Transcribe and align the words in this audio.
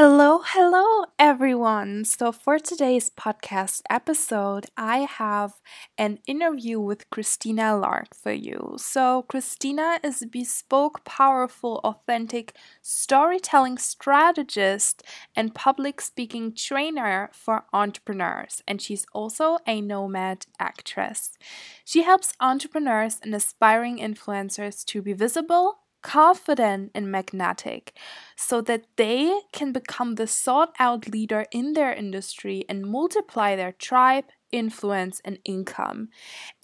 Hello, 0.00 0.42
hello, 0.44 1.06
everyone. 1.18 2.04
So, 2.04 2.30
for 2.30 2.60
today's 2.60 3.10
podcast 3.10 3.82
episode, 3.90 4.66
I 4.76 4.98
have 4.98 5.54
an 5.98 6.20
interview 6.24 6.78
with 6.78 7.10
Christina 7.10 7.76
Lark 7.76 8.14
for 8.14 8.30
you. 8.30 8.76
So, 8.76 9.22
Christina 9.22 9.98
is 10.04 10.22
a 10.22 10.28
bespoke, 10.28 11.04
powerful, 11.04 11.80
authentic 11.82 12.54
storytelling 12.80 13.76
strategist 13.76 15.02
and 15.34 15.52
public 15.52 16.00
speaking 16.00 16.54
trainer 16.54 17.28
for 17.32 17.64
entrepreneurs, 17.72 18.62
and 18.68 18.80
she's 18.80 19.04
also 19.12 19.58
a 19.66 19.80
nomad 19.80 20.46
actress. 20.60 21.36
She 21.84 22.04
helps 22.04 22.34
entrepreneurs 22.38 23.18
and 23.20 23.34
aspiring 23.34 23.98
influencers 23.98 24.84
to 24.84 25.02
be 25.02 25.12
visible 25.12 25.80
confident 26.02 26.90
and 26.94 27.10
magnetic 27.10 27.92
so 28.36 28.60
that 28.60 28.84
they 28.96 29.40
can 29.52 29.72
become 29.72 30.14
the 30.14 30.26
sought 30.26 30.74
out 30.78 31.08
leader 31.08 31.46
in 31.50 31.72
their 31.72 31.92
industry 31.92 32.64
and 32.68 32.86
multiply 32.86 33.56
their 33.56 33.72
tribe, 33.72 34.24
influence, 34.52 35.20
and 35.24 35.38
income. 35.44 36.08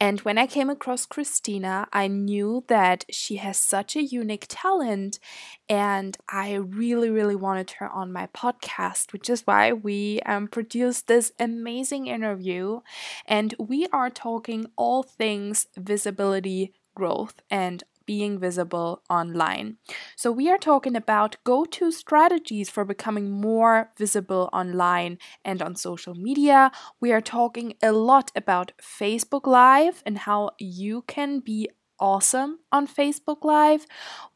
And 0.01 0.21
when 0.21 0.39
I 0.39 0.47
came 0.47 0.71
across 0.71 1.07
Christina, 1.07 1.89
I 1.93 2.09
knew 2.09 2.65
that 2.69 3.05
she 3.11 3.37
has 3.37 3.59
such 3.59 3.97
a 3.97 4.03
unique 4.03 4.47
talent, 4.49 5.19
and 5.69 6.17
I 6.29 6.55
really, 6.55 7.11
really 7.11 7.37
wanted 7.37 7.73
her 7.73 7.89
on 7.91 8.13
my 8.13 8.27
podcast, 8.29 9.13
which 9.13 9.29
is 9.31 9.47
why 9.47 9.73
we 9.73 10.21
um, 10.27 10.49
produced 10.49 11.07
this 11.07 11.33
amazing 11.39 12.07
interview. 12.07 12.81
And 13.27 13.55
we 13.59 13.87
are 13.93 14.11
talking 14.11 14.67
all 14.77 15.03
things 15.03 15.67
visibility 15.77 16.73
growth 16.95 17.35
and 17.51 17.83
being 18.07 18.39
visible 18.39 19.03
online. 19.11 19.77
So, 20.17 20.31
we 20.33 20.51
are 20.51 20.59
talking 20.59 20.97
about 20.97 21.37
go 21.45 21.65
to 21.65 21.91
strategies 21.91 22.71
for 22.71 22.85
becoming 22.85 23.31
more 23.31 23.91
visible 23.99 24.49
online 24.53 25.19
and 25.45 25.63
on 25.63 25.77
social 25.77 26.15
media. 26.15 26.71
We 27.01 27.13
are 27.13 27.21
talking 27.21 27.75
a 27.83 27.93
lot 27.93 28.31
about 28.35 28.73
Facebook 28.81 29.47
Live 29.47 30.03
and 30.07 30.19
how 30.19 30.51
you 30.59 31.03
can 31.07 31.41
be 31.41 31.69
awesome 32.05 32.59
on 32.71 32.87
Facebook 32.87 33.45
Live. 33.45 33.87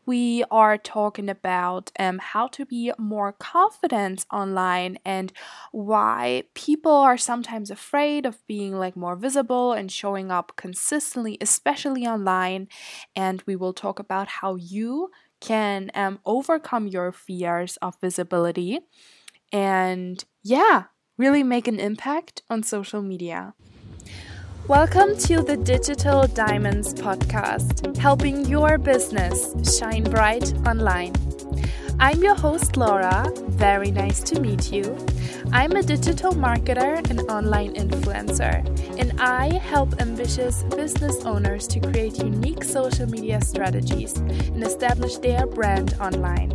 We 0.07 0.43
are 0.51 0.79
talking 0.79 1.29
about 1.29 1.93
um, 1.99 2.19
how 2.19 2.47
to 2.49 2.65
be 2.65 2.93
more 2.97 3.33
confident 3.33 4.25
online 4.33 4.99
and 5.05 5.35
why 5.71 6.45
people 6.55 6.93
are 6.93 7.19
sometimes 7.19 7.71
afraid 7.71 8.25
of 8.25 8.39
being 8.47 8.79
like 8.79 8.97
more 8.97 9.17
visible 9.17 9.75
and 9.75 9.93
showing 9.93 10.31
up 10.31 10.55
consistently, 10.57 11.37
especially 11.43 12.07
online. 12.07 12.69
And 13.15 13.43
we 13.45 13.55
will 13.55 13.75
talk 13.75 13.99
about 13.99 14.29
how 14.29 14.55
you 14.55 15.11
can 15.39 15.91
um, 15.95 16.21
overcome 16.25 16.87
your 16.87 17.13
fears 17.13 17.77
of 17.83 18.01
visibility 18.01 18.81
and 19.53 20.25
yeah, 20.43 20.85
really 21.19 21.43
make 21.43 21.69
an 21.69 21.79
impact 21.79 22.41
on 22.49 22.63
social 22.63 23.03
media. 23.03 23.53
Welcome 24.69 25.17
to 25.21 25.41
the 25.41 25.57
Digital 25.57 26.27
Diamonds 26.27 26.93
podcast, 26.93 27.97
helping 27.97 28.45
your 28.45 28.77
business 28.77 29.55
shine 29.79 30.05
bright 30.05 30.53
online. 30.67 31.15
I'm 31.99 32.23
your 32.23 32.35
host, 32.35 32.77
Laura. 32.77 33.33
Very 33.49 33.91
nice 33.91 34.21
to 34.25 34.39
meet 34.39 34.71
you. 34.71 34.95
I'm 35.53 35.73
a 35.73 35.83
digital 35.83 36.33
marketer 36.33 36.99
and 37.09 37.21
online 37.31 37.77
influencer, 37.77 38.63
and 38.99 39.19
I 39.19 39.55
help 39.55 40.03
ambitious 40.03 40.63
business 40.77 41.25
owners 41.25 41.67
to 41.69 41.81
create 41.81 42.19
unique 42.19 42.63
social 42.63 43.07
media 43.07 43.41
strategies 43.41 44.19
and 44.19 44.63
establish 44.63 45.17
their 45.17 45.47
brand 45.47 45.97
online. 45.99 46.51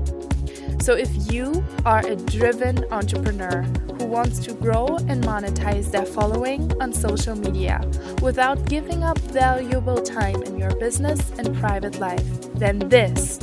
So, 0.81 0.95
if 0.95 1.31
you 1.31 1.63
are 1.85 2.05
a 2.05 2.15
driven 2.15 2.85
entrepreneur 2.91 3.63
who 3.97 4.05
wants 4.05 4.39
to 4.39 4.53
grow 4.53 4.97
and 5.07 5.23
monetize 5.23 5.91
their 5.91 6.05
following 6.05 6.71
on 6.81 6.91
social 6.93 7.35
media 7.35 7.81
without 8.21 8.65
giving 8.65 9.03
up 9.03 9.17
valuable 9.19 10.01
time 10.01 10.43
in 10.43 10.57
your 10.57 10.75
business 10.75 11.31
and 11.37 11.55
private 11.57 11.99
life, 11.99 12.25
then 12.55 12.79
this 12.89 13.39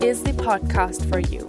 is 0.00 0.22
the 0.22 0.32
podcast 0.32 1.08
for 1.08 1.18
you. 1.18 1.44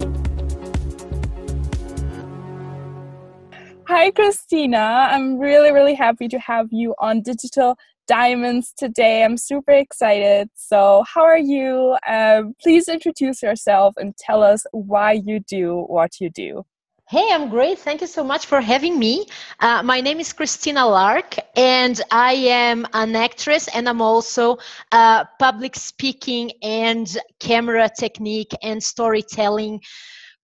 Hi, 3.88 4.10
Christina. 4.10 5.08
I'm 5.12 5.38
really, 5.38 5.70
really 5.70 5.94
happy 5.94 6.26
to 6.26 6.38
have 6.40 6.72
you 6.72 6.94
on 6.98 7.22
Digital 7.22 7.78
diamonds 8.06 8.72
today. 8.76 9.24
I'm 9.24 9.36
super 9.36 9.72
excited. 9.72 10.48
So, 10.54 11.04
how 11.12 11.22
are 11.22 11.38
you? 11.38 11.96
Uh, 12.06 12.44
please 12.62 12.88
introduce 12.88 13.42
yourself 13.42 13.94
and 13.96 14.16
tell 14.16 14.42
us 14.42 14.64
why 14.72 15.12
you 15.12 15.40
do 15.40 15.84
what 15.88 16.20
you 16.20 16.30
do. 16.30 16.64
Hey, 17.08 17.28
I'm 17.30 17.50
great. 17.50 17.78
Thank 17.78 18.00
you 18.00 18.08
so 18.08 18.24
much 18.24 18.46
for 18.46 18.60
having 18.60 18.98
me. 18.98 19.26
Uh, 19.60 19.80
my 19.80 20.00
name 20.00 20.18
is 20.18 20.32
Christina 20.32 20.84
Lark, 20.84 21.36
and 21.54 22.00
I 22.10 22.32
am 22.32 22.84
an 22.94 23.14
actress, 23.14 23.68
and 23.68 23.88
I'm 23.88 24.02
also 24.02 24.58
a 24.90 25.24
public 25.38 25.76
speaking 25.76 26.50
and 26.62 27.06
camera 27.38 27.88
technique 27.96 28.50
and 28.60 28.82
storytelling 28.82 29.82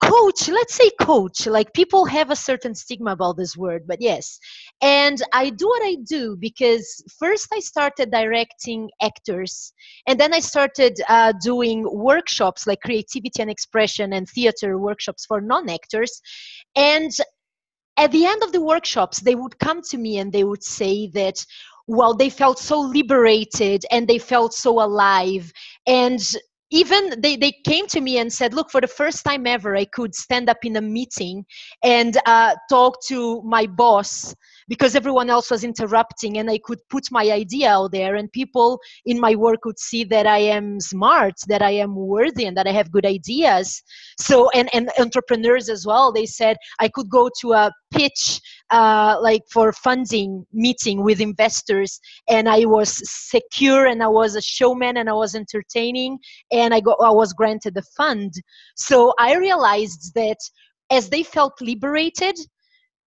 coach 0.02 0.48
let's 0.48 0.74
say 0.74 0.90
coach 1.00 1.46
like 1.46 1.72
people 1.74 2.04
have 2.04 2.30
a 2.30 2.36
certain 2.36 2.74
stigma 2.74 3.12
about 3.12 3.36
this 3.36 3.56
word 3.56 3.86
but 3.86 4.00
yes. 4.00 4.38
And 4.80 5.20
i 5.32 5.50
do 5.50 5.66
what 5.66 5.82
i 5.82 5.96
do 6.04 6.36
because 6.36 7.02
first 7.18 7.48
i 7.52 7.58
started 7.60 8.10
directing 8.10 8.90
actors 9.02 9.72
and 10.06 10.18
then 10.18 10.32
i 10.32 10.40
started 10.40 11.00
uh, 11.08 11.32
doing 11.42 11.84
workshops 11.90 12.66
like 12.66 12.80
creativity 12.80 13.42
and 13.42 13.50
expression 13.50 14.12
and 14.12 14.28
theater 14.28 14.78
workshops 14.78 15.26
for 15.26 15.40
non-actors. 15.40 16.20
And 16.76 17.10
at 17.96 18.12
the 18.12 18.26
end 18.26 18.42
of 18.42 18.52
the 18.52 18.60
workshops 18.60 19.20
they 19.20 19.34
would 19.34 19.58
come 19.58 19.82
to 19.90 19.98
me 19.98 20.18
and 20.18 20.32
they 20.32 20.44
would 20.44 20.62
say 20.62 21.08
that 21.14 21.44
well 21.88 22.14
they 22.14 22.30
felt 22.30 22.58
so 22.58 22.78
liberated 22.80 23.84
and 23.90 24.06
they 24.06 24.18
felt 24.18 24.54
so 24.54 24.80
alive. 24.80 25.52
And 25.86 26.20
even 26.70 27.20
they, 27.20 27.36
they 27.36 27.52
came 27.64 27.86
to 27.86 28.00
me 28.00 28.18
and 28.18 28.32
said 28.32 28.54
look 28.54 28.70
for 28.70 28.80
the 28.80 28.86
first 28.86 29.24
time 29.24 29.46
ever 29.46 29.76
i 29.76 29.84
could 29.84 30.14
stand 30.14 30.48
up 30.48 30.58
in 30.64 30.76
a 30.76 30.80
meeting 30.80 31.44
and 31.82 32.18
uh, 32.26 32.54
talk 32.68 32.96
to 33.06 33.42
my 33.42 33.66
boss 33.66 34.34
because 34.68 34.94
everyone 34.94 35.30
else 35.30 35.50
was 35.50 35.64
interrupting 35.64 36.38
and 36.38 36.50
i 36.50 36.58
could 36.58 36.78
put 36.90 37.04
my 37.10 37.30
idea 37.30 37.70
out 37.70 37.92
there 37.92 38.14
and 38.16 38.30
people 38.32 38.78
in 39.06 39.18
my 39.18 39.34
work 39.34 39.60
could 39.62 39.78
see 39.78 40.04
that 40.04 40.26
i 40.26 40.38
am 40.38 40.78
smart 40.80 41.34
that 41.48 41.62
i 41.62 41.70
am 41.70 41.94
worthy 41.94 42.44
and 42.44 42.56
that 42.56 42.66
i 42.66 42.72
have 42.72 42.92
good 42.92 43.06
ideas. 43.06 43.82
So 44.20 44.50
and, 44.50 44.68
and 44.74 44.90
entrepreneurs 44.98 45.68
as 45.68 45.86
well 45.86 46.12
they 46.12 46.26
said 46.26 46.56
i 46.80 46.88
could 46.88 47.08
go 47.08 47.30
to 47.40 47.52
a 47.52 47.72
pitch 47.90 48.40
uh, 48.70 49.16
like 49.22 49.42
for 49.50 49.72
funding 49.72 50.44
meeting 50.52 51.02
with 51.02 51.20
investors 51.20 51.98
and 52.28 52.48
i 52.48 52.64
was 52.64 53.00
secure 53.10 53.86
and 53.86 54.02
i 54.02 54.08
was 54.08 54.36
a 54.36 54.42
showman 54.42 54.98
and 54.98 55.08
i 55.08 55.12
was 55.12 55.34
entertaining 55.34 56.18
and 56.52 56.74
i 56.74 56.80
got 56.80 56.98
i 57.02 57.10
was 57.10 57.32
granted 57.32 57.74
the 57.74 57.82
fund. 57.96 58.32
So 58.76 59.14
i 59.18 59.36
realized 59.36 60.12
that 60.14 60.38
as 60.90 61.10
they 61.10 61.22
felt 61.22 61.60
liberated 61.60 62.36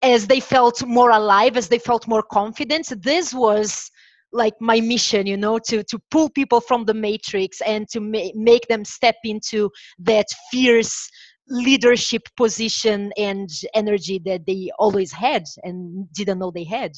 as 0.03 0.27
they 0.27 0.41
felt 0.41 0.85
more 0.87 1.11
alive 1.11 1.57
as 1.57 1.69
they 1.69 1.79
felt 1.79 2.09
more 2.09 2.23
confident 2.23 2.93
this 3.03 3.33
was 3.33 3.91
like 4.33 4.55
my 4.61 4.81
mission 4.81 5.27
you 5.27 5.37
know 5.37 5.59
to 5.59 5.83
to 5.85 5.99
pull 6.11 6.29
people 6.31 6.61
from 6.61 6.85
the 6.85 6.95
matrix 6.95 7.61
and 7.63 7.89
to 7.89 8.01
ma- 8.01 8.35
make 8.35 8.67
them 8.69 8.85
step 8.85 9.17
into 9.25 9.71
that 9.99 10.27
fierce 10.51 11.09
leadership 11.49 12.23
position 12.37 13.13
and 13.17 13.51
energy 13.75 14.21
that 14.25 14.47
they 14.47 14.71
always 14.79 15.13
had 15.13 15.45
and 15.65 16.11
didn't 16.13 16.39
know 16.39 16.51
they 16.51 16.65
had. 16.65 16.93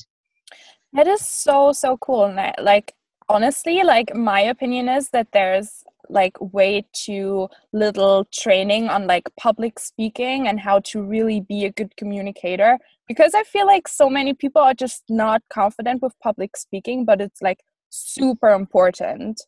That 0.92 1.08
is 1.08 1.26
so 1.26 1.72
so 1.72 1.96
cool 1.96 2.32
like 2.60 2.94
honestly 3.28 3.82
like 3.82 4.14
my 4.14 4.40
opinion 4.40 4.88
is 4.88 5.08
that 5.10 5.26
there's 5.32 5.82
like 6.08 6.36
way 6.40 6.84
too 6.92 7.48
little 7.72 8.26
training 8.32 8.88
on 8.88 9.06
like 9.06 9.28
public 9.38 9.78
speaking 9.78 10.48
and 10.48 10.60
how 10.60 10.80
to 10.80 11.02
really 11.02 11.40
be 11.40 11.64
a 11.64 11.72
good 11.72 11.96
communicator. 11.96 12.78
Because 13.08 13.34
i 13.34 13.42
feel 13.42 13.66
like 13.66 13.86
so 13.86 14.08
many 14.08 14.32
people 14.32 14.62
are 14.62 14.74
just 14.74 15.02
not 15.08 15.42
confident 15.52 16.02
with 16.02 16.12
public 16.22 16.56
speaking 16.56 17.04
but 17.04 17.20
it's 17.20 17.42
like 17.42 17.58
super 17.90 18.50
important. 18.50 19.40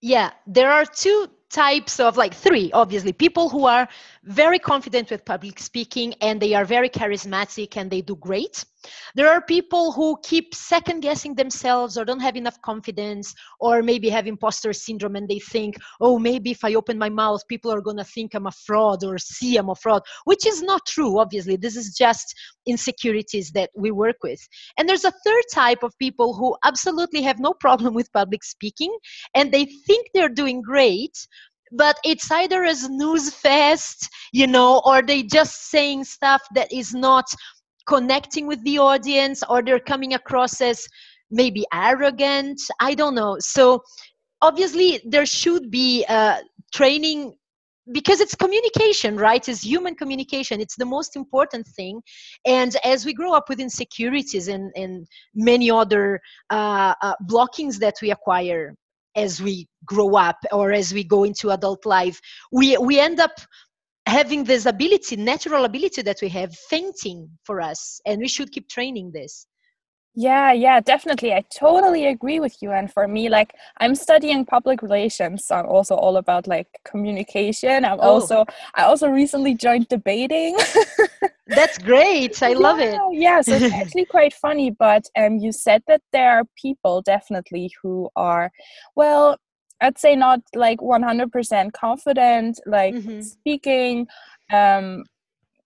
Yeah 0.00 0.30
there 0.46 0.70
are 0.70 0.84
two 0.84 1.28
types 1.52 2.00
of 2.00 2.16
like 2.16 2.34
three 2.34 2.70
obviously. 2.72 3.12
People 3.12 3.48
who 3.48 3.66
are 3.66 3.88
very 4.24 4.58
confident 4.58 5.10
with 5.10 5.24
public 5.24 5.58
speaking 5.58 6.14
and 6.20 6.40
they 6.40 6.54
are 6.54 6.64
very 6.64 6.88
charismatic 6.88 7.76
and 7.76 7.90
they 7.90 8.00
do 8.00 8.16
great. 8.16 8.64
There 9.14 9.30
are 9.30 9.40
people 9.40 9.92
who 9.92 10.18
keep 10.24 10.54
second 10.54 11.00
guessing 11.00 11.34
themselves 11.34 11.96
or 11.96 12.04
don't 12.04 12.20
have 12.20 12.36
enough 12.36 12.60
confidence 12.62 13.34
or 13.60 13.82
maybe 13.82 14.08
have 14.08 14.26
imposter 14.26 14.72
syndrome 14.72 15.14
and 15.16 15.28
they 15.28 15.38
think 15.38 15.76
oh 16.00 16.18
maybe 16.18 16.50
if 16.50 16.64
i 16.64 16.74
open 16.74 16.98
my 16.98 17.08
mouth 17.08 17.40
people 17.48 17.70
are 17.72 17.80
going 17.80 17.96
to 17.96 18.04
think 18.04 18.34
i'm 18.34 18.46
a 18.46 18.50
fraud 18.50 19.04
or 19.04 19.18
see 19.18 19.56
i'm 19.56 19.68
a 19.68 19.74
fraud 19.74 20.02
which 20.24 20.46
is 20.46 20.62
not 20.62 20.84
true 20.86 21.20
obviously. 21.20 21.56
This 21.56 21.76
is 21.76 21.94
just 21.96 22.34
insecurities 22.66 23.50
that 23.52 23.70
we 23.74 23.90
work 23.90 24.16
with. 24.22 24.40
And 24.78 24.88
there's 24.88 25.04
a 25.04 25.12
third 25.24 25.44
type 25.52 25.82
of 25.82 25.96
people 25.98 26.34
who 26.34 26.56
absolutely 26.64 27.22
have 27.22 27.38
no 27.38 27.52
problem 27.52 27.94
with 27.94 28.12
public 28.12 28.44
speaking 28.44 28.96
and 29.34 29.52
they 29.52 29.64
think 29.86 30.08
they're 30.14 30.28
doing 30.28 30.62
great 30.62 31.16
but 31.72 31.96
it's 32.04 32.30
either 32.30 32.64
a 32.64 32.74
snooze 32.74 33.32
fest 33.32 34.08
you 34.32 34.46
know 34.46 34.80
or 34.84 35.02
they 35.02 35.22
just 35.22 35.70
saying 35.70 36.04
stuff 36.04 36.42
that 36.54 36.72
is 36.72 36.94
not 36.94 37.26
connecting 37.86 38.46
with 38.46 38.62
the 38.64 38.78
audience 38.78 39.42
or 39.48 39.62
they're 39.62 39.80
coming 39.80 40.14
across 40.14 40.60
as 40.60 40.86
maybe 41.30 41.64
arrogant. 41.72 42.60
I 42.80 42.94
don't 42.94 43.14
know. 43.14 43.36
So 43.40 43.82
obviously 44.40 45.00
there 45.04 45.26
should 45.26 45.70
be 45.70 46.04
uh, 46.08 46.38
training 46.72 47.34
because 47.92 48.20
it's 48.20 48.34
communication 48.36 49.16
right? 49.16 49.48
It's 49.48 49.64
human 49.64 49.96
communication. 49.96 50.60
It's 50.60 50.76
the 50.76 50.86
most 50.86 51.16
important 51.16 51.66
thing. 51.66 52.00
And 52.46 52.76
as 52.84 53.04
we 53.04 53.12
grow 53.12 53.32
up 53.32 53.48
with 53.48 53.58
insecurities 53.58 54.46
and, 54.46 54.70
and 54.76 55.06
many 55.34 55.70
other 55.70 56.20
uh, 56.50 56.94
uh, 57.02 57.14
blockings 57.22 57.80
that 57.80 57.94
we 58.00 58.12
acquire 58.12 58.74
as 59.16 59.42
we 59.42 59.68
grow 59.84 60.16
up 60.16 60.36
or 60.52 60.72
as 60.72 60.92
we 60.92 61.04
go 61.04 61.24
into 61.24 61.50
adult 61.50 61.84
life 61.84 62.20
we 62.50 62.76
we 62.78 62.98
end 62.98 63.20
up 63.20 63.32
having 64.06 64.44
this 64.44 64.66
ability 64.66 65.16
natural 65.16 65.64
ability 65.64 66.02
that 66.02 66.18
we 66.22 66.28
have 66.28 66.54
fainting 66.70 67.28
for 67.44 67.60
us 67.60 68.00
and 68.06 68.20
we 68.20 68.28
should 68.28 68.50
keep 68.50 68.68
training 68.68 69.10
this 69.12 69.46
yeah, 70.14 70.52
yeah, 70.52 70.80
definitely. 70.80 71.32
I 71.32 71.42
totally 71.56 72.06
agree 72.06 72.38
with 72.38 72.60
you. 72.60 72.70
And 72.70 72.92
for 72.92 73.08
me, 73.08 73.30
like 73.30 73.54
I'm 73.78 73.94
studying 73.94 74.44
public 74.44 74.82
relations. 74.82 75.46
So 75.46 75.54
I'm 75.56 75.66
also 75.66 75.94
all 75.94 76.18
about 76.18 76.46
like 76.46 76.68
communication. 76.84 77.84
I'm 77.84 77.98
oh. 77.98 78.14
also 78.14 78.44
I 78.74 78.82
also 78.82 79.08
recently 79.08 79.54
joined 79.54 79.88
debating. 79.88 80.56
That's 81.46 81.78
great. 81.78 82.42
I 82.42 82.50
yeah, 82.50 82.58
love 82.58 82.78
it. 82.78 82.98
Yeah, 83.12 83.40
so 83.40 83.54
it's 83.54 83.74
actually 83.82 84.04
quite 84.04 84.34
funny. 84.34 84.70
But 84.70 85.04
um 85.16 85.38
you 85.38 85.50
said 85.50 85.82
that 85.86 86.02
there 86.12 86.30
are 86.32 86.44
people 86.60 87.00
definitely 87.00 87.72
who 87.82 88.10
are 88.14 88.50
well, 88.94 89.38
I'd 89.80 89.98
say 89.98 90.14
not 90.14 90.40
like 90.54 90.78
100% 90.78 91.72
confident, 91.72 92.60
like 92.66 92.94
mm-hmm. 92.94 93.20
speaking, 93.20 94.06
um, 94.52 95.04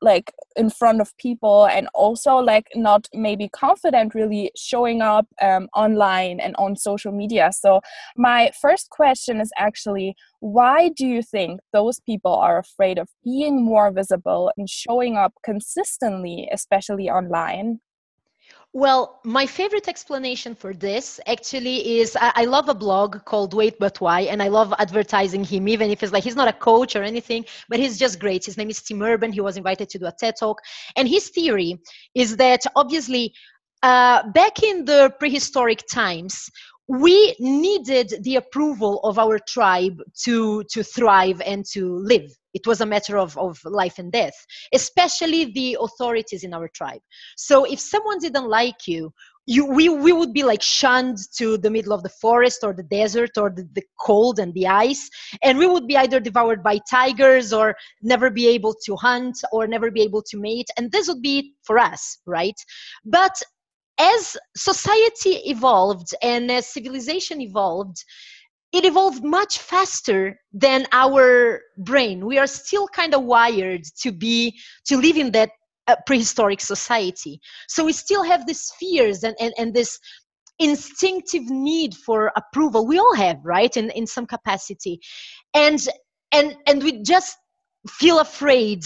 like 0.03 0.33
in 0.57 0.71
front 0.71 1.01
of 1.01 1.17
people 1.17 1.67
and 1.67 1.89
also 1.95 2.37
like 2.37 2.67
not 2.75 3.09
maybe 3.15 3.49
confident 3.49 4.15
really 4.15 4.51
showing 4.57 5.01
up 5.03 5.27
um, 5.41 5.69
online 5.75 6.41
and 6.41 6.55
on 6.59 6.77
social 6.77 7.13
media. 7.13 7.51
So 7.53 7.81
my 8.17 8.51
first 8.61 8.91
question 8.91 9.41
is 9.41 9.51
actually 9.57 10.15
why 10.41 10.91
do 10.91 11.07
you 11.07 11.23
think 11.23 11.61
those 11.73 12.01
people 12.01 12.35
are 12.35 12.59
afraid 12.59 12.99
of 12.99 13.09
being 13.25 13.65
more 13.65 13.91
visible 13.91 14.53
and 14.57 14.69
showing 14.69 15.17
up 15.17 15.33
consistently 15.45 16.49
especially 16.53 17.09
online 17.09 17.81
well, 18.77 19.21
my 19.25 19.47
favorite 19.47 19.89
explanation 19.89 20.55
for 20.55 20.75
this 20.75 21.19
actually 21.27 21.99
is 21.99 22.15
I, 22.15 22.33
I, 22.43 22.45
love 22.45 22.69
a 22.69 22.75
blog 22.75 23.25
called 23.25 23.55
Wait 23.55 23.79
But 23.79 24.03
Why, 24.03 24.21
and 24.33 24.43
I 24.43 24.49
love 24.49 24.75
advertising 24.79 25.45
him, 25.45 25.67
even 25.67 25.91
if 25.91 26.03
it's 26.03 26.13
like 26.13 26.25
he's 26.25 26.37
not 26.37 26.47
a 26.47 26.53
coach 26.53 26.95
or 26.95 27.03
anything, 27.03 27.47
but 27.71 27.79
he's 27.79 27.99
just 27.99 28.21
great. 28.21 28.45
His 28.45 28.59
name 28.59 28.69
is 28.69 28.83
Tim 28.83 29.01
Urban. 29.01 29.33
He 29.33 29.41
was 29.41 29.57
invited 29.57 29.89
to 29.89 29.99
do 29.99 30.05
a 30.05 30.13
TED 30.13 30.35
talk. 30.39 30.61
And 30.95 31.09
his 31.09 31.31
theory 31.31 31.81
is 32.15 32.37
that 32.37 32.65
obviously, 32.77 33.33
uh, 33.83 34.29
back 34.33 34.63
in 34.63 34.85
the 34.85 35.11
prehistoric 35.19 35.83
times, 35.91 36.51
we 36.87 37.35
needed 37.41 38.13
the 38.25 38.37
approval 38.37 39.01
of 39.05 39.19
our 39.19 39.39
tribe 39.39 40.03
to 40.25 40.63
to 40.65 40.83
thrive 40.83 41.41
and 41.47 41.65
to 41.73 41.97
live 41.97 42.31
it 42.59 42.67
was 42.67 42.81
a 42.81 42.91
matter 42.95 43.17
of, 43.25 43.37
of 43.47 43.55
life 43.65 43.99
and 43.99 44.11
death 44.21 44.39
especially 44.73 45.43
the 45.53 45.77
authorities 45.81 46.43
in 46.45 46.53
our 46.55 46.69
tribe. 46.69 47.01
So 47.37 47.65
if 47.65 47.81
someone 47.81 48.19
didn't 48.19 48.49
like 48.49 48.87
you 48.87 49.13
you 49.49 49.65
we, 49.65 49.89
we 49.89 50.13
would 50.13 50.33
be 50.33 50.43
like 50.43 50.61
shunned 50.61 51.19
to 51.39 51.57
the 51.57 51.71
middle 51.71 51.93
of 51.93 52.03
the 52.03 52.15
forest 52.25 52.61
or 52.65 52.73
the 52.73 52.83
desert 52.83 53.31
or 53.39 53.49
the, 53.49 53.69
the 53.75 53.83
cold 54.01 54.41
and 54.41 54.53
the 54.55 54.67
ice 54.67 55.09
and 55.45 55.57
we 55.57 55.69
would 55.69 55.87
be 55.87 55.97
either 55.97 56.19
devoured 56.19 56.65
by 56.65 56.79
tigers 56.91 57.53
or 57.53 57.77
never 58.03 58.29
be 58.29 58.49
able 58.49 58.75
to 58.85 58.97
hunt 58.97 59.37
or 59.53 59.69
never 59.69 59.89
be 59.91 60.03
able 60.03 60.23
to 60.31 60.37
mate 60.37 60.69
and 60.77 60.91
this 60.91 61.07
would 61.07 61.23
be 61.23 61.55
for 61.63 61.79
us 61.79 62.19
right? 62.27 62.59
But 63.05 63.41
as 63.99 64.37
society 64.57 65.35
evolved 65.55 66.09
and 66.23 66.51
as 66.51 66.67
civilization 66.67 67.41
evolved, 67.41 67.97
it 68.73 68.85
evolved 68.85 69.25
much 69.25 69.59
faster 69.59 70.39
than 70.53 70.87
our 70.93 71.61
brain. 71.79 72.27
We 72.27 72.39
are 72.39 72.47
still 72.47 72.89
kind 72.89 73.15
of 73.15 73.23
wired 73.23 73.85
to 74.03 74.13
be 74.13 74.59
to 74.87 74.97
live 74.99 75.17
in 75.17 75.33
that 75.33 75.51
uh, 75.87 75.97
prehistoric 76.07 76.61
society. 76.61 77.41
So 77.69 77.85
we 77.85 77.93
still 77.93 78.25
have 78.25 78.47
these 78.47 78.73
fears 78.79 79.23
and, 79.23 79.37
and, 79.41 79.55
and 79.57 79.73
this 79.73 79.99
instinctive 80.59 81.45
need 81.45 81.95
for 81.95 82.33
approval. 82.37 82.87
We 82.87 82.99
all 82.99 83.15
have, 83.15 83.39
right, 83.45 83.75
in, 83.77 83.91
in 83.91 84.07
some 84.07 84.27
capacity. 84.27 85.01
And 85.55 85.81
and 86.33 86.57
and 86.67 86.83
we 86.83 87.03
just 87.03 87.37
feel 87.89 88.19
afraid 88.19 88.85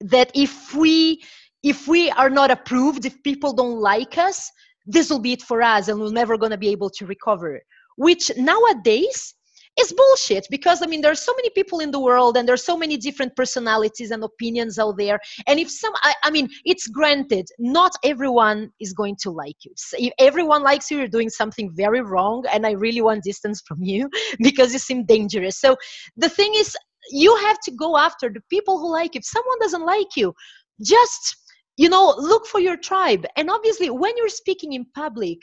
that 0.00 0.30
if 0.34 0.74
we 0.74 1.22
if 1.62 1.86
we 1.86 2.10
are 2.10 2.30
not 2.30 2.50
approved, 2.50 3.04
if 3.04 3.22
people 3.22 3.52
don't 3.52 3.78
like 3.80 4.18
us, 4.18 4.50
this 4.86 5.10
will 5.10 5.18
be 5.18 5.32
it 5.32 5.42
for 5.42 5.62
us 5.62 5.88
and 5.88 6.00
we're 6.00 6.10
never 6.10 6.36
going 6.36 6.50
to 6.50 6.58
be 6.58 6.70
able 6.70 6.90
to 6.90 7.06
recover. 7.06 7.60
Which 7.96 8.30
nowadays 8.36 9.34
is 9.78 9.92
bullshit 9.92 10.46
because 10.50 10.82
I 10.82 10.86
mean 10.86 11.00
there 11.00 11.12
are 11.12 11.26
so 11.28 11.32
many 11.36 11.50
people 11.50 11.80
in 11.80 11.90
the 11.90 12.00
world 12.00 12.36
and 12.36 12.48
there's 12.48 12.64
so 12.64 12.76
many 12.76 12.96
different 12.96 13.34
personalities 13.36 14.10
and 14.10 14.22
opinions 14.24 14.78
out 14.78 14.96
there. 14.98 15.18
And 15.46 15.58
if 15.58 15.70
some, 15.70 15.92
I, 16.02 16.14
I 16.24 16.30
mean, 16.30 16.48
it's 16.64 16.86
granted, 16.88 17.46
not 17.58 17.92
everyone 18.04 18.70
is 18.80 18.92
going 18.92 19.16
to 19.22 19.30
like 19.30 19.56
you. 19.64 19.72
So 19.76 19.96
if 19.98 20.12
everyone 20.18 20.62
likes 20.62 20.90
you, 20.90 20.98
you're 20.98 21.08
doing 21.08 21.30
something 21.30 21.70
very 21.72 22.02
wrong, 22.02 22.44
and 22.52 22.66
I 22.66 22.72
really 22.72 23.00
want 23.00 23.24
distance 23.24 23.62
from 23.66 23.82
you 23.82 24.10
because 24.38 24.72
you 24.72 24.78
seem 24.78 25.04
dangerous. 25.04 25.58
So 25.58 25.76
the 26.16 26.28
thing 26.28 26.52
is, 26.54 26.76
you 27.10 27.34
have 27.36 27.58
to 27.64 27.70
go 27.70 27.96
after 27.96 28.28
the 28.28 28.42
people 28.50 28.78
who 28.78 28.92
like 28.92 29.14
you. 29.14 29.20
If 29.20 29.24
someone 29.24 29.58
doesn't 29.60 29.86
like 29.86 30.16
you, 30.16 30.34
just 30.82 31.36
you 31.76 31.88
know 31.88 32.14
look 32.18 32.46
for 32.46 32.60
your 32.60 32.76
tribe 32.76 33.24
and 33.36 33.48
obviously 33.48 33.88
when 33.90 34.12
you're 34.16 34.28
speaking 34.28 34.72
in 34.72 34.84
public 34.94 35.38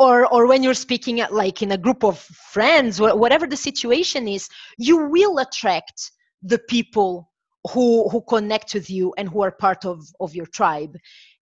or 0.00 0.26
or 0.32 0.46
when 0.46 0.62
you're 0.62 0.82
speaking 0.86 1.20
at 1.20 1.32
like 1.32 1.62
in 1.62 1.72
a 1.72 1.78
group 1.78 2.02
of 2.02 2.18
friends 2.18 3.00
whatever 3.00 3.46
the 3.46 3.56
situation 3.56 4.26
is 4.26 4.48
you 4.78 4.96
will 4.96 5.38
attract 5.38 6.10
the 6.42 6.58
people 6.58 7.30
who 7.72 8.08
who 8.08 8.22
connect 8.22 8.74
with 8.74 8.88
you 8.88 9.12
and 9.18 9.28
who 9.28 9.42
are 9.42 9.50
part 9.50 9.84
of 9.84 10.02
of 10.20 10.34
your 10.34 10.46
tribe. 10.46 10.96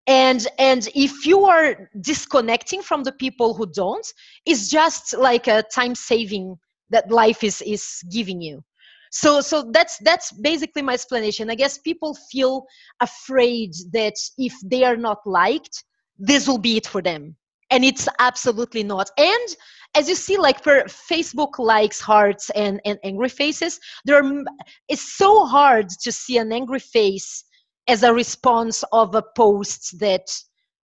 And 0.06 0.46
and 0.58 0.88
if 0.94 1.26
you 1.26 1.44
are 1.44 1.90
disconnecting 2.00 2.82
from 2.82 3.04
the 3.04 3.12
people 3.12 3.54
who 3.54 3.66
don't 3.66 4.06
it's 4.44 4.68
just 4.68 5.16
like 5.16 5.46
a 5.46 5.62
time 5.74 5.94
saving 5.94 6.56
that 6.90 7.10
life 7.10 7.44
is 7.44 7.62
is 7.62 8.02
giving 8.10 8.40
you. 8.40 8.64
So 9.12 9.40
so 9.40 9.70
that's 9.70 9.98
that's 9.98 10.32
basically 10.32 10.82
my 10.82 10.94
explanation. 10.94 11.50
I 11.50 11.54
guess 11.54 11.78
people 11.78 12.16
feel 12.32 12.64
afraid 13.00 13.72
that 13.92 14.16
if 14.36 14.54
they 14.64 14.82
are 14.82 14.96
not 14.96 15.18
liked 15.24 15.84
this 16.18 16.48
will 16.48 16.58
be 16.58 16.76
it 16.76 16.86
for 16.86 17.00
them 17.00 17.36
and 17.70 17.84
it's 17.84 18.08
absolutely 18.18 18.82
not. 18.82 19.10
And 19.18 19.56
as 19.94 20.08
you 20.08 20.14
see 20.14 20.36
like 20.36 20.62
per 20.62 20.84
facebook 20.84 21.58
likes 21.58 22.00
hearts 22.00 22.50
and, 22.50 22.80
and 22.84 22.98
angry 23.04 23.28
faces 23.28 23.80
there 24.04 24.22
are 24.22 24.44
it's 24.88 25.16
so 25.16 25.46
hard 25.46 25.88
to 25.88 26.12
see 26.12 26.36
an 26.36 26.52
angry 26.52 26.78
face 26.78 27.44
as 27.88 28.02
a 28.02 28.12
response 28.12 28.84
of 28.92 29.14
a 29.14 29.22
post 29.34 29.98
that 29.98 30.26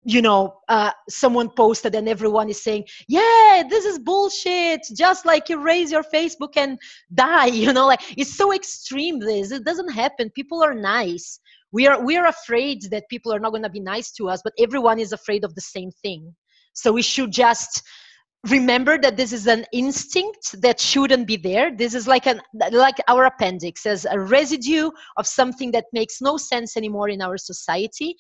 you 0.05 0.23
know 0.23 0.55
uh, 0.69 0.91
someone 1.09 1.49
posted 1.51 1.95
and 1.95 2.09
everyone 2.09 2.49
is 2.49 2.63
saying 2.63 2.85
yeah 3.09 3.63
this 3.69 3.85
is 3.85 3.99
bullshit. 3.99 4.81
Just 4.97 5.27
like 5.27 5.49
you 5.49 5.59
raise 5.59 5.93
your 5.93 6.03
facebook 6.03 6.57
and 6.57 6.79
die 7.13 7.47
you 7.65 7.73
know 7.73 7.87
like 7.87 8.01
it's 8.17 8.37
so 8.37 8.53
extreme 8.53 9.19
this. 9.19 9.51
It 9.51 9.65
doesn't 9.65 9.93
happen. 9.93 10.31
People 10.31 10.63
are 10.63 10.75
nice. 10.75 11.39
We 11.73 11.87
are 11.87 12.03
we 12.03 12.17
are 12.17 12.27
afraid 12.27 12.83
that 12.91 13.09
people 13.11 13.33
are 13.33 13.39
not 13.39 13.51
going 13.51 13.63
to 13.63 13.69
be 13.71 13.81
nice 13.81 14.11
to 14.13 14.29
us 14.29 14.41
but 14.43 14.55
everyone 14.59 14.99
is 14.99 15.13
afraid 15.13 15.45
of 15.45 15.55
the 15.55 15.61
same 15.61 15.91
thing 16.03 16.35
so 16.73 16.93
we 16.93 17.03
should 17.03 17.33
just 17.33 17.83
remember 18.49 18.99
that 18.99 19.17
this 19.17 19.33
is 19.33 19.47
an 19.47 19.67
instinct 19.73 20.61
that 20.63 20.81
shouldn't 20.81 21.27
be 21.27 21.37
there. 21.37 21.75
This 21.77 21.95
is 21.95 22.09
like 22.09 22.27
an 22.27 22.41
like 22.71 22.97
our 23.07 23.25
appendix 23.27 23.85
as 23.85 24.07
a 24.11 24.19
residue 24.19 24.91
of 25.17 25.27
something 25.27 25.73
that 25.73 25.85
makes 25.93 26.21
no 26.21 26.37
sense 26.37 26.77
anymore 26.77 27.09
in 27.09 27.21
our 27.21 27.37
society. 27.37 28.17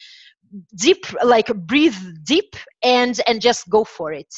Deep 0.75 1.07
like 1.25 1.47
breathe 1.66 1.97
deep 2.25 2.54
and 2.83 3.21
and 3.26 3.40
just 3.40 3.69
go 3.71 3.85
for 3.85 4.12
it 4.12 4.35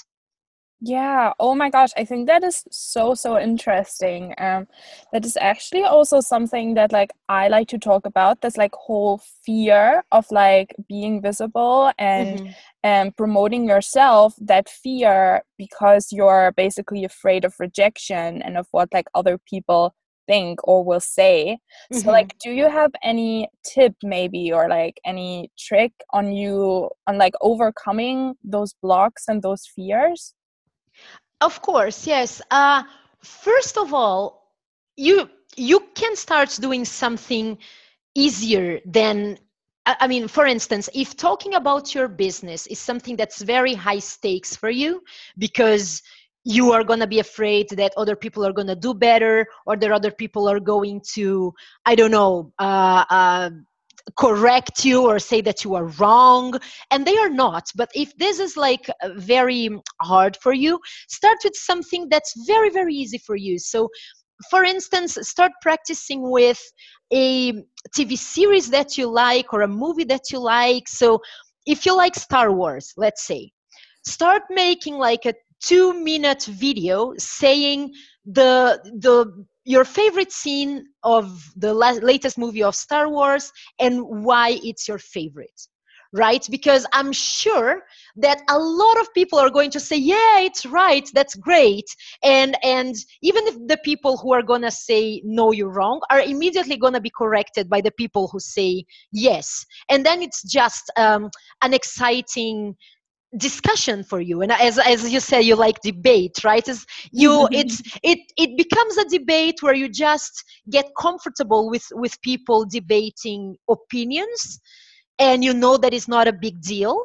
yeah 0.85 1.33
oh 1.39 1.55
my 1.55 1.71
gosh 1.71 1.91
i 1.97 2.05
think 2.05 2.27
that 2.27 2.43
is 2.43 2.65
so 2.71 3.15
so 3.15 3.39
interesting 3.39 4.35
um 4.39 4.67
that 5.13 5.25
is 5.25 5.39
actually 5.41 5.85
also 5.85 6.21
something 6.21 6.75
that 6.75 6.91
like 6.91 7.13
i 7.29 7.47
like 7.47 7.69
to 7.69 7.79
talk 7.79 8.05
about 8.05 8.41
this 8.41 8.57
like 8.57 8.75
whole 8.75 9.21
fear 9.47 10.03
of 10.11 10.27
like 10.33 10.75
being 10.89 11.23
visible 11.23 11.93
and 11.99 12.41
mm-hmm. 12.41 12.51
and 12.83 13.17
promoting 13.17 13.69
yourself 13.69 14.35
that 14.41 14.69
fear 14.69 15.43
because 15.57 16.09
you're 16.11 16.53
basically 16.57 17.05
afraid 17.05 17.45
of 17.45 17.55
rejection 17.61 18.43
and 18.43 18.59
of 18.59 18.67
what 18.73 18.93
like 18.93 19.07
other 19.15 19.39
people 19.39 19.95
think 20.27 20.59
or 20.67 20.85
will 20.85 21.01
say 21.01 21.59
mm-hmm. 21.93 22.01
so 22.01 22.11
like 22.11 22.37
do 22.39 22.51
you 22.51 22.69
have 22.69 22.91
any 23.05 23.49
tip 23.65 23.95
maybe 24.03 24.53
or 24.53 24.69
like 24.69 25.01
any 25.05 25.49
trick 25.57 25.93
on 26.11 26.33
you 26.33 26.91
on 27.07 27.19
like 27.19 27.35
overcoming 27.41 28.35
those 28.43 28.75
blocks 28.83 29.25
and 29.29 29.43
those 29.43 29.65
fears 29.65 30.35
of 31.43 31.61
course 31.63 32.07
yes. 32.07 32.41
Uh 32.51 32.83
first 33.23 33.77
of 33.79 33.93
all 33.95 34.53
you 34.97 35.29
you 35.57 35.81
can 35.95 36.17
start 36.17 36.57
doing 36.61 36.85
something 36.85 37.59
easier 38.15 38.81
than 38.87 39.39
I 39.85 40.07
mean, 40.07 40.29
for 40.29 40.47
instance, 40.47 40.89
if 40.95 41.17
talking 41.17 41.55
about 41.55 41.95
your 41.95 42.07
business 42.07 42.69
is 42.69 42.79
something 42.79 43.17
that's 43.17 43.43
very 43.43 43.75
high 43.75 43.99
stakes 43.99 44.55
for 44.55 44.71
you 44.71 45.03
because 45.39 46.03
you 46.45 46.73
are 46.73 46.85
going 46.85 47.01
to 47.01 47.07
be 47.07 47.19
afraid 47.19 47.69
that 47.71 47.93
other 47.97 48.15
people 48.15 48.47
are 48.47 48.53
going 48.53 48.69
to 48.69 48.77
do 48.77 48.95
better 48.95 49.47
or 49.67 49.77
that 49.77 49.91
other 49.91 50.13
people 50.13 50.49
are 50.49 50.61
going 50.61 51.01
to, 51.15 51.53
I 51.85 51.97
don't 51.97 52.13
know, 52.13 52.53
uh, 52.61 53.05
uh, 53.11 53.51
correct 54.17 54.85
you 54.85 55.07
or 55.07 55.19
say 55.19 55.41
that 55.41 55.65
you 55.65 55.75
are 55.75 55.87
wrong 55.99 56.55
and 56.91 57.07
they 57.07 57.17
are 57.17 57.31
not. 57.31 57.65
But 57.75 57.91
if 57.95 58.17
this 58.17 58.39
is 58.39 58.57
like 58.57 58.89
uh, 59.03 59.11
very 59.17 59.71
hard 60.01 60.37
for 60.43 60.53
you 60.53 60.79
start 61.09 61.39
with 61.45 61.55
something 61.55 62.09
that's 62.09 62.33
very 62.47 62.71
very 62.71 62.95
easy 62.95 63.19
for 63.19 63.37
you. 63.37 63.59
So 63.59 63.89
for 64.51 64.65
instance 64.65 65.17
start 65.23 65.53
practicing 65.63 66.31
with 66.31 66.61
a 67.13 67.53
tv 67.97 68.19
series 68.19 68.71
that 68.71 68.99
you 68.99 69.09
like 69.09 69.53
or 69.53 69.63
a 69.63 69.69
movie 69.69 70.05
that 70.05 70.31
you 70.31 70.41
like. 70.41 70.89
So 70.89 71.21
if 71.67 71.87
you 71.87 71.97
like 71.97 72.15
star 72.17 72.53
wars 72.53 72.93
let's 72.97 73.25
say 73.25 73.51
start 74.05 74.43
making 74.51 74.97
like 74.97 75.27
a 75.27 75.35
two 75.63 75.95
minute 75.95 76.45
video 76.45 77.13
saying 77.19 77.93
the 78.27 78.81
the 78.99 79.47
your 79.65 79.85
favorite 79.85 80.33
scene 80.33 80.87
of 81.03 81.53
the 81.57 81.73
la- 81.73 81.99
latest 82.03 82.39
movie 82.39 82.63
of 82.63 82.75
Star 82.75 83.09
Wars 83.09 83.53
and 83.79 84.03
why 84.03 84.59
it's 84.63 84.89
your 84.89 84.99
favorite 84.99 85.69
right? 86.13 86.47
Because 86.51 86.87
i'm 86.93 87.13
sure 87.13 87.83
that 88.17 88.43
a 88.49 88.59
lot 88.59 89.01
of 89.01 89.13
people 89.15 89.39
are 89.39 89.51
going 89.51 89.71
to 89.71 89.81
say 89.81 89.97
yeah 89.97 90.41
it's 90.41 90.67
right 90.67 91.09
that's 91.15 91.35
great 91.35 91.87
and 92.23 92.57
and 92.63 92.95
even 93.23 93.47
if 93.47 93.55
the 93.67 93.79
people 93.85 94.17
who 94.19 94.33
are 94.33 94.43
going 94.43 94.63
to 94.63 94.71
say 94.71 95.23
no 95.25 95.53
you're 95.53 95.73
wrong 95.73 96.01
are 96.11 96.21
immediately 96.21 96.77
going 96.77 96.93
to 96.93 97.01
be 97.01 97.11
corrected 97.17 97.69
by 97.69 97.81
the 97.81 97.91
people 97.93 98.29
who 98.29 98.39
say 98.39 98.85
yes 99.13 99.65
and 99.89 100.05
then 100.05 100.23
it's 100.23 100.43
just 100.43 100.91
um, 100.97 101.31
an 101.63 101.73
exciting 101.73 102.75
discussion 103.37 104.05
for 104.05 104.21
you. 104.21 104.43
And 104.43 104.53
as 104.53 104.79
as 104.79 105.11
you 105.13 105.21
say 105.21 105.41
you 105.41 105.57
like 105.57 105.81
debate 105.81 106.45
right? 106.45 106.67
Is 106.69 106.85
you 107.11 107.49
it's 107.51 107.83
it 108.03 108.19
it 108.37 108.57
becomes 108.57 108.97
a 108.99 109.05
debate 109.07 109.63
where 109.63 109.75
you 109.75 109.89
just 109.89 110.45
get 110.71 110.87
comfortable 110.99 111.71
with 111.71 111.87
with 111.93 112.21
people 112.23 112.65
debating 112.65 113.57
opinions 113.69 114.61
and 115.19 115.45
you 115.45 115.55
know 115.55 115.77
that 115.77 115.95
it's 115.95 116.09
not 116.09 116.29
a 116.29 116.33
big 116.33 116.61
deal. 116.61 117.05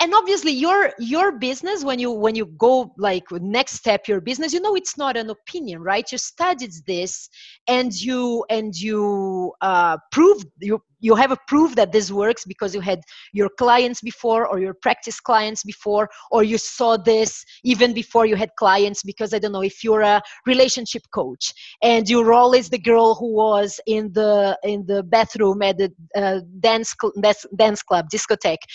And 0.00 0.12
obviously 0.12 0.50
your 0.50 0.92
your 0.98 1.38
business 1.38 1.84
when 1.84 1.98
you 1.98 2.10
when 2.10 2.34
you 2.34 2.46
go 2.46 2.92
like 2.98 3.24
next 3.30 3.74
step 3.74 4.08
your 4.08 4.20
business 4.20 4.52
you 4.52 4.60
know 4.60 4.74
it's 4.74 4.98
not 4.98 5.16
an 5.16 5.30
opinion 5.30 5.82
right? 5.82 6.10
You 6.10 6.18
studied 6.18 6.72
this 6.86 7.28
and 7.68 7.94
you 7.94 8.44
and 8.50 8.74
you 8.74 9.52
uh, 9.60 9.98
proved 10.10 10.46
you 10.60 10.82
you 11.04 11.14
have 11.14 11.32
a 11.32 11.38
proof 11.46 11.74
that 11.76 11.92
this 11.92 12.10
works 12.10 12.44
because 12.52 12.74
you 12.74 12.80
had 12.80 13.00
your 13.32 13.50
clients 13.62 14.00
before 14.00 14.46
or 14.46 14.58
your 14.58 14.74
practice 14.86 15.18
clients 15.20 15.62
before 15.72 16.08
or 16.30 16.42
you 16.42 16.58
saw 16.58 16.96
this 16.96 17.44
even 17.72 17.92
before 17.92 18.24
you 18.30 18.36
had 18.44 18.50
clients 18.58 19.02
because 19.02 19.34
i 19.34 19.38
don't 19.38 19.52
know 19.52 19.68
if 19.72 19.84
you're 19.84 20.06
a 20.14 20.22
relationship 20.46 21.02
coach 21.12 21.52
and 21.82 22.08
your 22.08 22.24
role 22.24 22.52
is 22.60 22.68
the 22.70 22.82
girl 22.90 23.14
who 23.14 23.30
was 23.44 23.80
in 23.86 24.12
the 24.12 24.58
in 24.64 24.84
the 24.86 25.02
bathroom 25.02 25.62
at 25.62 25.76
the 25.78 25.88
uh, 26.16 26.40
dance, 26.60 26.94
cl- 27.00 27.12
dance 27.56 27.82
club 27.82 28.06
discotheque 28.14 28.66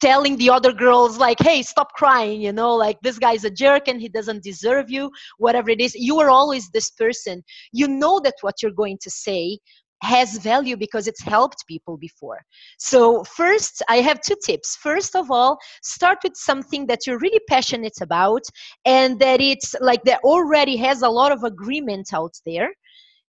telling 0.00 0.36
the 0.36 0.50
other 0.50 0.72
girls 0.72 1.16
like 1.16 1.38
hey 1.40 1.62
stop 1.62 1.92
crying 1.92 2.40
you 2.42 2.52
know 2.52 2.74
like 2.74 2.98
this 3.02 3.18
guy's 3.18 3.44
a 3.44 3.50
jerk 3.50 3.86
and 3.86 4.00
he 4.00 4.08
doesn't 4.08 4.42
deserve 4.42 4.90
you 4.90 5.10
whatever 5.38 5.70
it 5.70 5.80
is. 5.80 5.94
You 5.94 6.20
are 6.20 6.30
always 6.30 6.68
this 6.70 6.90
person. 6.90 7.42
You 7.72 7.88
know 7.88 8.20
that 8.24 8.34
what 8.40 8.56
you're 8.62 8.80
going 8.82 8.98
to 9.02 9.10
say 9.10 9.58
has 10.02 10.38
value 10.38 10.76
because 10.76 11.06
it's 11.06 11.22
helped 11.22 11.66
people 11.66 11.96
before. 11.96 12.40
So, 12.78 13.24
first, 13.24 13.82
I 13.88 13.96
have 13.96 14.20
two 14.20 14.36
tips. 14.44 14.76
First 14.76 15.16
of 15.16 15.30
all, 15.30 15.58
start 15.82 16.18
with 16.24 16.36
something 16.36 16.86
that 16.86 17.06
you're 17.06 17.18
really 17.18 17.40
passionate 17.48 17.98
about 18.00 18.42
and 18.84 19.18
that 19.20 19.40
it's 19.40 19.74
like 19.80 20.04
that 20.04 20.20
already 20.24 20.76
has 20.76 21.02
a 21.02 21.08
lot 21.08 21.32
of 21.32 21.44
agreement 21.44 22.08
out 22.12 22.34
there 22.44 22.70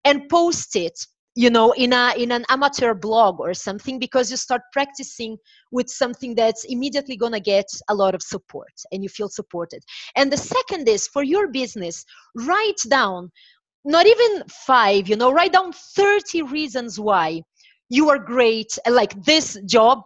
and 0.05 0.29
post 0.29 0.77
it 0.77 0.99
you 1.37 1.49
know 1.49 1.73
in 1.73 1.93
a 1.93 2.12
in 2.17 2.33
an 2.33 2.45
amateur 2.49 2.93
blog 2.93 3.39
or 3.39 3.55
something 3.55 3.99
because 3.99 4.31
you 4.31 4.37
start 4.37 4.62
practicing 4.73 5.37
with 5.71 5.89
something 5.89 6.35
that's 6.35 6.65
immediately 6.65 7.17
going 7.17 7.33
to 7.33 7.41
get 7.41 7.67
a 7.89 7.95
lot 7.95 8.15
of 8.15 8.23
support 8.23 8.73
and 8.91 9.03
you 9.03 9.09
feel 9.09 9.29
supported 9.29 9.83
and 10.17 10.33
the 10.33 10.37
second 10.37 10.89
is 10.89 11.07
for 11.07 11.23
your 11.23 11.49
business 11.49 12.05
write 12.35 12.81
down 12.89 13.31
not 13.85 14.07
even 14.07 14.43
five 14.49 15.09
you 15.09 15.17
know 15.17 15.33
write 15.33 15.53
down 15.53 15.73
30 15.73 16.43
reasons 16.43 16.99
why 16.99 17.43
you 17.89 18.09
are 18.09 18.19
great 18.19 18.79
like 18.89 19.23
this 19.25 19.59
job 19.67 20.05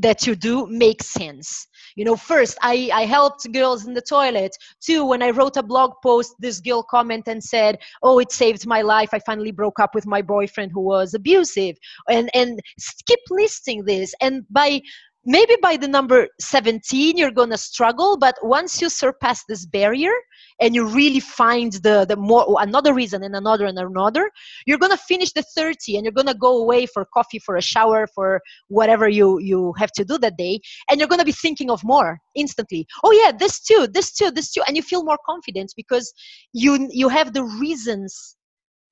that 0.00 0.26
you 0.26 0.34
do 0.34 0.66
makes 0.66 1.06
sense. 1.08 1.66
You 1.96 2.04
know 2.04 2.16
first 2.16 2.56
i 2.62 2.90
i 2.94 3.04
helped 3.04 3.50
girls 3.52 3.86
in 3.86 3.94
the 3.94 4.00
toilet. 4.02 4.56
Two 4.80 5.04
when 5.04 5.22
i 5.22 5.30
wrote 5.30 5.56
a 5.56 5.62
blog 5.62 5.92
post 6.02 6.34
this 6.38 6.60
girl 6.60 6.82
comment 6.82 7.24
and 7.26 7.42
said 7.42 7.78
oh 8.02 8.18
it 8.18 8.32
saved 8.32 8.66
my 8.66 8.82
life. 8.82 9.10
I 9.12 9.18
finally 9.20 9.50
broke 9.50 9.80
up 9.80 9.94
with 9.94 10.06
my 10.06 10.22
boyfriend 10.22 10.72
who 10.72 10.80
was 10.80 11.14
abusive. 11.14 11.76
And 12.08 12.30
and 12.34 12.60
keep 13.06 13.20
listing 13.30 13.84
this. 13.84 14.14
And 14.20 14.44
by 14.50 14.80
maybe 15.30 15.56
by 15.62 15.76
the 15.76 15.86
number 15.86 16.26
17 16.40 17.16
you're 17.16 17.30
going 17.30 17.50
to 17.50 17.56
struggle 17.56 18.16
but 18.16 18.36
once 18.42 18.80
you 18.82 18.88
surpass 18.88 19.44
this 19.48 19.64
barrier 19.64 20.12
and 20.60 20.74
you 20.74 20.84
really 20.86 21.20
find 21.20 21.74
the 21.84 22.04
the 22.08 22.16
more 22.16 22.44
another 22.60 22.92
reason 22.92 23.22
and 23.22 23.36
another 23.36 23.66
and 23.66 23.78
another 23.78 24.28
you're 24.66 24.82
going 24.84 24.96
to 24.96 25.04
finish 25.12 25.32
the 25.32 25.44
30 25.54 25.96
and 25.96 26.04
you're 26.04 26.18
going 26.20 26.26
to 26.26 26.34
go 26.34 26.62
away 26.62 26.84
for 26.84 27.06
coffee 27.14 27.38
for 27.38 27.56
a 27.56 27.62
shower 27.62 28.08
for 28.14 28.40
whatever 28.68 29.08
you 29.08 29.38
you 29.38 29.72
have 29.78 29.92
to 29.92 30.04
do 30.04 30.18
that 30.18 30.36
day 30.36 30.58
and 30.88 30.98
you're 30.98 31.12
going 31.12 31.24
to 31.24 31.32
be 31.32 31.40
thinking 31.46 31.70
of 31.70 31.80
more 31.84 32.18
instantly. 32.34 32.84
Oh 33.04 33.12
yeah 33.12 33.30
this 33.30 33.60
too 33.60 33.86
this 33.92 34.12
too 34.12 34.30
this 34.32 34.50
too 34.52 34.62
and 34.66 34.76
you 34.76 34.82
feel 34.82 35.04
more 35.04 35.18
confident 35.24 35.72
because 35.76 36.12
you 36.52 36.88
you 36.90 37.08
have 37.08 37.32
the 37.32 37.44
reasons 37.44 38.36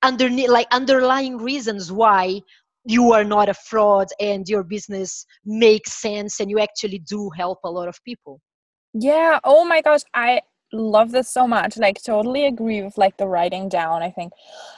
underneath 0.01 0.49
like 0.49 0.67
underlying 0.71 1.37
reasons 1.37 1.91
why 1.91 2.39
you 2.85 3.13
are 3.13 3.23
not 3.23 3.49
a 3.49 3.53
fraud 3.53 4.07
and 4.19 4.47
your 4.47 4.63
business 4.63 5.25
makes 5.45 5.93
sense 5.93 6.39
and 6.39 6.49
you 6.49 6.59
actually 6.59 6.99
do 6.99 7.29
help 7.35 7.59
a 7.63 7.69
lot 7.69 7.87
of 7.87 7.97
people. 8.03 8.39
Yeah 8.93 9.39
oh 9.43 9.65
my 9.65 9.81
gosh 9.81 10.01
i 10.15 10.41
love 10.71 11.11
this 11.11 11.29
so 11.29 11.47
much 11.47 11.77
like 11.77 12.01
totally 12.03 12.45
agree 12.45 12.81
with 12.83 12.97
like 12.97 13.17
the 13.17 13.27
writing 13.27 13.69
down. 13.69 14.03
I 14.03 14.11
think 14.11 14.33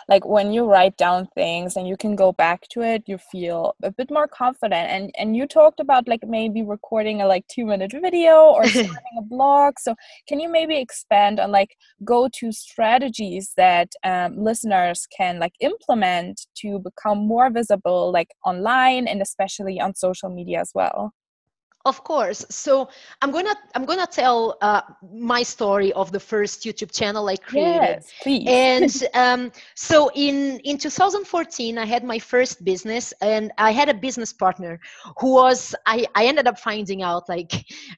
like 0.07 0.25
when 0.25 0.51
you 0.51 0.65
write 0.65 0.97
down 0.97 1.27
things 1.35 1.75
and 1.75 1.87
you 1.87 1.97
can 1.97 2.15
go 2.15 2.31
back 2.31 2.67
to 2.69 2.81
it 2.81 3.03
you 3.07 3.17
feel 3.17 3.75
a 3.83 3.91
bit 3.91 4.09
more 4.09 4.27
confident. 4.27 4.89
And 4.89 5.11
and 5.17 5.35
you 5.35 5.47
talked 5.47 5.79
about 5.79 6.07
like 6.07 6.23
maybe 6.27 6.63
recording 6.63 7.21
a 7.21 7.27
like 7.27 7.45
two 7.47 7.65
minute 7.65 7.91
video 7.91 8.51
or 8.51 8.65
starting 8.67 9.17
a 9.17 9.21
blog. 9.21 9.79
So 9.79 9.95
can 10.27 10.39
you 10.39 10.49
maybe 10.49 10.79
expand 10.79 11.39
on 11.39 11.51
like 11.51 11.75
go 12.03 12.29
to 12.39 12.51
strategies 12.51 13.53
that 13.57 13.89
um, 14.03 14.37
listeners 14.37 15.07
can 15.15 15.39
like 15.39 15.53
implement 15.59 16.47
to 16.57 16.79
become 16.79 17.19
more 17.27 17.49
visible 17.49 18.11
like 18.11 18.29
online 18.45 19.07
and 19.07 19.21
especially 19.21 19.79
on 19.79 19.95
social 19.95 20.29
media 20.29 20.61
as 20.61 20.71
well 20.73 21.13
of 21.85 22.03
course. 22.03 22.45
So 22.49 22.89
I'm 23.21 23.31
gonna 23.31 23.55
I'm 23.75 23.85
gonna 23.85 24.07
tell 24.07 24.57
uh, 24.61 24.81
my 25.11 25.43
story 25.43 25.91
of 25.93 26.11
the 26.11 26.19
first 26.19 26.63
YouTube 26.63 26.91
channel 26.91 27.27
I 27.27 27.37
created. 27.37 28.03
Yes, 28.03 28.11
please. 28.21 28.47
And 28.47 29.07
um, 29.13 29.51
so 29.75 30.11
in 30.13 30.59
in 30.59 30.77
2014, 30.77 31.77
I 31.77 31.85
had 31.85 32.03
my 32.03 32.19
first 32.19 32.63
business, 32.63 33.13
and 33.21 33.51
I 33.57 33.71
had 33.71 33.89
a 33.89 33.93
business 33.93 34.31
partner 34.31 34.79
who 35.19 35.33
was 35.33 35.73
I 35.87 36.05
I 36.15 36.25
ended 36.25 36.47
up 36.47 36.59
finding 36.59 37.01
out 37.01 37.27
like 37.27 37.51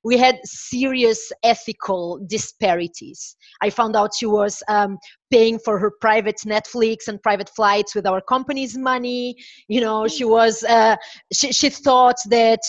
we 0.04 0.18
had 0.18 0.40
serious 0.46 1.32
ethical 1.44 2.20
disparities. 2.28 3.36
I 3.62 3.70
found 3.70 3.96
out 3.96 4.12
she 4.16 4.26
was 4.26 4.64
um, 4.70 4.98
paying 5.32 5.60
for 5.60 5.80
her 5.80 5.92
private 6.00 6.38
Netflix 6.46 7.08
and 7.08 7.22
private 7.22 7.50
flights 7.50 7.96
with 7.96 8.06
our 8.06 8.22
company's 8.22 8.78
money. 8.78 9.36
You 9.68 9.82
know, 9.82 10.08
she 10.08 10.24
was 10.24 10.64
uh, 10.64 10.96
she 11.34 11.52
she 11.52 11.70
thought 11.70 12.18
that 12.30 12.62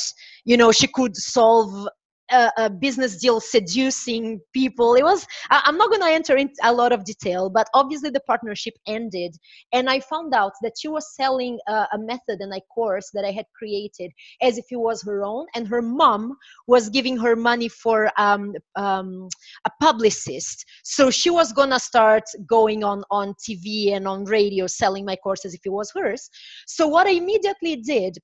you 0.45 0.57
know 0.57 0.73
she 0.73 0.87
could 0.87 1.17
solve 1.17 1.89
a, 2.31 2.51
a, 2.59 2.71
business 2.71 3.19
deal 3.19 3.41
seducing 3.41 4.41
people. 4.53 4.95
It 4.95 5.03
was 5.03 5.27
I, 5.51 5.63
i'm 5.65 5.77
not 5.77 5.91
going 5.91 6.01
to 6.01 6.09
enter 6.09 6.37
into 6.37 6.55
a 6.63 6.73
lot 6.73 6.93
of 6.93 7.05
detail 7.05 7.51
but 7.51 7.69
obviously 7.75 8.11
the 8.11 8.21
partnership 8.21 8.75
ended 8.87 9.37
and 9.73 9.89
i 9.91 10.01
found 10.01 10.35
out 10.35 10.53
that 10.63 10.73
she 10.79 10.89
was 10.89 11.15
selling 11.15 11.59
a, 11.69 11.87
a 11.93 11.99
method 11.99 12.41
and 12.41 12.53
a 12.55 12.61
course 12.75 13.11
that 13.15 13.25
i 13.25 13.31
had 13.31 13.47
created 13.57 14.11
as 14.43 14.59
if 14.59 14.65
it 14.71 14.77
was 14.77 15.03
her 15.03 15.23
own 15.25 15.47
and 15.55 15.69
her 15.69 15.83
mom 15.83 16.37
was 16.67 16.89
giving 16.89 17.17
her 17.17 17.37
money 17.37 17.69
for 17.69 18.11
um, 18.19 18.55
um, 18.77 19.29
a 19.67 19.71
publicist. 19.81 20.65
So 20.83 21.11
she 21.11 21.31
was 21.31 21.53
going 21.53 21.71
to 21.71 21.79
start 21.79 22.25
going 22.47 22.85
on 22.85 23.05
on 23.11 23.35
tv 23.35 23.93
and 23.95 24.09
on 24.09 24.25
radio 24.25 24.67
selling 24.67 25.05
my 25.05 25.17
course 25.17 25.45
as 25.45 25.55
if 25.55 25.61
it 25.65 25.71
was 25.71 25.93
hers. 25.95 26.29
So 26.67 26.89
what 26.89 27.07
i 27.07 27.11
immediately 27.11 27.77
did 27.77 28.19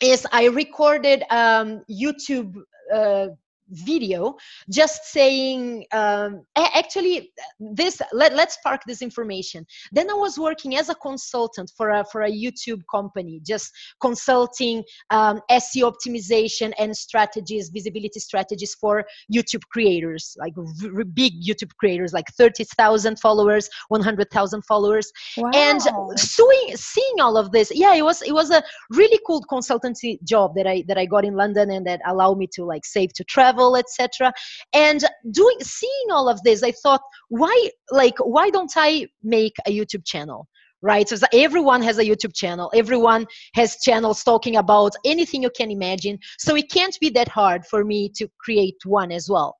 is 0.00 0.26
I 0.32 0.46
recorded 0.46 1.24
um, 1.30 1.82
YouTube 1.90 2.54
uh, 2.92 3.28
video 3.70 4.36
just 4.70 5.04
saying 5.04 5.84
um, 5.92 6.42
actually 6.56 7.30
this 7.60 8.00
let, 8.12 8.34
let's 8.34 8.58
park 8.64 8.80
this 8.86 9.02
information 9.02 9.66
then 9.92 10.10
i 10.10 10.14
was 10.14 10.38
working 10.38 10.76
as 10.76 10.88
a 10.88 10.94
consultant 10.96 11.70
for 11.76 11.90
a 11.90 12.04
for 12.10 12.22
a 12.22 12.30
youtube 12.30 12.82
company 12.90 13.40
just 13.44 13.72
consulting 14.00 14.82
um, 15.10 15.40
seo 15.50 15.92
optimization 15.92 16.72
and 16.78 16.96
strategies 16.96 17.68
visibility 17.68 18.20
strategies 18.20 18.74
for 18.74 19.04
youtube 19.32 19.62
creators 19.70 20.36
like 20.38 20.54
r- 20.56 21.04
big 21.04 21.32
youtube 21.42 21.70
creators 21.78 22.12
like 22.12 22.26
30000 22.36 23.18
followers 23.18 23.68
100000 23.88 24.62
followers 24.64 25.12
wow. 25.36 25.50
and 25.54 25.80
seeing, 26.18 26.76
seeing 26.76 27.20
all 27.20 27.36
of 27.36 27.50
this 27.52 27.70
yeah 27.74 27.94
it 27.94 28.02
was 28.02 28.22
it 28.22 28.32
was 28.32 28.50
a 28.50 28.62
really 28.90 29.18
cool 29.26 29.42
consultancy 29.50 30.22
job 30.24 30.54
that 30.54 30.66
i 30.66 30.82
that 30.88 30.98
i 30.98 31.04
got 31.04 31.24
in 31.24 31.34
london 31.34 31.70
and 31.70 31.86
that 31.86 32.00
allowed 32.06 32.38
me 32.38 32.46
to 32.46 32.64
like 32.64 32.84
save 32.84 33.12
to 33.12 33.24
travel 33.24 33.57
etc 33.76 34.32
and 34.72 35.04
doing 35.30 35.56
seeing 35.60 36.10
all 36.10 36.28
of 36.28 36.42
this 36.42 36.62
i 36.62 36.72
thought 36.72 37.00
why 37.28 37.70
like 37.90 38.14
why 38.20 38.50
don't 38.50 38.72
i 38.76 39.06
make 39.22 39.54
a 39.66 39.70
youtube 39.70 40.04
channel 40.04 40.46
right? 40.80 41.08
So 41.08 41.16
everyone 41.32 41.82
has 41.82 41.98
a 41.98 42.04
youtube 42.04 42.34
channel. 42.34 42.70
Everyone 42.72 43.26
has 43.54 43.78
channels 43.82 44.22
talking 44.22 44.56
about 44.56 44.94
anything 45.04 45.42
you 45.42 45.50
can 45.50 45.72
imagine. 45.72 46.18
So 46.38 46.54
it 46.54 46.70
can't 46.70 46.96
be 47.00 47.10
that 47.10 47.26
hard 47.26 47.66
for 47.66 47.84
me 47.84 48.10
to 48.10 48.28
create 48.38 48.76
one 48.84 49.10
as 49.10 49.28
well 49.28 49.56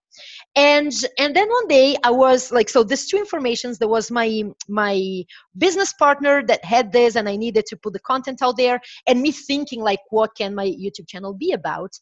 and 0.56 0.92
and 1.18 1.34
then 1.34 1.48
one 1.48 1.68
day 1.68 1.96
i 2.04 2.10
was 2.10 2.50
like 2.52 2.68
so 2.68 2.82
these 2.82 3.06
two 3.06 3.16
informations 3.16 3.78
there 3.78 3.88
was 3.88 4.10
my 4.10 4.42
my 4.68 5.22
business 5.56 5.92
partner 5.94 6.42
that 6.46 6.64
had 6.64 6.92
this 6.92 7.16
and 7.16 7.28
i 7.28 7.36
needed 7.36 7.64
to 7.66 7.76
put 7.76 7.92
the 7.92 8.00
content 8.00 8.40
out 8.42 8.56
there 8.56 8.80
and 9.06 9.20
me 9.20 9.32
thinking 9.32 9.80
like 9.80 10.00
what 10.10 10.30
can 10.36 10.54
my 10.54 10.66
youtube 10.66 11.08
channel 11.08 11.34
be 11.34 11.52
about? 11.52 11.92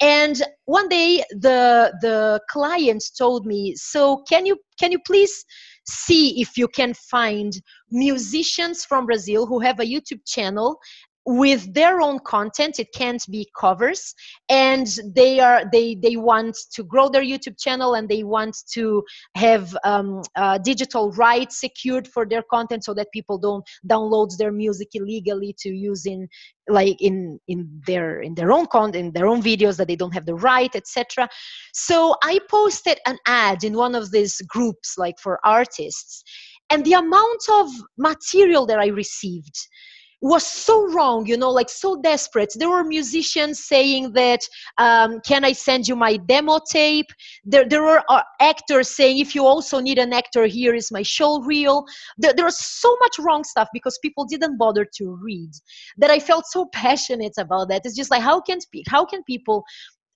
And 0.00 0.40
one 0.64 0.88
day 0.88 1.22
the 1.30 1.92
the 2.00 2.40
client 2.48 3.02
told 3.16 3.46
me 3.46 3.74
so 3.76 4.22
can 4.28 4.46
you 4.46 4.56
can 4.78 4.92
you 4.92 4.98
please 5.06 5.44
see 5.88 6.40
if 6.40 6.56
you 6.56 6.68
can 6.68 6.94
find 6.94 7.52
musicians 7.90 8.84
from 8.84 9.06
brazil 9.06 9.46
who 9.46 9.58
have 9.60 9.80
a 9.80 9.84
youtube 9.84 10.20
channel 10.26 10.78
with 11.26 11.72
their 11.74 12.00
own 12.00 12.18
content 12.20 12.78
it 12.78 12.88
can't 12.94 13.22
be 13.30 13.46
covers 13.58 14.14
and 14.48 14.86
they 15.14 15.38
are 15.38 15.64
they 15.70 15.94
they 15.96 16.16
want 16.16 16.56
to 16.72 16.82
grow 16.82 17.08
their 17.08 17.22
youtube 17.22 17.58
channel 17.58 17.94
and 17.94 18.08
they 18.08 18.22
want 18.22 18.56
to 18.72 19.02
have 19.34 19.76
um, 19.84 20.22
uh, 20.36 20.56
digital 20.58 21.12
rights 21.12 21.60
secured 21.60 22.08
for 22.08 22.24
their 22.24 22.42
content 22.50 22.82
so 22.84 22.94
that 22.94 23.06
people 23.12 23.36
don't 23.36 23.64
download 23.88 24.34
their 24.38 24.50
music 24.50 24.88
illegally 24.94 25.54
to 25.58 25.68
use 25.68 26.06
in 26.06 26.26
like 26.68 26.96
in 27.00 27.38
in 27.48 27.68
their 27.86 28.20
in 28.20 28.34
their 28.34 28.50
own 28.50 28.66
content 28.66 29.06
in 29.06 29.12
their 29.12 29.26
own 29.26 29.42
videos 29.42 29.76
that 29.76 29.88
they 29.88 29.96
don't 29.96 30.14
have 30.14 30.26
the 30.26 30.34
right 30.34 30.74
etc 30.74 31.28
so 31.74 32.16
i 32.22 32.38
posted 32.48 32.98
an 33.06 33.18
ad 33.26 33.62
in 33.62 33.74
one 33.74 33.94
of 33.94 34.10
these 34.10 34.40
groups 34.48 34.96
like 34.96 35.18
for 35.18 35.38
artists 35.44 36.22
and 36.70 36.84
the 36.84 36.94
amount 36.94 37.42
of 37.52 37.68
material 37.98 38.64
that 38.64 38.78
i 38.78 38.86
received 38.86 39.56
was 40.20 40.46
so 40.46 40.90
wrong 40.92 41.26
you 41.26 41.36
know 41.36 41.50
like 41.50 41.70
so 41.70 42.00
desperate. 42.00 42.52
There 42.56 42.68
were 42.68 42.84
musicians 42.84 43.64
saying 43.64 44.12
that 44.12 44.40
um, 44.78 45.20
can 45.20 45.44
i 45.44 45.52
send 45.52 45.88
you 45.88 45.96
my 45.96 46.16
demo 46.16 46.60
tape? 46.70 47.06
There, 47.44 47.66
there 47.68 47.82
were 47.82 48.02
uh, 48.08 48.22
actors 48.40 48.88
saying 48.88 49.18
if 49.18 49.34
you 49.34 49.46
also 49.46 49.80
need 49.80 49.98
an 49.98 50.12
actor 50.12 50.46
here 50.46 50.74
is 50.74 50.90
my 50.92 51.02
show 51.02 51.40
reel. 51.42 51.84
There, 52.18 52.32
there 52.34 52.44
was 52.44 52.58
so 52.58 52.96
much 53.00 53.18
wrong 53.18 53.44
stuff 53.44 53.68
because 53.72 53.98
people 54.02 54.24
didn't 54.24 54.58
bother 54.58 54.86
to 54.96 55.18
read 55.22 55.50
that 55.98 56.10
i 56.10 56.18
felt 56.18 56.46
so 56.46 56.66
passionate 56.72 57.34
about 57.38 57.68
that. 57.68 57.82
It's 57.84 57.96
just 57.96 58.10
like 58.10 58.22
how 58.22 58.40
can 58.40 58.58
how 58.88 59.04
can 59.04 59.22
people 59.24 59.64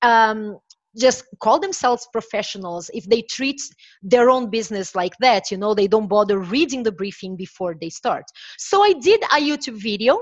um, 0.02 0.58
just 0.96 1.24
call 1.40 1.58
themselves 1.58 2.08
professionals 2.12 2.90
if 2.94 3.04
they 3.06 3.22
treat 3.22 3.60
their 4.02 4.30
own 4.30 4.50
business 4.50 4.94
like 4.94 5.16
that 5.20 5.50
you 5.50 5.56
know 5.56 5.74
they 5.74 5.86
don't 5.86 6.08
bother 6.08 6.38
reading 6.38 6.82
the 6.82 6.92
briefing 6.92 7.36
before 7.36 7.74
they 7.80 7.88
start. 7.88 8.24
So 8.58 8.82
i 8.82 8.92
did 8.92 9.22
a 9.24 9.40
youtube 9.40 9.80
video 9.80 10.18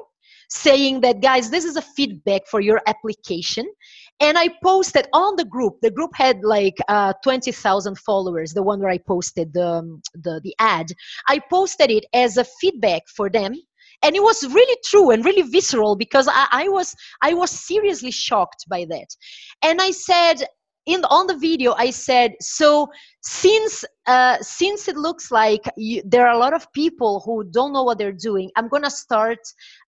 saying 0.49 1.01
that 1.01 1.21
guys 1.23 1.51
this 1.51 1.65
is 1.65 1.77
a 1.77 1.83
feedback 1.83 2.47
for 2.47 2.61
your 2.61 2.81
application 2.87 3.67
and 4.21 4.37
i 4.37 4.49
posted 4.63 5.09
on 5.13 5.37
the 5.37 5.45
group. 5.45 5.75
The 5.81 5.91
group 5.91 6.11
had 6.15 6.45
like 6.45 6.77
uh, 6.89 7.15
20000 7.25 7.99
followers 7.99 8.53
the 8.53 8.63
one 8.63 8.81
where 8.81 8.91
i 8.91 8.99
posted 8.99 9.53
the, 9.55 9.67
um, 9.67 10.03
the 10.15 10.41
the 10.45 10.55
ad. 10.59 10.87
I 11.29 11.41
posted 11.51 11.91
it 11.91 12.05
as 12.13 12.37
a 12.37 12.45
feedback 12.45 13.03
for 13.09 13.31
them 13.31 13.55
and 14.03 14.17
it 14.17 14.23
was 14.23 14.45
really 14.45 14.79
true 14.85 15.11
and 15.11 15.25
really 15.25 15.43
visceral 15.43 15.97
because 15.97 16.29
I, 16.29 16.47
I, 16.51 16.69
was 16.69 16.95
i 17.23 17.35
was 17.35 17.51
seriously 17.51 18.11
shocked 18.11 18.67
by 18.69 18.85
that. 18.87 19.09
And 19.63 19.81
i 19.81 19.91
said 19.91 20.45
in 20.87 21.05
on 21.05 21.27
the 21.27 21.37
video 21.37 21.73
i 21.75 21.91
said 21.91 22.35
so 22.41 22.89
since 23.21 23.85
uh, 24.07 24.37
since 24.41 24.89
it 24.89 24.97
looks 24.97 25.31
like 25.31 25.63
you, 25.77 26.03
there 26.05 26.27
are 26.27 26.35
a 26.35 26.39
lot 26.39 26.53
of 26.53 26.67
people 26.73 27.23
who 27.25 27.45
don't 27.45 27.73
know 27.73 27.85
what 27.85 27.99
they're 27.99 28.11
doing 28.11 28.51
i'm 28.57 28.69
going 28.69 28.83
to 28.83 28.91
start 28.91 29.39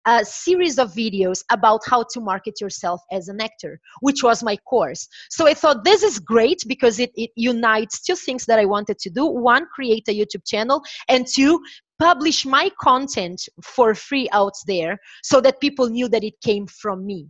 a 0.07 0.24
series 0.24 0.78
of 0.78 0.92
videos 0.92 1.42
about 1.50 1.80
how 1.87 2.04
to 2.12 2.20
market 2.20 2.61
yourself 2.61 3.00
as 3.11 3.28
an 3.28 3.40
actor 3.40 3.80
which 4.00 4.22
was 4.22 4.42
my 4.42 4.57
course. 4.59 5.09
So 5.30 5.46
i 5.46 5.54
thought 5.54 5.83
this 5.85 6.02
is 6.02 6.18
great 6.18 6.62
because 6.68 7.00
it, 7.00 7.11
it 7.16 7.30
unites 7.35 8.00
two 8.02 8.14
things 8.14 8.44
that 8.46 8.59
i 8.59 8.64
wanted 8.64 8.98
to 9.00 9.11
do. 9.11 9.26
One 9.26 9.66
create 9.74 10.07
a 10.09 10.12
youtube 10.12 10.46
channel 10.46 10.83
and 11.09 11.26
two 11.26 11.61
publish 11.98 12.44
my 12.44 12.70
content 12.80 13.40
for 13.62 13.94
free 13.94 14.28
out 14.33 14.54
there 14.66 14.98
so 15.22 15.40
that 15.40 15.61
people 15.61 15.88
knew 15.88 16.09
that 16.09 16.24
it 16.24 16.35
came 16.40 16.66
from 16.66 17.07
me 17.07 17.28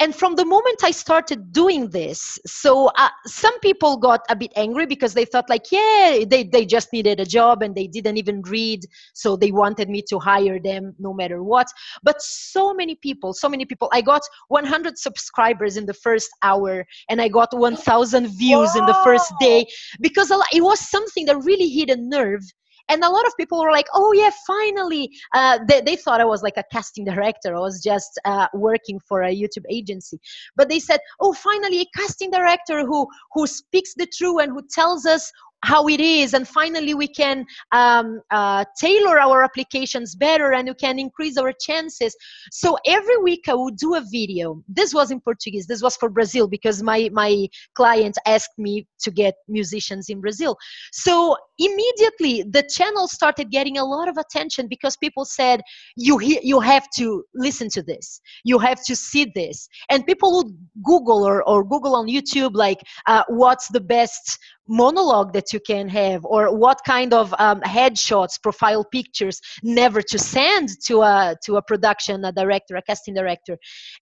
and 0.00 0.14
from 0.14 0.34
the 0.36 0.44
moment 0.44 0.82
i 0.84 0.90
started 0.90 1.52
doing 1.52 1.88
this 1.90 2.38
so 2.46 2.90
uh, 2.96 3.08
some 3.26 3.58
people 3.60 3.96
got 3.96 4.20
a 4.28 4.36
bit 4.36 4.52
angry 4.56 4.86
because 4.86 5.14
they 5.14 5.24
thought 5.24 5.48
like 5.48 5.70
yeah 5.72 6.24
they, 6.28 6.44
they 6.44 6.64
just 6.64 6.92
needed 6.92 7.20
a 7.20 7.24
job 7.24 7.62
and 7.62 7.74
they 7.74 7.86
didn't 7.86 8.16
even 8.16 8.42
read 8.42 8.80
so 9.14 9.36
they 9.36 9.50
wanted 9.50 9.88
me 9.88 10.02
to 10.02 10.18
hire 10.18 10.58
them 10.58 10.94
no 10.98 11.12
matter 11.12 11.42
what 11.42 11.66
but 12.02 12.20
so 12.20 12.72
many 12.74 12.94
people 12.94 13.32
so 13.32 13.48
many 13.48 13.64
people 13.64 13.88
i 13.92 14.00
got 14.00 14.22
100 14.48 14.98
subscribers 14.98 15.76
in 15.76 15.86
the 15.86 15.94
first 15.94 16.30
hour 16.42 16.84
and 17.08 17.20
i 17.20 17.28
got 17.28 17.48
1000 17.52 18.26
views 18.28 18.70
Whoa. 18.72 18.78
in 18.78 18.86
the 18.86 19.00
first 19.04 19.32
day 19.40 19.66
because 20.00 20.30
it 20.52 20.62
was 20.62 20.80
something 20.80 21.26
that 21.26 21.36
really 21.38 21.68
hit 21.68 21.90
a 21.90 21.96
nerve 21.96 22.42
and 22.88 23.02
a 23.04 23.10
lot 23.10 23.26
of 23.26 23.36
people 23.36 23.60
were 23.60 23.72
like 23.72 23.86
oh 23.94 24.12
yeah 24.12 24.30
finally. 24.46 25.10
Uh, 25.34 25.58
they, 25.68 25.80
they 25.80 25.96
thought 25.96 26.20
i 26.20 26.24
was 26.24 26.42
like 26.42 26.56
a 26.56 26.64
casting 26.72 27.04
director. 27.04 27.54
I 27.54 27.60
was 27.60 27.82
just 27.82 28.18
uh, 28.24 28.48
working 28.54 28.98
for 29.00 29.22
a 29.22 29.34
youtube 29.34 29.64
agency. 29.70 30.18
But 30.56 30.68
they 30.68 30.78
said 30.78 31.00
oh 31.20 31.32
finally 31.32 31.80
a 31.82 31.86
casting 31.96 32.30
director 32.30 32.84
who 32.84 33.06
who 33.32 33.46
speaks 33.46 33.94
the 33.94 34.06
truth 34.06 34.42
and 34.42 34.52
who 34.52 34.62
tells 34.70 35.06
us 35.06 35.30
how 35.64 35.88
it 35.88 36.00
is 36.00 36.34
and 36.34 36.46
finally 36.46 36.94
we 36.94 37.08
can 37.08 37.44
um, 37.72 38.20
uh, 38.30 38.64
tailor 38.80 39.18
our 39.18 39.42
applications 39.42 40.14
better 40.14 40.52
and 40.52 40.68
we 40.68 40.74
can 40.74 40.98
increase 40.98 41.36
our 41.36 41.52
chances. 41.60 42.14
So 42.52 42.78
every 42.86 43.18
week 43.18 43.44
i 43.48 43.54
would 43.54 43.76
do 43.76 43.94
a 43.94 44.02
video. 44.10 44.62
This 44.68 44.94
was 44.94 45.10
in 45.10 45.20
portuguese. 45.20 45.66
This 45.66 45.82
was 45.82 45.96
for 45.96 46.08
brazil 46.08 46.48
because 46.48 46.82
my 46.82 47.10
my 47.12 47.46
client 47.74 48.16
asked 48.26 48.58
me 48.58 48.86
to 49.00 49.10
get 49.10 49.34
musicians 49.48 50.08
in 50.08 50.20
brazil. 50.20 50.56
So 50.92 51.36
immediately 51.58 52.44
the 52.48 52.68
channel 52.70 53.08
started 53.08 53.50
getting 53.50 53.78
a 53.78 53.84
lot 53.84 54.08
of 54.08 54.16
attention 54.16 54.68
because 54.68 54.96
people 54.96 55.24
said 55.24 55.60
you 55.96 56.18
he- 56.18 56.40
you 56.42 56.60
have 56.60 56.86
to 56.98 57.24
listen 57.34 57.68
to 57.70 57.82
this. 57.82 58.20
You 58.44 58.58
have 58.58 58.84
to 58.84 58.94
see 58.94 59.26
this. 59.34 59.68
And 59.90 60.06
people 60.06 60.36
would 60.36 60.56
google 60.84 61.26
or, 61.26 61.42
or 61.48 61.64
google 61.64 61.94
on 61.96 62.06
youtube 62.06 62.54
like 62.54 62.80
uh, 63.06 63.24
what's 63.28 63.68
the 63.68 63.80
best 63.80 64.38
monologue 64.68 65.32
that 65.32 65.52
you 65.52 65.60
can 65.60 65.88
have 65.88 66.24
or 66.24 66.56
what 66.56 66.78
kind 66.86 67.12
of 67.12 67.34
um, 67.38 67.60
headshots 67.62 68.40
profile 68.42 68.84
pictures 68.84 69.40
never 69.62 70.02
to 70.02 70.18
send 70.18 70.68
to 70.86 71.02
a 71.02 71.36
to 71.44 71.56
a 71.56 71.62
production 71.62 72.24
a 72.24 72.32
director 72.32 72.76
a 72.76 72.82
casting 72.82 73.14
director. 73.14 73.56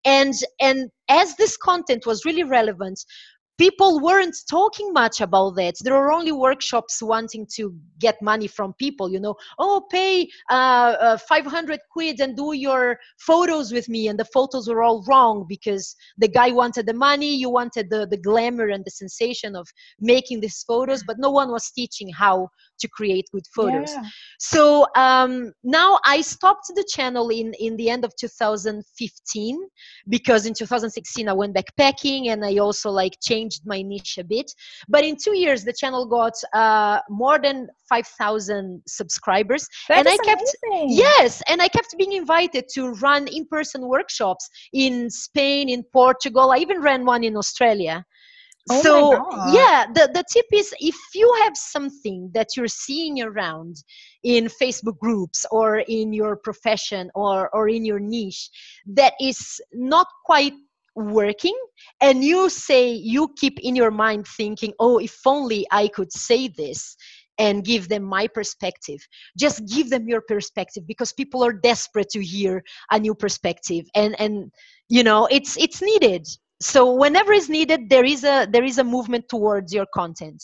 And 0.04 0.34
and 0.60 0.90
as 1.08 1.36
this 1.36 1.56
content 1.56 2.04
was 2.06 2.24
really 2.24 2.42
relevant 2.42 2.98
people 3.58 4.00
weren't 4.00 4.36
talking 4.50 4.92
much 4.92 5.20
about 5.20 5.56
that. 5.56 5.74
There 5.80 5.94
were 5.94 6.12
only 6.12 6.32
workshops 6.32 7.02
wanting 7.02 7.46
to 7.56 7.74
get 7.98 8.20
money 8.20 8.46
from 8.46 8.74
people 8.74 9.10
you 9.10 9.20
know. 9.20 9.34
Oh 9.58 9.86
pay 9.90 10.28
uh, 10.50 10.96
uh, 11.00 11.18
500 11.18 11.80
quid 11.90 12.20
and 12.20 12.36
do 12.36 12.52
your 12.52 12.98
photos 13.18 13.72
with 13.72 13.88
me. 13.88 14.08
And 14.08 14.18
the 14.18 14.24
photos 14.26 14.68
were 14.68 14.82
all 14.82 15.04
wrong 15.08 15.46
because 15.48 15.94
the 16.18 16.28
guy 16.28 16.50
wanted 16.50 16.86
the 16.86 16.94
money 16.94 17.34
you 17.34 17.50
wanted 17.50 17.90
the, 17.90 18.06
the 18.06 18.16
glamour 18.16 18.68
and 18.68 18.84
the 18.84 18.90
sensation 18.90 19.56
of 19.56 19.66
making 20.00 20.40
these 20.40 20.62
photos 20.62 21.02
but 21.06 21.16
no 21.18 21.30
one 21.30 21.50
was 21.50 21.70
teaching 21.70 22.08
how 22.12 22.48
to 22.80 22.88
create 22.88 23.26
good 23.32 23.46
photos. 23.54 23.92
Yeah. 23.92 24.02
so 24.38 24.86
um, 24.96 25.52
now 25.64 25.98
i 26.04 26.20
stopped 26.20 26.66
the 26.74 26.86
channel 26.94 27.28
in 27.30 27.52
in 27.58 27.76
the 27.76 27.88
end 27.88 28.04
of 28.04 28.12
2015 28.16 29.58
because 30.08 30.46
in 30.46 30.54
2016 30.54 31.28
i 31.28 31.32
went 31.32 31.54
backpacking 31.54 32.28
and 32.28 32.44
i 32.44 32.56
also 32.58 32.90
like 32.90 33.14
changed 33.22 33.45
my 33.64 33.82
niche 33.82 34.18
a 34.18 34.24
bit. 34.24 34.50
But 34.88 35.04
in 35.04 35.16
two 35.16 35.36
years 35.36 35.64
the 35.64 35.72
channel 35.72 36.06
got 36.06 36.34
uh, 36.52 37.00
more 37.08 37.38
than 37.38 37.68
5000 37.88 38.82
subscribers. 38.86 39.68
That 39.88 39.98
and 39.98 40.08
i 40.08 40.16
kept 40.24 40.42
amazing. 40.68 40.96
yes 40.96 41.42
and 41.48 41.62
i 41.62 41.68
kept 41.68 41.94
being 41.98 42.12
invited 42.12 42.64
to 42.74 42.90
run 43.06 43.28
in-person 43.28 43.86
workshops 43.86 44.48
in 44.72 45.10
spain 45.10 45.68
in 45.68 45.82
portugal. 45.92 46.52
I 46.52 46.58
even 46.58 46.80
ran 46.80 47.04
one 47.04 47.24
in 47.24 47.36
australia. 47.36 48.04
Oh 48.68 48.82
so 48.82 49.52
yeah, 49.52 49.86
the, 49.94 50.10
the 50.12 50.24
tip 50.32 50.46
is 50.52 50.74
if 50.80 50.96
you 51.14 51.32
have 51.44 51.56
something 51.56 52.30
that 52.34 52.56
you're 52.56 52.66
seeing 52.66 53.22
around 53.22 53.76
in 54.24 54.46
Facebook 54.46 54.98
groups 54.98 55.46
or 55.52 55.78
in 55.78 56.12
your 56.12 56.34
profession 56.34 57.08
or, 57.14 57.48
or 57.54 57.68
in 57.68 57.84
your 57.84 58.00
niche 58.00 58.50
that 58.86 59.12
is 59.20 59.60
not 59.72 60.08
quite 60.24 60.54
working 60.96 61.56
and 62.00 62.24
you 62.24 62.48
say 62.48 62.90
you 62.90 63.28
keep 63.36 63.58
in 63.60 63.76
your 63.76 63.90
mind 63.90 64.26
thinking 64.26 64.72
oh 64.80 64.98
if 64.98 65.18
only 65.26 65.66
i 65.70 65.86
could 65.88 66.12
say 66.12 66.48
this 66.48 66.96
and 67.38 67.64
give 67.64 67.88
them 67.88 68.02
my 68.02 68.26
perspective. 68.26 68.98
Just 69.38 69.66
give 69.66 69.90
them 69.90 70.08
your 70.08 70.22
perspective 70.22 70.86
because 70.86 71.12
people 71.12 71.44
are 71.44 71.52
desperate 71.52 72.08
to 72.10 72.24
hear 72.24 72.62
a 72.90 72.98
new 72.98 73.14
perspective 73.14 73.84
and 73.94 74.18
and 74.20 74.50
you 74.88 75.02
know 75.02 75.26
it's 75.30 75.56
it's 75.56 75.82
needed. 75.82 76.26
So 76.60 76.94
whenever 76.94 77.32
is 77.32 77.48
needed 77.48 77.90
there 77.90 78.04
is 78.04 78.24
a 78.24 78.46
there 78.50 78.64
is 78.64 78.78
a 78.78 78.84
movement 78.84 79.28
towards 79.28 79.72
your 79.72 79.86
content 79.94 80.42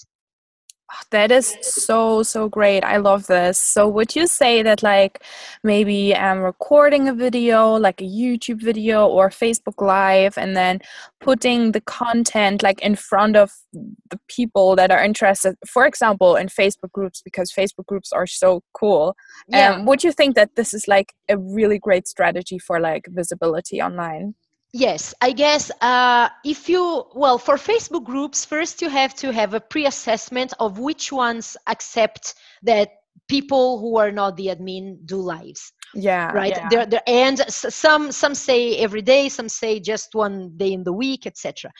that 1.10 1.30
is 1.30 1.56
so 1.62 2.22
so 2.22 2.48
great. 2.48 2.84
I 2.84 2.98
love 2.98 3.26
this. 3.26 3.58
So 3.58 3.88
would 3.88 4.14
you 4.16 4.26
say 4.26 4.62
that 4.62 4.82
like 4.82 5.22
maybe 5.62 6.14
i'm 6.14 6.40
recording 6.40 7.08
a 7.08 7.14
video 7.14 7.74
like 7.74 8.00
a 8.00 8.04
youtube 8.04 8.60
video 8.60 9.06
or 9.06 9.28
facebook 9.30 9.80
live 9.80 10.36
and 10.36 10.56
then 10.56 10.80
putting 11.20 11.72
the 11.72 11.80
content 11.82 12.62
like 12.62 12.80
in 12.80 12.96
front 12.96 13.36
of 13.36 13.52
the 13.72 14.18
people 14.28 14.74
that 14.76 14.90
are 14.90 15.02
interested 15.04 15.54
for 15.66 15.86
example 15.86 16.36
in 16.36 16.48
facebook 16.48 16.90
groups 16.92 17.22
because 17.22 17.52
facebook 17.52 17.86
groups 17.86 18.12
are 18.12 18.26
so 18.26 18.62
cool. 18.72 19.16
Yeah. 19.48 19.74
Um, 19.74 19.86
would 19.86 20.02
you 20.02 20.12
think 20.12 20.34
that 20.34 20.56
this 20.56 20.74
is 20.74 20.88
like 20.88 21.14
a 21.28 21.38
really 21.38 21.78
great 21.78 22.08
strategy 22.08 22.58
for 22.58 22.80
like 22.80 23.06
visibility 23.08 23.80
online 23.80 24.34
Yes, 24.72 25.14
I 25.20 25.32
guess 25.32 25.70
uh, 25.82 26.30
if 26.44 26.68
you, 26.68 27.04
well, 27.14 27.36
for 27.36 27.56
Facebook 27.56 28.04
groups, 28.04 28.44
first 28.46 28.80
you 28.80 28.88
have 28.88 29.14
to 29.16 29.30
have 29.30 29.52
a 29.52 29.60
pre 29.60 29.86
assessment 29.86 30.54
of 30.58 30.78
which 30.78 31.12
ones 31.12 31.56
accept 31.66 32.34
that 32.62 32.88
people 33.28 33.78
who 33.80 33.98
are 33.98 34.10
not 34.10 34.36
the 34.36 34.46
admin 34.46 34.96
do 35.04 35.16
lives 35.16 35.72
yeah. 35.94 36.32
right? 36.32 36.54
Yeah. 36.56 36.68
They're, 36.68 36.86
they're, 36.86 37.02
and 37.06 37.38
some 37.48 38.12
some 38.12 38.34
say 38.34 38.76
every 38.78 39.02
day 39.02 39.28
some 39.28 39.48
say 39.48 39.80
just 39.80 40.14
one 40.14 40.52
day 40.56 40.72
in 40.72 40.84
the 40.84 40.92
week 40.92 41.26
etc 41.26 41.70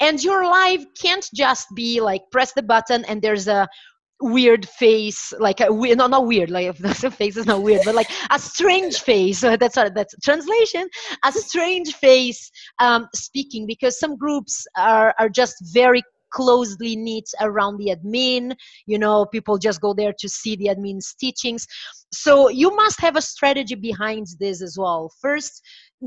and 0.00 0.22
your 0.22 0.44
live 0.44 0.86
can't 1.00 1.28
just 1.34 1.68
be 1.74 2.00
like 2.00 2.22
press 2.30 2.52
the 2.52 2.62
button 2.62 3.04
and 3.04 3.20
there's 3.20 3.48
a 3.48 3.68
weird 4.20 4.68
face 4.68 5.32
like 5.38 5.60
a 5.60 5.72
weird 5.72 5.98
not, 5.98 6.10
not 6.10 6.26
weird 6.26 6.50
like 6.50 6.76
the 6.78 7.10
face 7.10 7.36
is 7.36 7.46
not 7.46 7.62
weird 7.62 7.82
but 7.84 7.94
like 7.94 8.10
a 8.30 8.38
strange 8.38 9.00
face. 9.00 9.40
That's 9.58 9.76
what 9.76 9.94
that's 9.94 10.14
translation. 10.22 10.88
A 11.24 11.32
strange 11.32 11.94
face 11.94 12.50
um, 12.80 13.08
speaking 13.14 13.66
because 13.66 13.98
some 13.98 14.16
groups 14.16 14.66
are 14.76 15.14
are 15.18 15.28
just 15.28 15.56
very 15.72 16.02
closely 16.32 16.96
knit 16.96 17.28
around 17.40 17.78
the 17.78 17.94
admin. 17.94 18.54
You 18.86 18.98
know 18.98 19.26
people 19.26 19.58
just 19.58 19.80
go 19.80 19.94
there 19.94 20.14
to 20.18 20.28
see 20.28 20.56
the 20.56 20.66
admin's 20.66 21.14
teachings. 21.14 21.66
So 22.12 22.48
you 22.48 22.74
must 22.74 23.00
have 23.00 23.16
a 23.16 23.22
strategy 23.22 23.74
behind 23.74 24.26
this 24.40 24.62
as 24.62 24.76
well. 24.78 25.10
First 25.20 25.62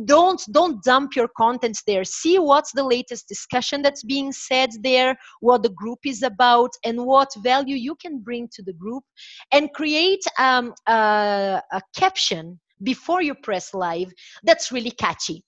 don't 0.05 0.41
don't 0.51 0.81
dump 0.83 1.15
your 1.15 1.27
contents 1.37 1.83
there. 1.85 2.03
See 2.03 2.39
what's 2.39 2.71
the 2.71 2.83
latest 2.83 3.27
discussion 3.27 3.81
that's 3.81 4.03
being 4.03 4.31
said 4.31 4.69
there 4.81 5.17
what 5.41 5.63
the 5.63 5.69
group 5.69 5.99
is 6.05 6.23
about 6.23 6.71
and 6.85 7.05
what 7.05 7.29
value 7.43 7.75
you 7.75 7.95
can 7.95 8.19
bring 8.19 8.47
to 8.53 8.63
the 8.63 8.73
group. 8.73 9.03
And 9.51 9.71
create 9.73 10.23
um, 10.39 10.73
a, 10.87 11.61
a 11.71 11.81
caption 11.95 12.59
before 12.83 13.21
you 13.21 13.35
press 13.35 13.73
live 13.73 14.11
that's 14.43 14.71
really 14.71 14.91
catchy 14.91 15.43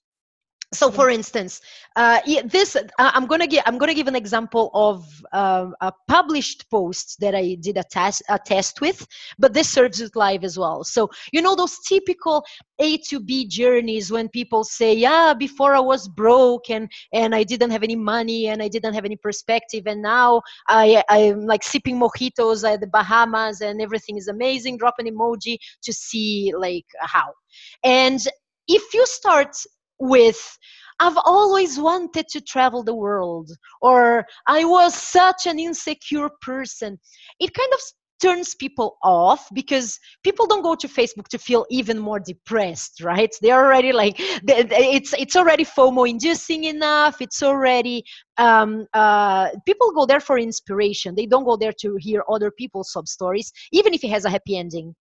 so 0.74 0.90
for 0.90 1.08
instance 1.08 1.60
uh, 1.96 2.20
this 2.46 2.76
uh, 2.76 2.82
i'm 2.98 3.26
going 3.26 3.40
to 3.40 3.46
give 3.46 3.62
i'm 3.66 3.78
to 3.78 3.94
give 3.94 4.08
an 4.08 4.16
example 4.16 4.70
of 4.74 5.04
uh, 5.32 5.66
a 5.80 5.92
published 6.08 6.68
post 6.70 7.16
that 7.20 7.34
i 7.34 7.56
did 7.60 7.76
a 7.76 7.84
test 7.84 8.22
a 8.28 8.38
test 8.38 8.80
with 8.80 9.06
but 9.38 9.52
this 9.52 9.70
serves 9.70 10.00
it 10.00 10.14
live 10.16 10.44
as 10.44 10.58
well. 10.58 10.84
So 10.84 11.10
you 11.32 11.42
know 11.42 11.54
those 11.54 11.78
typical 11.80 12.44
a 12.78 12.98
to 13.08 13.20
b 13.20 13.46
journeys 13.46 14.10
when 14.10 14.28
people 14.28 14.64
say 14.64 14.94
yeah 14.94 15.34
before 15.34 15.74
i 15.74 15.80
was 15.80 16.08
broke 16.08 16.70
and 16.70 16.90
and 17.12 17.34
i 17.34 17.44
didn't 17.44 17.70
have 17.70 17.82
any 17.82 17.96
money 17.96 18.48
and 18.48 18.62
i 18.62 18.68
didn't 18.68 18.94
have 18.94 19.04
any 19.04 19.16
perspective 19.16 19.84
and 19.86 20.02
now 20.02 20.42
i 20.68 21.02
i'm 21.08 21.46
like 21.46 21.62
sipping 21.62 21.98
mojitos 22.00 22.68
at 22.68 22.80
the 22.80 22.86
bahamas 22.86 23.60
and 23.60 23.80
everything 23.80 24.16
is 24.16 24.28
amazing 24.28 24.76
drop 24.76 24.94
an 24.98 25.06
emoji 25.06 25.56
to 25.82 25.92
see 25.92 26.52
like 26.56 26.86
how. 27.00 27.32
And 27.84 28.20
if 28.68 28.94
you 28.94 29.06
start 29.06 29.54
with 29.98 30.58
I've 31.00 31.18
always 31.24 31.78
wanted 31.78 32.28
to 32.28 32.40
travel 32.40 32.84
the 32.84 32.94
world, 32.94 33.50
or 33.82 34.24
I 34.46 34.64
was 34.64 34.94
such 34.94 35.46
an 35.46 35.58
insecure 35.58 36.30
person. 36.40 36.98
It 37.40 37.52
kind 37.52 37.72
of 37.72 37.80
turns 38.24 38.54
people 38.54 38.96
off 39.02 39.48
because 39.52 39.98
people 40.22 40.46
don't 40.46 40.62
go 40.62 40.74
to 40.74 40.88
facebook 40.88 41.26
to 41.28 41.38
feel 41.38 41.66
even 41.68 41.98
more 41.98 42.20
depressed 42.20 43.02
right? 43.02 43.34
They're 43.42 43.62
already 43.64 43.92
like 43.92 44.16
it's 44.18 45.12
it's 45.14 45.36
already 45.36 45.64
fomo 45.64 46.08
inducing 46.08 46.64
enough. 46.64 47.20
It's 47.20 47.42
already 47.42 48.04
um, 48.38 48.86
uh, 48.94 49.50
people 49.66 49.92
go 49.92 50.06
there 50.06 50.20
for 50.20 50.38
inspiration. 50.38 51.14
They 51.14 51.26
don't 51.26 51.44
go 51.44 51.56
there 51.56 51.74
to 51.80 51.96
hear 51.98 52.24
other 52.30 52.50
people's 52.50 52.92
sub 52.92 53.08
stories 53.08 53.52
even 53.72 53.92
if 53.94 54.02
it 54.04 54.10
has 54.10 54.24
a 54.24 54.30
happy 54.30 54.56
ending. 54.56 54.94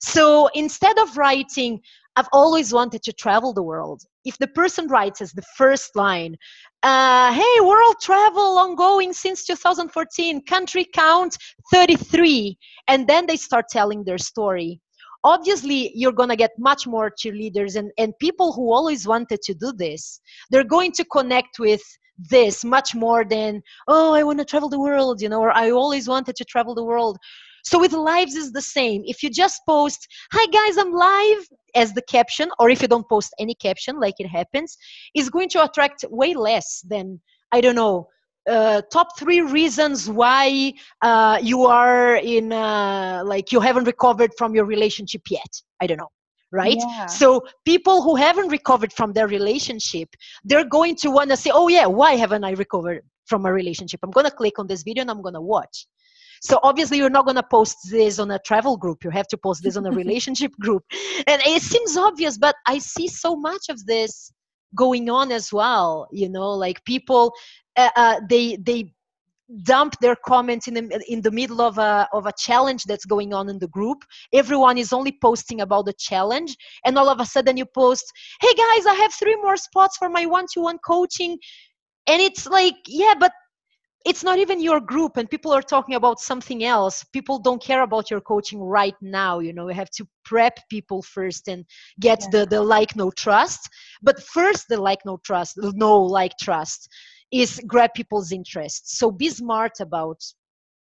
So 0.00 0.48
instead 0.54 0.98
of 0.98 1.16
writing 1.16 1.80
I've 2.16 2.28
always 2.32 2.72
wanted 2.72 3.02
to 3.04 3.12
travel 3.12 3.52
the 3.52 3.62
world. 3.62 4.02
If 4.24 4.36
the 4.38 4.48
person 4.48 4.88
writes 4.88 5.20
as 5.20 5.32
the 5.32 5.44
first 5.56 5.94
line, 5.96 6.36
uh, 6.82 7.32
hey, 7.32 7.60
world 7.60 7.96
travel 8.02 8.58
ongoing 8.58 9.12
since 9.12 9.44
2014, 9.44 10.44
country 10.44 10.86
count 10.92 11.36
33, 11.72 12.58
and 12.88 13.06
then 13.06 13.26
they 13.26 13.36
start 13.36 13.66
telling 13.70 14.04
their 14.04 14.18
story, 14.18 14.80
obviously 15.24 15.92
you're 15.94 16.12
going 16.12 16.28
to 16.28 16.36
get 16.36 16.50
much 16.58 16.86
more 16.86 17.10
cheerleaders 17.10 17.76
and, 17.76 17.90
and 17.98 18.12
people 18.18 18.52
who 18.52 18.72
always 18.72 19.06
wanted 19.06 19.40
to 19.42 19.54
do 19.54 19.72
this. 19.72 20.20
They're 20.50 20.64
going 20.64 20.92
to 20.92 21.04
connect 21.04 21.58
with 21.58 21.82
this 22.18 22.64
much 22.64 22.94
more 22.94 23.24
than, 23.24 23.62
oh, 23.88 24.12
I 24.12 24.22
want 24.22 24.38
to 24.40 24.44
travel 24.44 24.68
the 24.68 24.80
world, 24.80 25.22
you 25.22 25.28
know, 25.28 25.40
or 25.40 25.56
I 25.56 25.70
always 25.70 26.08
wanted 26.08 26.36
to 26.36 26.44
travel 26.44 26.74
the 26.74 26.84
world 26.84 27.18
so 27.64 27.78
with 27.78 27.92
lives 27.92 28.34
is 28.34 28.52
the 28.52 28.62
same. 28.62 29.02
If 29.04 29.22
you 29.22 29.30
just 29.30 29.60
post, 29.68 30.06
"Hi 30.32 30.46
guys, 30.46 30.76
I'm 30.76 30.92
live" 30.92 31.46
as 31.74 31.92
the 31.92 32.02
caption, 32.02 32.50
or 32.58 32.70
if 32.70 32.82
you 32.82 32.88
don't 32.88 33.08
post 33.08 33.34
any 33.38 33.54
caption, 33.54 34.00
like 34.00 34.14
it 34.18 34.28
happens, 34.28 34.76
is 35.14 35.30
going 35.30 35.48
to 35.50 35.64
attract 35.64 36.04
way 36.10 36.34
less 36.34 36.80
than 36.88 37.20
I 37.52 37.60
don't 37.60 37.76
know. 37.76 38.08
Uh, 38.48 38.80
top 38.90 39.18
three 39.18 39.42
reasons 39.42 40.08
why 40.08 40.72
uh, 41.02 41.38
you 41.42 41.66
are 41.66 42.16
in 42.16 42.52
uh, 42.52 43.22
like 43.24 43.52
you 43.52 43.60
haven't 43.60 43.84
recovered 43.84 44.32
from 44.38 44.54
your 44.54 44.64
relationship 44.64 45.22
yet. 45.30 45.52
I 45.80 45.86
don't 45.86 45.98
know 45.98 46.10
right 46.52 46.78
yeah. 46.78 47.06
so 47.06 47.44
people 47.64 48.02
who 48.02 48.16
haven't 48.16 48.48
recovered 48.48 48.92
from 48.92 49.12
their 49.12 49.28
relationship 49.28 50.08
they're 50.44 50.64
going 50.64 50.96
to 50.96 51.10
want 51.10 51.30
to 51.30 51.36
say 51.36 51.50
oh 51.52 51.68
yeah 51.68 51.86
why 51.86 52.16
haven't 52.16 52.44
i 52.44 52.50
recovered 52.52 53.02
from 53.26 53.46
a 53.46 53.52
relationship 53.52 54.00
i'm 54.02 54.10
going 54.10 54.26
to 54.26 54.32
click 54.32 54.58
on 54.58 54.66
this 54.66 54.82
video 54.82 55.02
and 55.02 55.10
i'm 55.10 55.22
going 55.22 55.34
to 55.34 55.40
watch 55.40 55.86
so 56.40 56.58
obviously 56.62 56.96
you're 56.96 57.10
not 57.10 57.26
going 57.26 57.36
to 57.36 57.42
post 57.42 57.76
this 57.90 58.18
on 58.18 58.30
a 58.30 58.38
travel 58.38 58.76
group. 58.76 59.04
You 59.04 59.10
have 59.10 59.28
to 59.28 59.36
post 59.36 59.62
this 59.62 59.76
on 59.76 59.86
a 59.86 59.90
relationship 60.02 60.52
group. 60.60 60.82
And 61.26 61.40
it 61.44 61.62
seems 61.62 61.96
obvious, 61.96 62.38
but 62.38 62.56
I 62.66 62.78
see 62.78 63.08
so 63.08 63.36
much 63.36 63.68
of 63.68 63.84
this 63.86 64.32
going 64.74 65.10
on 65.10 65.30
as 65.32 65.52
well. 65.52 66.08
You 66.10 66.30
know, 66.30 66.50
like 66.50 66.82
people, 66.84 67.32
uh, 67.76 67.90
uh, 67.94 68.20
they, 68.28 68.56
they, 68.56 68.92
dump 69.64 69.96
their 70.00 70.14
comments 70.14 70.68
in 70.68 70.74
the 70.74 71.04
in 71.08 71.20
the 71.22 71.30
middle 71.32 71.60
of 71.60 71.76
a 71.78 72.06
of 72.12 72.24
a 72.26 72.32
challenge 72.38 72.84
that's 72.84 73.04
going 73.04 73.34
on 73.34 73.48
in 73.48 73.58
the 73.58 73.66
group 73.66 74.04
everyone 74.32 74.78
is 74.78 74.92
only 74.92 75.18
posting 75.20 75.60
about 75.60 75.86
the 75.86 75.92
challenge 75.94 76.56
and 76.84 76.96
all 76.96 77.08
of 77.08 77.18
a 77.18 77.26
sudden 77.26 77.56
you 77.56 77.66
post 77.66 78.04
hey 78.40 78.54
guys 78.54 78.86
i 78.86 78.94
have 78.94 79.12
three 79.12 79.34
more 79.42 79.56
spots 79.56 79.96
for 79.96 80.08
my 80.08 80.24
one-to-one 80.24 80.78
coaching 80.86 81.36
and 82.06 82.22
it's 82.22 82.46
like 82.46 82.76
yeah 82.86 83.14
but 83.18 83.32
it's 84.06 84.24
not 84.24 84.38
even 84.38 84.60
your 84.60 84.80
group 84.80 85.16
and 85.16 85.30
people 85.30 85.52
are 85.52 85.62
talking 85.62 85.94
about 85.94 86.20
something 86.20 86.64
else. 86.64 87.04
People 87.12 87.38
don't 87.38 87.62
care 87.62 87.82
about 87.82 88.10
your 88.10 88.20
coaching 88.20 88.60
right 88.60 88.94
now 89.02 89.40
you 89.40 89.52
know 89.52 89.68
you 89.68 89.74
have 89.74 89.90
to 89.90 90.06
prep 90.24 90.58
people 90.70 91.02
first 91.02 91.48
and 91.48 91.64
get 92.00 92.20
yeah. 92.22 92.28
the 92.32 92.46
the 92.46 92.62
like 92.62 92.96
no 92.96 93.10
trust. 93.10 93.68
But 94.02 94.22
first 94.22 94.68
the 94.68 94.80
like 94.80 95.00
no 95.04 95.18
trust 95.24 95.58
no 95.58 96.00
like 96.00 96.32
trust 96.40 96.88
is 97.30 97.60
grab 97.66 97.94
people's 97.94 98.32
interest. 98.32 98.98
So 98.98 99.10
be 99.10 99.28
smart 99.28 99.80
about 99.80 100.20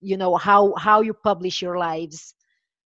you 0.01 0.17
know 0.17 0.35
how 0.35 0.73
how 0.77 1.01
you 1.01 1.13
publish 1.13 1.61
your 1.61 1.77
lives 1.77 2.33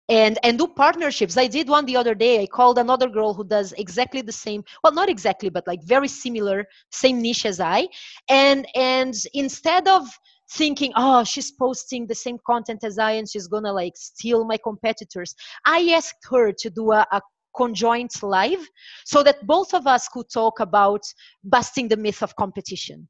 and 0.08 0.38
and 0.42 0.58
do 0.58 0.66
partnerships. 0.66 1.36
I 1.36 1.46
did 1.46 1.68
one 1.68 1.86
the 1.86 1.96
other 1.96 2.14
day. 2.14 2.42
I 2.42 2.46
called 2.46 2.78
another 2.78 3.08
girl 3.08 3.32
who 3.34 3.44
does 3.44 3.72
exactly 3.72 4.22
the 4.22 4.32
same 4.32 4.62
well 4.82 4.92
not 4.92 5.08
exactly 5.08 5.48
but 5.48 5.66
like 5.66 5.82
very 5.84 6.08
similar 6.08 6.66
same 6.90 7.20
niche 7.22 7.46
as 7.46 7.60
i. 7.60 7.88
And 8.28 8.66
and 8.74 9.14
instead 9.32 9.88
of 9.88 10.06
thinking 10.50 10.92
oh 10.94 11.24
she's 11.24 11.52
posting 11.52 12.06
the 12.06 12.14
same 12.14 12.38
content 12.46 12.84
as 12.84 12.98
i 12.98 13.12
and 13.12 13.28
she's 13.28 13.46
gonna 13.46 13.72
like 13.72 13.96
steal 13.96 14.44
my 14.44 14.58
competitors 14.62 15.34
i 15.64 15.90
asked 15.96 16.26
her 16.30 16.52
to 16.52 16.68
do 16.68 16.92
a, 16.92 17.06
a 17.12 17.20
conjoint 17.56 18.22
live 18.22 18.68
so 19.06 19.22
that 19.22 19.46
both 19.46 19.72
of 19.72 19.86
us 19.86 20.06
could 20.08 20.26
talk 20.28 20.60
about 20.60 21.00
busting 21.44 21.88
the 21.88 21.96
myth 21.96 22.22
of 22.22 22.36
competition 22.36 23.08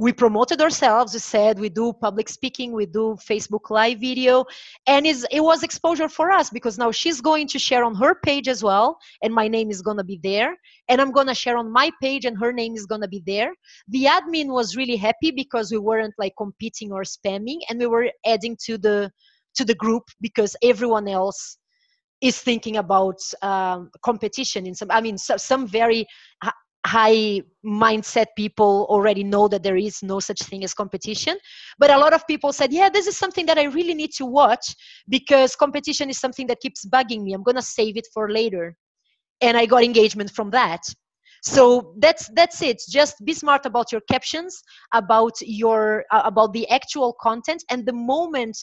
we 0.00 0.12
promoted 0.14 0.62
ourselves 0.62 1.12
we 1.12 1.18
said 1.20 1.58
we 1.58 1.68
do 1.68 1.92
public 1.92 2.28
speaking 2.28 2.72
we 2.72 2.86
do 2.86 3.16
facebook 3.30 3.68
live 3.68 3.98
video 4.00 4.44
and 4.86 5.06
it 5.30 5.42
was 5.42 5.62
exposure 5.62 6.08
for 6.08 6.30
us 6.30 6.48
because 6.48 6.78
now 6.78 6.90
she's 6.90 7.20
going 7.20 7.46
to 7.46 7.58
share 7.58 7.84
on 7.84 7.94
her 7.94 8.14
page 8.14 8.48
as 8.48 8.62
well 8.62 8.98
and 9.22 9.34
my 9.34 9.46
name 9.46 9.70
is 9.70 9.82
to 9.98 10.04
be 10.04 10.18
there 10.22 10.56
and 10.88 11.00
i'm 11.00 11.12
to 11.26 11.34
share 11.34 11.58
on 11.58 11.70
my 11.70 11.90
page 12.00 12.24
and 12.24 12.38
her 12.38 12.52
name 12.52 12.74
is 12.74 12.86
to 13.02 13.08
be 13.08 13.22
there. 13.26 13.52
The 13.88 14.04
admin 14.04 14.48
was 14.48 14.76
really 14.76 14.96
happy 14.96 15.30
because 15.30 15.70
we 15.70 15.78
weren't 15.78 16.14
like 16.18 16.34
competing 16.36 16.92
or 16.92 17.02
spamming 17.02 17.58
and 17.68 17.78
we 17.78 17.86
were 17.86 18.10
adding 18.26 18.56
to 18.66 18.78
the 18.78 19.10
to 19.54 19.64
the 19.64 19.74
group 19.74 20.04
because 20.20 20.56
everyone 20.62 21.08
else 21.08 21.58
is 22.20 22.38
thinking 22.40 22.76
about 22.76 23.18
um, 23.42 23.90
competition 24.02 24.66
in 24.66 24.74
some 24.74 24.90
i 24.90 25.00
mean 25.00 25.18
so, 25.18 25.36
some 25.36 25.66
very 25.66 26.06
high 26.86 27.42
mindset 27.64 28.26
people 28.36 28.86
already 28.88 29.22
know 29.22 29.48
that 29.48 29.62
there 29.62 29.76
is 29.76 30.02
no 30.02 30.18
such 30.18 30.40
thing 30.40 30.64
as 30.64 30.72
competition. 30.72 31.36
But 31.78 31.90
a 31.90 31.98
lot 31.98 32.12
of 32.12 32.26
people 32.26 32.52
said 32.52 32.72
yeah 32.72 32.88
this 32.88 33.06
is 33.06 33.16
something 33.16 33.46
that 33.46 33.58
i 33.58 33.64
really 33.64 33.94
need 33.94 34.12
to 34.12 34.26
watch 34.26 34.74
because 35.08 35.56
competition 35.56 36.08
is 36.08 36.18
something 36.18 36.46
that 36.46 36.60
keeps 36.60 36.86
bugging 36.86 37.22
me. 37.22 37.32
I'm 37.32 37.42
going 37.42 37.56
to 37.56 37.62
save 37.62 37.96
it 37.96 38.08
for 38.14 38.30
later. 38.30 38.76
And 39.42 39.56
i 39.56 39.66
got 39.66 39.84
engagement 39.84 40.30
from 40.30 40.50
that. 40.50 40.82
So 41.42 41.94
that's 41.98 42.28
that's 42.34 42.60
it. 42.62 42.82
Just 42.88 43.16
be 43.24 43.32
smart 43.32 43.64
about 43.64 43.92
your 43.92 44.02
captions 44.10 44.62
about 44.92 45.32
your 45.40 46.04
uh, 46.10 46.22
about 46.24 46.52
the 46.52 46.68
actual 46.68 47.14
content 47.20 47.64
and 47.70 47.86
the 47.86 47.94
moment 47.94 48.56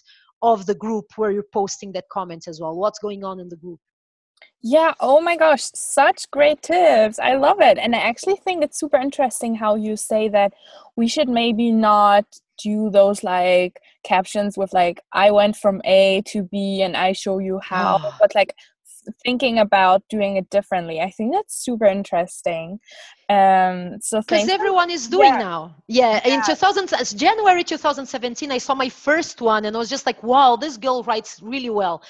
of 0.43 0.65
the 0.67 0.75
group 0.75 1.05
where 1.15 1.31
you're 1.31 1.51
posting 1.51 1.91
that 1.93 2.05
comment 2.11 2.47
as 2.47 2.61
well. 2.61 2.75
What's 2.75 2.99
going 2.99 3.23
on 3.23 3.39
in 3.39 3.49
the 3.49 3.55
group 3.55 3.79
yeah, 4.61 4.93
oh 4.99 5.21
my 5.21 5.37
gosh, 5.37 5.63
such 5.73 6.29
great 6.31 6.61
tips. 6.61 7.19
I 7.19 7.35
love 7.35 7.61
it. 7.61 7.77
And 7.77 7.95
I 7.95 7.99
actually 7.99 8.37
think 8.37 8.63
it's 8.63 8.79
super 8.79 8.97
interesting 8.97 9.55
how 9.55 9.75
you 9.75 9.95
say 9.95 10.29
that 10.29 10.53
we 10.95 11.07
should 11.07 11.29
maybe 11.29 11.71
not 11.71 12.25
do 12.61 12.89
those 12.89 13.23
like 13.23 13.79
captions 14.03 14.57
with 14.57 14.73
like 14.73 14.99
I 15.13 15.31
went 15.31 15.55
from 15.55 15.81
A 15.85 16.23
to 16.27 16.43
B 16.43 16.81
and 16.81 16.97
I 16.97 17.13
show 17.13 17.37
you 17.37 17.59
how, 17.63 17.99
ah. 18.01 18.17
but 18.19 18.33
like 18.33 18.55
thinking 19.23 19.59
about 19.59 20.03
doing 20.09 20.35
it 20.37 20.49
differently. 20.49 20.99
I 20.99 21.11
think 21.11 21.33
that's 21.33 21.55
super 21.55 21.85
interesting. 21.85 22.79
Um, 23.29 23.99
so 24.01 24.21
because 24.21 24.49
everyone 24.49 24.89
is 24.89 25.07
doing 25.07 25.33
yeah. 25.33 25.37
now. 25.37 25.75
Yeah. 25.87 26.21
yeah. 26.25 26.35
in 26.35 26.41
2000 26.45 26.91
January 27.17 27.63
2017, 27.63 28.51
I 28.51 28.57
saw 28.57 28.73
my 28.73 28.89
first 28.89 29.39
one 29.39 29.65
and 29.65 29.75
I 29.75 29.79
was 29.79 29.89
just 29.89 30.05
like, 30.05 30.21
wow, 30.23 30.55
this 30.55 30.77
girl 30.77 31.03
writes 31.03 31.39
really 31.41 31.69
well 31.69 32.03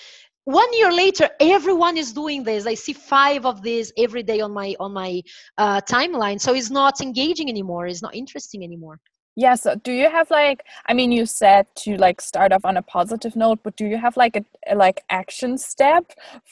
one 0.47 0.71
year 0.77 0.93
later 0.93 1.29
everyone 1.41 1.97
is 1.97 2.13
doing 2.13 2.41
this. 2.41 2.65
I 2.65 2.73
see 2.73 2.93
five 2.93 3.45
of 3.45 3.61
these 3.61 3.91
every 3.97 4.23
day 4.23 4.39
on 4.39 4.53
my 4.53 4.75
on 4.79 4.93
my 4.93 5.21
uh, 5.57 5.81
timeline. 5.81 6.39
So 6.39 6.53
it's 6.53 6.71
not 6.71 7.01
engaging 7.01 7.49
anymore. 7.49 7.85
It's 7.87 8.01
not 8.01 8.15
interesting 8.15 8.63
anymore. 8.63 8.99
Yeah 9.35 9.55
so 9.55 9.75
do 9.75 9.91
you 9.91 10.09
have 10.09 10.31
like 10.31 10.63
i 10.87 10.93
mean 10.95 11.11
you 11.11 11.25
said 11.27 11.67
to 11.83 11.95
like 12.05 12.21
start 12.21 12.51
off 12.53 12.65
on 12.65 12.77
a 12.77 12.81
positive 12.81 13.35
note 13.35 13.59
but 13.63 13.75
do 13.75 13.85
you 13.85 13.97
have 14.05 14.17
like 14.17 14.35
a, 14.35 14.43
a 14.73 14.75
like 14.75 15.03
action 15.11 15.59
step 15.59 16.05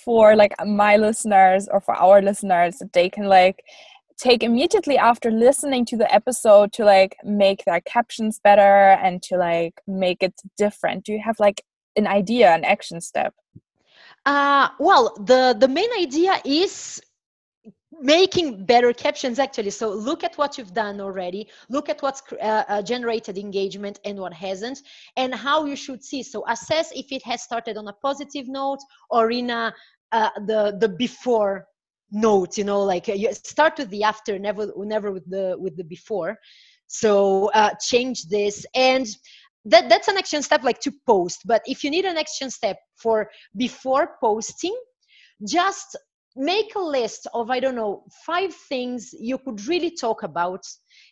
for 0.04 0.36
like 0.36 0.54
my 0.64 0.96
listeners 0.96 1.68
or 1.74 1.82
for 1.82 1.96
our 1.96 2.22
listeners 2.22 2.78
that 2.78 2.94
they 2.94 3.10
can 3.10 3.26
like 3.38 3.64
take 4.18 4.44
immediately 4.44 4.98
after 4.98 5.32
listening 5.32 5.84
to 5.86 5.98
the 5.98 6.14
episode 6.14 6.72
to 6.74 6.86
like 6.86 7.18
make 7.24 7.66
their 7.66 7.82
captions 7.82 8.40
better 8.44 8.82
and 9.06 9.24
to 9.24 9.36
like 9.36 9.82
make 9.88 10.22
it 10.22 10.36
different? 10.58 11.06
Do 11.06 11.12
you 11.12 11.22
have 11.26 11.40
like 11.40 11.64
an 11.96 12.08
idea 12.08 12.54
an 12.54 12.66
action 12.66 13.02
step 13.02 13.34
uh, 14.26 14.70
well, 14.80 15.16
the, 15.20 15.56
the 15.60 15.68
main 15.68 15.90
idea 16.00 16.42
is 16.44 17.02
making 18.02 18.66
better 18.66 18.92
captions 18.94 19.40
actually. 19.40 19.70
So 19.70 19.90
look 19.90 20.24
at 20.24 20.38
what 20.38 20.58
you've 20.58 20.74
done 20.74 21.00
already. 21.00 21.48
Look 21.70 21.90
at 21.90 22.02
what's 22.02 22.22
uh, 22.34 22.64
uh, 22.68 22.82
generated 22.82 23.38
engagement 23.38 24.00
and 24.04 24.20
what 24.20 24.34
hasn't 24.34 24.80
and 25.16 25.34
how 25.34 25.66
you 25.66 25.76
should 25.76 26.04
see. 26.04 26.24
So 26.24 26.44
assess 26.48 26.92
if 26.94 27.12
it 27.12 27.24
has 27.24 27.44
started 27.44 27.78
on 27.78 27.88
a 27.88 27.94
positive 27.94 28.48
note 28.48 28.80
or 29.10 29.32
in 29.32 29.50
a 29.50 29.74
uh, 30.12 30.30
the 30.46 30.78
the 30.80 30.90
before 30.90 31.68
note 32.12 32.58
you 32.58 32.64
know 32.64 32.84
like 32.84 33.08
you 33.08 33.34
start 33.34 33.78
with 33.78 33.90
the 33.90 34.04
after 34.04 34.38
never 34.38 34.72
never 34.78 35.12
with 35.12 35.30
the 35.30 35.56
with 35.58 35.76
the 35.78 35.84
before. 35.84 36.38
So 36.88 37.50
uh, 37.54 37.72
change 37.82 38.28
this 38.28 38.66
and 38.76 39.08
that 39.66 39.90
that's 39.90 40.08
an 40.08 40.18
action 40.18 40.42
step 40.42 40.64
like 40.64 40.80
to 40.80 40.92
post 41.08 41.42
but 41.46 41.62
if 41.66 41.84
you 41.84 41.90
need 41.90 42.06
an 42.06 42.18
action 42.18 42.50
step 42.50 42.78
for 42.98 43.30
before 43.58 44.12
posting 44.22 44.76
just 45.48 45.96
make 46.36 46.76
a 46.76 46.80
list 46.80 47.28
of 47.34 47.50
i 47.50 47.60
don't 47.60 47.76
know 47.76 48.04
five 48.26 48.54
things 48.70 49.14
you 49.20 49.38
could 49.38 49.66
really 49.68 49.92
talk 49.92 50.24
about 50.24 50.62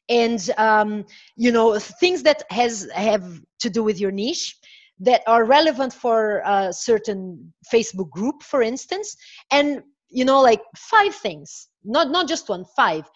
and 0.09 0.51
um, 0.57 1.05
you 1.37 1.51
know 1.51 1.79
things 1.79 2.23
that 2.23 2.43
has 2.49 2.89
have 2.93 3.39
to 3.59 3.69
do 3.69 3.83
with 3.83 3.99
your 3.99 4.11
niche 4.11 4.55
that 4.99 5.21
are 5.27 5.45
relevant 5.45 5.93
for 5.93 6.41
a 6.45 6.71
certain 6.71 7.53
facebook 7.73 8.09
group 8.09 8.43
for 8.43 8.61
instance 8.61 9.15
and 9.51 9.81
you 10.13 10.23
know 10.23 10.41
like 10.41 10.61
five 10.77 11.13
things. 11.13 11.67
Not 11.83 12.09
not 12.11 12.29
just 12.29 12.47
one 12.47 12.65
five. 12.77 13.09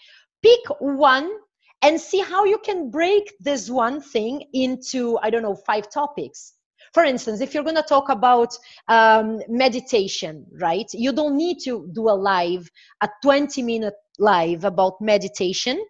Pick 0.44 0.60
one 0.80 1.32
and 1.82 2.00
see 2.00 2.20
how 2.20 2.46
you 2.46 2.58
can 2.60 2.90
break 2.90 3.34
this 3.40 3.70
one 3.70 4.02
thing 4.02 4.44
into 4.54 5.18
i 5.22 5.30
don't 5.30 5.44
know 5.44 5.56
five 5.56 5.90
topics. 5.90 6.54
For 6.94 7.04
instance 7.04 7.42
if 7.42 7.54
you're 7.54 7.64
going 7.64 7.76
to 7.76 7.84
talk 7.96 8.10
about 8.10 8.58
um, 8.88 9.40
meditation 9.48 10.46
right? 10.60 10.90
You 10.94 11.12
don't 11.14 11.36
need 11.36 11.60
to 11.66 11.90
do 11.94 12.10
a 12.10 12.18
live 12.32 12.70
a 13.02 13.10
20 13.24 13.62
minute 13.62 13.94
live 14.20 14.64
about 14.64 14.94
meditation 15.02 15.84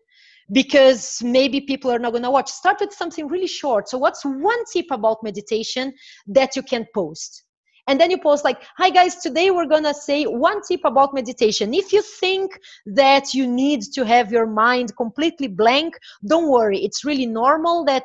because 0.52 1.22
maybe 1.24 1.62
people 1.62 1.92
are 1.92 2.00
not 2.00 2.12
going 2.12 2.24
to 2.24 2.32
watch. 2.32 2.50
Start 2.50 2.78
with 2.80 2.94
something 2.94 3.28
really 3.28 3.48
short. 3.48 3.90
So 3.90 3.98
what's 3.98 4.24
one 4.24 4.64
tip 4.72 4.86
about 4.92 5.24
meditation 5.24 5.94
that 6.28 6.56
you 6.56 6.64
can 6.64 6.86
post 6.94 7.44
and 7.88 8.00
then 8.00 8.12
you 8.12 8.18
post 8.18 8.44
like 8.44 8.62
hi 8.78 8.90
guys 8.90 9.16
today 9.16 9.50
we're 9.52 9.66
gonna 9.66 9.94
say 9.94 10.26
one 10.26 10.62
tip 10.62 10.82
about 10.86 11.14
meditation. 11.14 11.74
If 11.74 11.92
you 11.94 12.02
think 12.02 12.60
that 12.86 13.34
you 13.34 13.48
need 13.48 13.82
to 13.94 14.06
have 14.06 14.32
your 14.32 14.46
mind 14.46 14.96
completely 14.96 15.48
blank 15.48 15.98
don't 16.26 16.50
worry. 16.50 16.80
It's 16.84 17.04
really 17.04 17.26
normal 17.26 17.86
that 17.86 18.04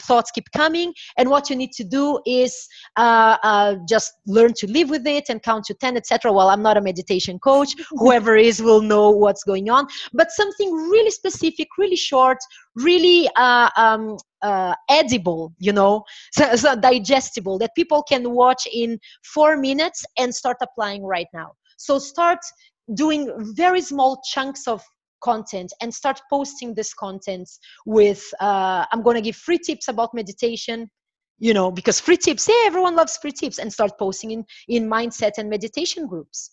thoughts 0.00 0.30
keep 0.30 0.50
coming 0.56 0.92
and 1.18 1.28
what 1.28 1.50
you 1.50 1.56
need 1.56 1.72
to 1.72 1.84
do 1.84 2.20
is 2.26 2.66
uh, 2.96 3.36
uh, 3.42 3.76
just 3.88 4.12
learn 4.26 4.52
to 4.54 4.66
live 4.66 4.90
with 4.90 5.06
it 5.06 5.24
and 5.28 5.42
count 5.42 5.64
to 5.64 5.74
10 5.74 5.96
etc 5.96 6.32
well 6.32 6.48
i'm 6.48 6.62
not 6.62 6.76
a 6.76 6.80
meditation 6.80 7.38
coach. 7.38 7.74
Whoever 7.90 8.36
is 8.36 8.62
will 8.62 8.82
know 8.82 9.10
what's 9.10 9.44
going 9.44 9.70
on. 9.70 9.86
But 10.12 10.30
something 10.30 10.72
really 10.72 11.10
specific 11.10 11.68
really 11.78 11.96
short 11.96 12.38
really 12.76 13.28
uh, 13.36 13.70
um, 13.76 14.16
uh, 14.42 14.74
edible 14.90 15.52
you 15.58 15.72
know 15.72 16.04
so, 16.32 16.56
so 16.56 16.76
digestible 16.76 17.58
that 17.58 17.70
people 17.76 18.02
can 18.02 18.32
watch 18.32 18.66
in 18.72 18.98
four 19.34 19.56
minutes 19.56 20.04
and 20.18 20.34
start 20.34 20.56
applying 20.60 21.04
right 21.04 21.28
now. 21.32 21.52
So 21.76 21.98
start 21.98 22.38
doing 22.94 23.32
very 23.56 23.80
small 23.80 24.20
chunks 24.32 24.68
of 24.68 24.82
content 25.24 25.72
and 25.80 25.92
start 25.92 26.20
posting 26.30 26.74
this 26.74 26.92
content 26.94 27.48
with 27.86 28.22
uh, 28.40 28.84
i'm 28.92 29.02
going 29.02 29.16
to 29.16 29.26
give 29.28 29.36
free 29.36 29.58
tips 29.58 29.88
about 29.88 30.10
meditation 30.14 30.88
you 31.38 31.52
know 31.52 31.70
because 31.70 32.00
free 32.00 32.16
tips 32.16 32.48
yeah 32.48 32.62
everyone 32.66 32.96
loves 32.96 33.16
free 33.16 33.32
tips 33.32 33.58
and 33.58 33.72
start 33.72 33.92
posting 33.98 34.30
in 34.30 34.44
in 34.68 34.88
mindset 34.88 35.32
and 35.38 35.50
meditation 35.50 36.06
groups. 36.06 36.50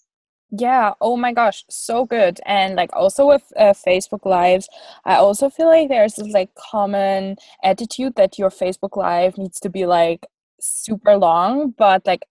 Yeah 0.52 0.94
oh 1.00 1.16
my 1.16 1.32
gosh 1.32 1.64
so 1.70 2.06
good. 2.06 2.42
And 2.46 2.76
like 2.76 2.90
also 2.94 3.28
with 3.28 3.46
uh, 3.58 3.74
facebook 3.88 4.26
lives 4.26 4.68
i 5.06 5.16
also 5.16 5.50
feel 5.50 5.68
like 5.68 5.88
there's 5.88 6.16
this 6.16 6.34
like 6.34 6.50
common 6.56 7.38
attitude 7.64 8.16
that 8.16 8.38
your 8.38 8.50
facebook 8.50 8.98
live 8.98 9.38
needs 9.38 9.60
to 9.62 9.70
be 9.70 9.86
like 9.86 10.26
super 10.60 11.16
long 11.18 11.74
but 11.78 12.06
like 12.06 12.24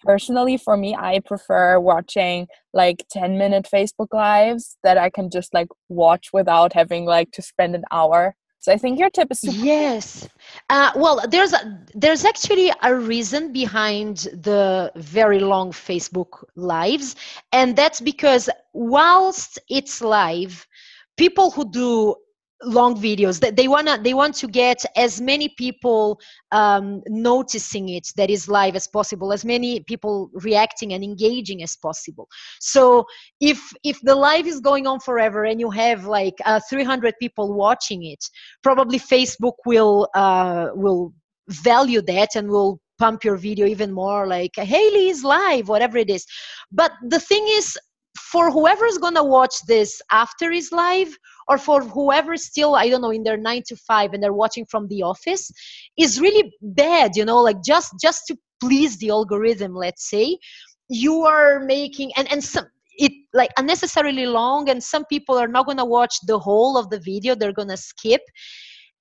personally 0.00 0.56
for 0.56 0.76
me 0.76 0.94
i 0.94 1.20
prefer 1.20 1.78
watching 1.78 2.46
like 2.72 3.04
10 3.10 3.38
minute 3.38 3.68
facebook 3.72 4.12
lives 4.12 4.76
that 4.82 4.98
i 4.98 5.08
can 5.10 5.30
just 5.30 5.52
like 5.54 5.68
watch 5.88 6.30
without 6.32 6.72
having 6.72 7.04
like 7.04 7.30
to 7.32 7.42
spend 7.42 7.74
an 7.74 7.84
hour. 7.92 8.34
So 8.60 8.72
i 8.72 8.76
think 8.76 8.98
your 8.98 9.10
tip 9.10 9.28
is 9.30 9.40
super 9.40 9.56
yes. 9.56 10.28
Uh, 10.68 10.90
well 10.96 11.24
there's 11.28 11.52
a, 11.52 11.78
there's 11.94 12.24
actually 12.24 12.72
a 12.82 12.94
reason 12.94 13.52
behind 13.52 14.16
the 14.48 14.90
very 14.96 15.38
long 15.38 15.70
facebook 15.70 16.44
lives 16.56 17.14
and 17.52 17.76
that's 17.76 18.00
because 18.00 18.50
whilst 18.72 19.60
it's 19.68 20.00
live 20.00 20.66
people 21.16 21.50
who 21.50 21.70
do 21.70 22.16
long 22.62 22.96
videos. 22.96 23.40
That 23.40 23.56
they 23.56 23.68
wanna 23.68 23.98
they 24.02 24.14
want 24.14 24.34
to 24.36 24.48
get 24.48 24.84
as 24.96 25.20
many 25.20 25.48
people 25.50 26.18
um, 26.52 27.02
noticing 27.08 27.90
it 27.90 28.08
that 28.16 28.30
is 28.30 28.48
live 28.48 28.76
as 28.76 28.86
possible 28.86 29.32
as 29.32 29.44
many 29.44 29.80
people 29.80 30.30
reacting 30.32 30.92
and 30.92 31.04
engaging 31.04 31.62
as 31.62 31.76
possible. 31.76 32.28
So 32.60 33.04
if 33.40 33.60
if 33.84 34.00
the 34.02 34.14
live 34.14 34.46
is 34.46 34.60
going 34.60 34.86
on 34.86 35.00
forever 35.00 35.44
and 35.44 35.60
you 35.60 35.70
have 35.70 36.06
like 36.06 36.34
uh, 36.44 36.60
300 36.68 37.14
people 37.20 37.54
watching 37.54 38.04
it 38.04 38.24
probably 38.62 38.98
facebook 38.98 39.54
will 39.66 40.08
uh, 40.14 40.68
will 40.74 41.12
value 41.48 42.02
that 42.02 42.36
and 42.36 42.48
will 42.48 42.80
pump 42.98 43.24
your 43.24 43.36
video 43.36 43.66
even 43.66 43.92
more 43.92 44.26
like 44.26 44.54
haley 44.56 45.08
is 45.08 45.22
live 45.24 45.68
whatever 45.68 45.96
it 45.98 46.10
is. 46.10 46.26
But 46.72 46.92
the 47.08 47.20
thing 47.20 47.46
is 47.50 47.78
for 48.18 48.50
whoever's 48.50 48.98
gonna 48.98 49.24
watch 49.24 49.54
this 49.66 50.02
after 50.10 50.50
is 50.50 50.72
live 50.72 51.16
or 51.48 51.58
for 51.58 51.82
whoever 51.82 52.36
still 52.36 52.74
i 52.74 52.88
don't 52.88 53.02
know 53.02 53.10
in 53.10 53.22
their 53.22 53.36
9 53.36 53.62
to 53.66 53.76
5 53.76 54.12
and 54.12 54.22
they're 54.22 54.32
watching 54.32 54.66
from 54.66 54.88
the 54.88 55.02
office 55.02 55.50
is 55.96 56.20
really 56.20 56.52
bad 56.60 57.16
you 57.16 57.24
know 57.24 57.40
like 57.40 57.62
just 57.64 57.94
just 58.00 58.26
to 58.26 58.36
please 58.60 58.96
the 58.98 59.10
algorithm 59.10 59.74
let's 59.74 60.08
say 60.08 60.38
you 60.88 61.22
are 61.22 61.60
making 61.60 62.12
and 62.16 62.30
and 62.32 62.42
some 62.42 62.66
it 62.98 63.12
like 63.32 63.50
unnecessarily 63.56 64.26
long 64.26 64.68
and 64.68 64.82
some 64.82 65.04
people 65.06 65.38
are 65.38 65.48
not 65.48 65.66
going 65.66 65.78
to 65.78 65.84
watch 65.84 66.16
the 66.26 66.38
whole 66.38 66.76
of 66.76 66.90
the 66.90 66.98
video 66.98 67.34
they're 67.34 67.52
going 67.52 67.68
to 67.68 67.76
skip. 67.76 68.20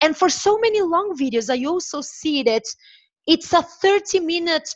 And 0.02 0.16
for 0.16 0.30
so 0.30 0.58
many 0.60 0.82
long 0.82 1.16
videos 1.20 1.50
i 1.50 1.66
also 1.66 2.02
see 2.02 2.44
that 2.44 2.64
it's 3.26 3.52
a 3.54 3.64
30 3.64 4.20
minute 4.20 4.70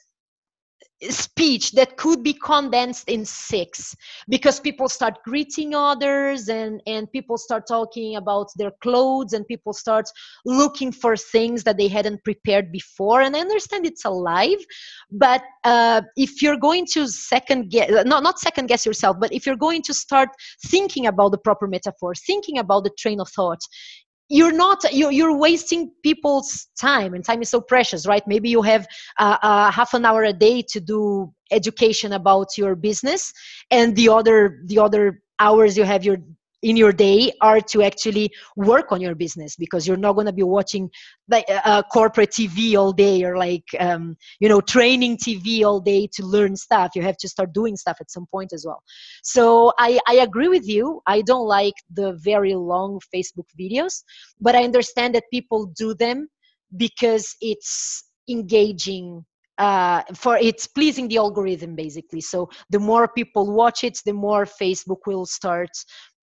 speech 1.10 1.72
that 1.72 1.98
could 1.98 2.24
be 2.24 2.34
condensed 2.34 3.10
in 3.10 3.26
six 3.26 3.96
because 4.30 4.60
people 4.60 4.88
start 4.88 5.18
greeting 5.24 5.74
others 5.74 6.48
and 6.48 6.82
and 6.86 7.12
people 7.12 7.38
start 7.38 7.68
talking 7.68 8.16
about 8.18 8.48
their 8.56 8.72
clothes 8.82 9.34
and 9.34 9.48
people 9.48 9.74
start 9.74 10.06
looking 10.46 10.92
for 10.92 11.18
things 11.18 11.64
that 11.64 11.78
they 11.78 11.88
hadn't 11.88 12.24
prepared 12.24 12.72
before. 12.72 13.22
And 13.22 13.36
i 13.36 13.40
understand 13.40 13.86
it's 13.86 14.06
alive 14.06 14.60
but 15.12 15.44
uh, 15.64 16.02
if 16.16 16.42
you're 16.42 16.58
going 16.58 16.86
to 16.94 17.08
second 17.08 17.70
guess 17.70 17.90
not 18.06 18.24
not 18.24 18.40
second 18.40 18.68
guess 18.68 18.86
yourself 18.86 19.18
but 19.20 19.34
if 19.34 19.46
you're 19.46 19.56
going 19.56 19.82
to 19.84 19.94
start 19.94 20.30
thinking 20.68 21.08
about 21.08 21.32
the 21.32 21.38
proper 21.38 21.68
metaphor 21.68 22.14
thinking 22.16 22.58
about 22.58 22.84
the 22.84 22.92
train 22.98 23.20
of 23.20 23.30
thought 23.30 23.62
you're 24.32 24.54
not 24.54 24.82
you're, 24.94 25.38
wasting 25.38 25.92
people's 26.04 26.68
time 26.80 27.14
and 27.14 27.24
time 27.26 27.42
is 27.42 27.50
so 27.50 27.60
precious 27.60 28.08
right? 28.08 28.24
Maybe 28.26 28.50
you 28.50 28.62
have 28.62 28.88
uh, 29.20 29.38
uh, 29.42 29.72
half 29.72 29.94
an 29.94 30.06
hour 30.06 30.24
a 30.24 30.34
day 30.34 30.62
to 30.70 30.80
do 30.80 31.34
education 31.52 32.14
about 32.14 32.58
your 32.58 32.76
business 32.76 33.34
and 33.70 33.96
the 33.96 34.08
other 34.08 34.62
the 34.66 34.80
other 34.80 35.22
hours 35.40 35.78
you 35.78 35.84
have 35.84 36.06
your 36.06 36.18
in 36.62 36.76
your 36.76 36.92
day 36.92 37.32
are 37.42 37.60
to 37.60 37.82
actually 37.82 38.32
work 38.56 38.92
on 38.92 39.02
your 39.02 39.16
business 39.16 39.56
because 39.56 39.88
you're 39.88 39.98
not 39.98 40.14
going 40.14 40.28
to 40.28 40.34
be 40.34 40.44
watching 40.44 40.90
like 41.30 41.46
uh, 41.50 41.82
corporate 41.84 42.32
tv 42.32 42.76
all 42.78 42.92
day 42.92 43.24
or 43.24 43.38
like 43.38 43.64
um, 43.80 44.16
you 44.40 44.50
know 44.50 44.62
training 44.62 45.18
tv 45.18 45.64
all 45.64 45.80
day 45.80 46.08
to 46.14 46.24
learn 46.26 46.56
stuff. 46.56 46.92
You 46.96 47.02
have 47.02 47.18
to 47.18 47.28
start 47.28 47.54
doing 47.54 47.76
stuff 47.78 47.98
at 48.00 48.12
some 48.12 48.26
point 48.32 48.54
as 48.54 48.66
well. 48.66 48.82
So 49.24 49.74
i 49.78 50.00
i 50.08 50.16
agree 50.16 50.48
with 50.48 50.68
you. 50.68 51.02
I 51.08 51.22
don't 51.22 51.48
like 51.48 51.76
the 51.94 52.14
very 52.14 52.56
long 52.56 53.00
facebook 53.14 53.50
videos 53.60 54.04
but 54.40 54.56
i 54.56 54.64
understand 54.64 55.16
that 55.16 55.24
people 55.32 55.66
do 55.76 55.94
them 55.94 56.28
because 56.78 57.36
it's 57.42 58.04
engaging 58.30 59.26
uh, 59.58 60.02
for 60.16 60.38
it's 60.38 60.66
pleasing 60.66 61.08
the 61.08 61.18
algorithm 61.18 61.76
basically. 61.76 62.22
So 62.22 62.50
the 62.72 62.80
more 62.80 63.08
people 63.08 63.52
watch 63.52 63.84
it 63.84 64.00
the 64.06 64.14
more 64.14 64.46
facebook 64.46 65.02
will 65.06 65.26
start 65.26 65.70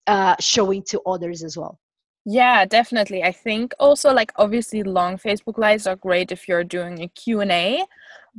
uh, 0.09 0.35
showing 0.39 0.81
to 0.83 0.99
others 1.05 1.43
as 1.43 1.55
well 1.55 1.79
yeah 2.25 2.65
definitely 2.65 3.23
i 3.23 3.31
think 3.31 3.73
also 3.79 4.11
like 4.11 4.31
obviously 4.35 4.83
long 4.83 5.17
facebook 5.17 5.57
lives 5.57 5.87
are 5.87 5.95
great 5.95 6.31
if 6.31 6.47
you're 6.47 6.63
doing 6.63 7.01
a 7.01 7.07
q&a 7.09 7.83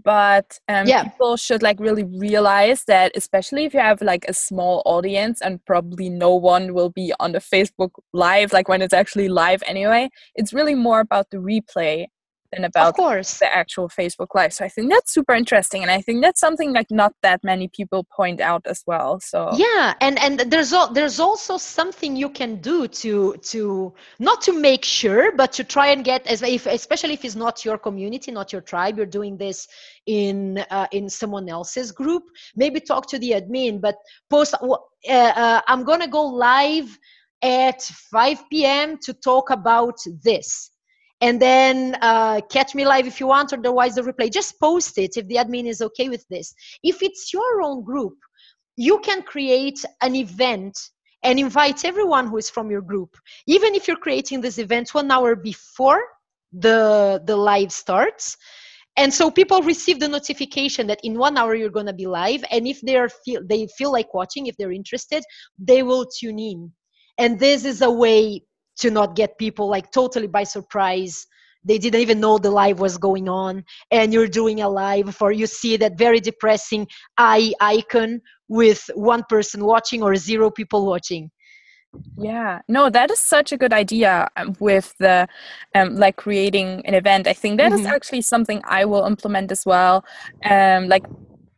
but 0.04 0.58
um, 0.68 0.86
yeah. 0.86 1.04
people 1.04 1.36
should 1.36 1.62
like 1.62 1.78
really 1.80 2.04
realize 2.04 2.84
that 2.84 3.12
especially 3.14 3.64
if 3.64 3.74
you 3.74 3.80
have 3.80 4.02
like 4.02 4.24
a 4.28 4.34
small 4.34 4.82
audience 4.84 5.40
and 5.40 5.64
probably 5.64 6.08
no 6.08 6.34
one 6.34 6.74
will 6.74 6.90
be 6.90 7.12
on 7.20 7.32
the 7.32 7.38
facebook 7.38 7.90
live 8.12 8.52
like 8.52 8.68
when 8.68 8.82
it's 8.82 8.94
actually 8.94 9.28
live 9.28 9.62
anyway 9.66 10.08
it's 10.34 10.52
really 10.52 10.74
more 10.74 11.00
about 11.00 11.30
the 11.30 11.38
replay 11.38 12.06
than 12.52 12.64
about 12.64 12.88
of 12.88 12.94
course. 12.94 13.38
the 13.38 13.56
actual 13.56 13.88
Facebook 13.88 14.28
Live. 14.34 14.52
So 14.52 14.64
I 14.64 14.68
think 14.68 14.90
that's 14.90 15.12
super 15.12 15.34
interesting, 15.34 15.82
and 15.82 15.90
I 15.90 16.00
think 16.00 16.22
that's 16.22 16.40
something 16.40 16.72
like 16.72 16.90
not 16.90 17.14
that 17.22 17.42
many 17.44 17.68
people 17.68 18.04
point 18.04 18.40
out 18.40 18.66
as 18.66 18.82
well. 18.86 19.20
So 19.20 19.50
yeah, 19.54 19.94
and 20.00 20.18
and 20.18 20.40
there's 20.40 20.72
al- 20.72 20.92
there's 20.92 21.20
also 21.20 21.56
something 21.56 22.16
you 22.16 22.28
can 22.28 22.56
do 22.56 22.88
to 22.88 23.36
to 23.36 23.94
not 24.18 24.40
to 24.42 24.52
make 24.52 24.84
sure, 24.84 25.32
but 25.32 25.52
to 25.52 25.64
try 25.64 25.88
and 25.88 26.04
get 26.04 26.26
as 26.26 26.42
if 26.42 26.66
especially 26.66 27.14
if 27.14 27.24
it's 27.24 27.36
not 27.36 27.64
your 27.64 27.78
community, 27.78 28.32
not 28.32 28.52
your 28.52 28.62
tribe, 28.62 28.96
you're 28.96 29.06
doing 29.06 29.36
this 29.36 29.68
in 30.06 30.58
uh, 30.70 30.86
in 30.92 31.08
someone 31.08 31.48
else's 31.48 31.92
group. 31.92 32.24
Maybe 32.56 32.80
talk 32.80 33.08
to 33.10 33.18
the 33.18 33.32
admin, 33.32 33.80
but 33.80 33.96
post. 34.28 34.54
Uh, 35.08 35.12
uh, 35.12 35.60
I'm 35.66 35.84
gonna 35.84 36.08
go 36.08 36.26
live 36.26 36.98
at 37.42 37.80
5 37.80 38.50
p.m. 38.50 38.98
to 38.98 39.14
talk 39.14 39.48
about 39.48 39.96
this 40.22 40.70
and 41.20 41.40
then 41.40 41.96
uh, 42.00 42.40
catch 42.50 42.74
me 42.74 42.86
live 42.86 43.06
if 43.06 43.20
you 43.20 43.26
want 43.26 43.52
otherwise 43.52 43.94
the 43.94 44.02
replay. 44.02 44.32
Just 44.32 44.58
post 44.58 44.98
it 44.98 45.16
if 45.16 45.26
the 45.28 45.36
admin 45.36 45.66
is 45.66 45.82
okay 45.82 46.08
with 46.08 46.26
this. 46.28 46.54
If 46.82 47.02
it's 47.02 47.32
your 47.32 47.62
own 47.62 47.84
group 47.84 48.14
you 48.80 48.98
can 49.00 49.22
create 49.22 49.84
an 50.00 50.14
event 50.16 50.78
and 51.22 51.38
invite 51.38 51.84
everyone 51.84 52.26
who 52.26 52.38
is 52.38 52.48
from 52.48 52.70
your 52.70 52.80
group. 52.80 53.14
Even 53.46 53.74
if 53.74 53.86
you're 53.86 54.04
creating 54.08 54.40
this 54.40 54.56
event 54.56 54.94
one 54.94 55.10
hour 55.10 55.36
before 55.36 56.02
the 56.52 57.22
the 57.26 57.36
live 57.36 57.72
starts. 57.72 58.38
And 58.96 59.12
so 59.12 59.30
people 59.30 59.60
receive 59.62 60.00
the 60.00 60.08
notification 60.08 60.86
that 60.86 61.00
in 61.04 61.18
one 61.18 61.36
hour 61.36 61.54
you're 61.54 61.76
going 61.78 61.92
to 61.94 62.00
be 62.02 62.06
live. 62.06 62.42
And 62.50 62.66
if 62.66 62.80
they 62.80 62.96
are 62.96 63.10
feel 63.10 63.42
they 63.44 63.66
feel 63.78 63.92
like 63.92 64.14
watching 64.14 64.46
if 64.46 64.56
they're 64.56 64.72
interested 64.72 65.22
they 65.58 65.82
will 65.82 66.06
tune 66.06 66.38
in. 66.38 66.72
And 67.18 67.38
this 67.38 67.66
is 67.66 67.82
a 67.82 67.90
way 67.90 68.42
to 68.80 68.90
not 68.90 69.16
get 69.16 69.38
people 69.38 69.68
like 69.68 69.90
totally 69.92 70.26
by 70.26 70.44
surprise. 70.44 71.26
They 71.64 71.78
didn't 71.78 72.00
even 72.00 72.20
know 72.20 72.38
the 72.38 72.50
live 72.50 72.80
was 72.80 72.96
going 72.96 73.28
on. 73.28 73.64
And 73.90 74.12
you're 74.12 74.28
doing 74.28 74.62
a 74.62 74.68
live 74.68 75.14
for 75.14 75.30
you 75.30 75.46
see 75.46 75.76
that 75.76 75.98
very 75.98 76.20
depressing 76.20 76.86
eye 77.18 77.52
icon 77.60 78.20
with 78.48 78.90
one 78.94 79.24
person 79.28 79.64
watching 79.64 80.02
or 80.02 80.16
zero 80.16 80.50
people 80.50 80.86
watching. 80.86 81.30
Yeah. 82.16 82.60
No 82.68 82.88
that 82.88 83.10
is 83.10 83.18
such 83.18 83.52
a 83.52 83.56
good 83.56 83.72
idea 83.72 84.28
um, 84.36 84.56
with 84.60 84.94
the 84.98 85.26
um, 85.74 85.96
like 85.96 86.16
creating 86.16 86.86
an 86.86 86.94
event. 86.94 87.26
I 87.26 87.32
think 87.32 87.58
that 87.58 87.72
mm-hmm. 87.72 87.80
is 87.80 87.86
actually 87.86 88.22
something 88.22 88.60
i 88.64 88.84
will 88.84 89.04
implement 89.04 89.50
as 89.50 89.66
well. 89.66 90.04
Um 90.48 90.88
like 90.88 91.04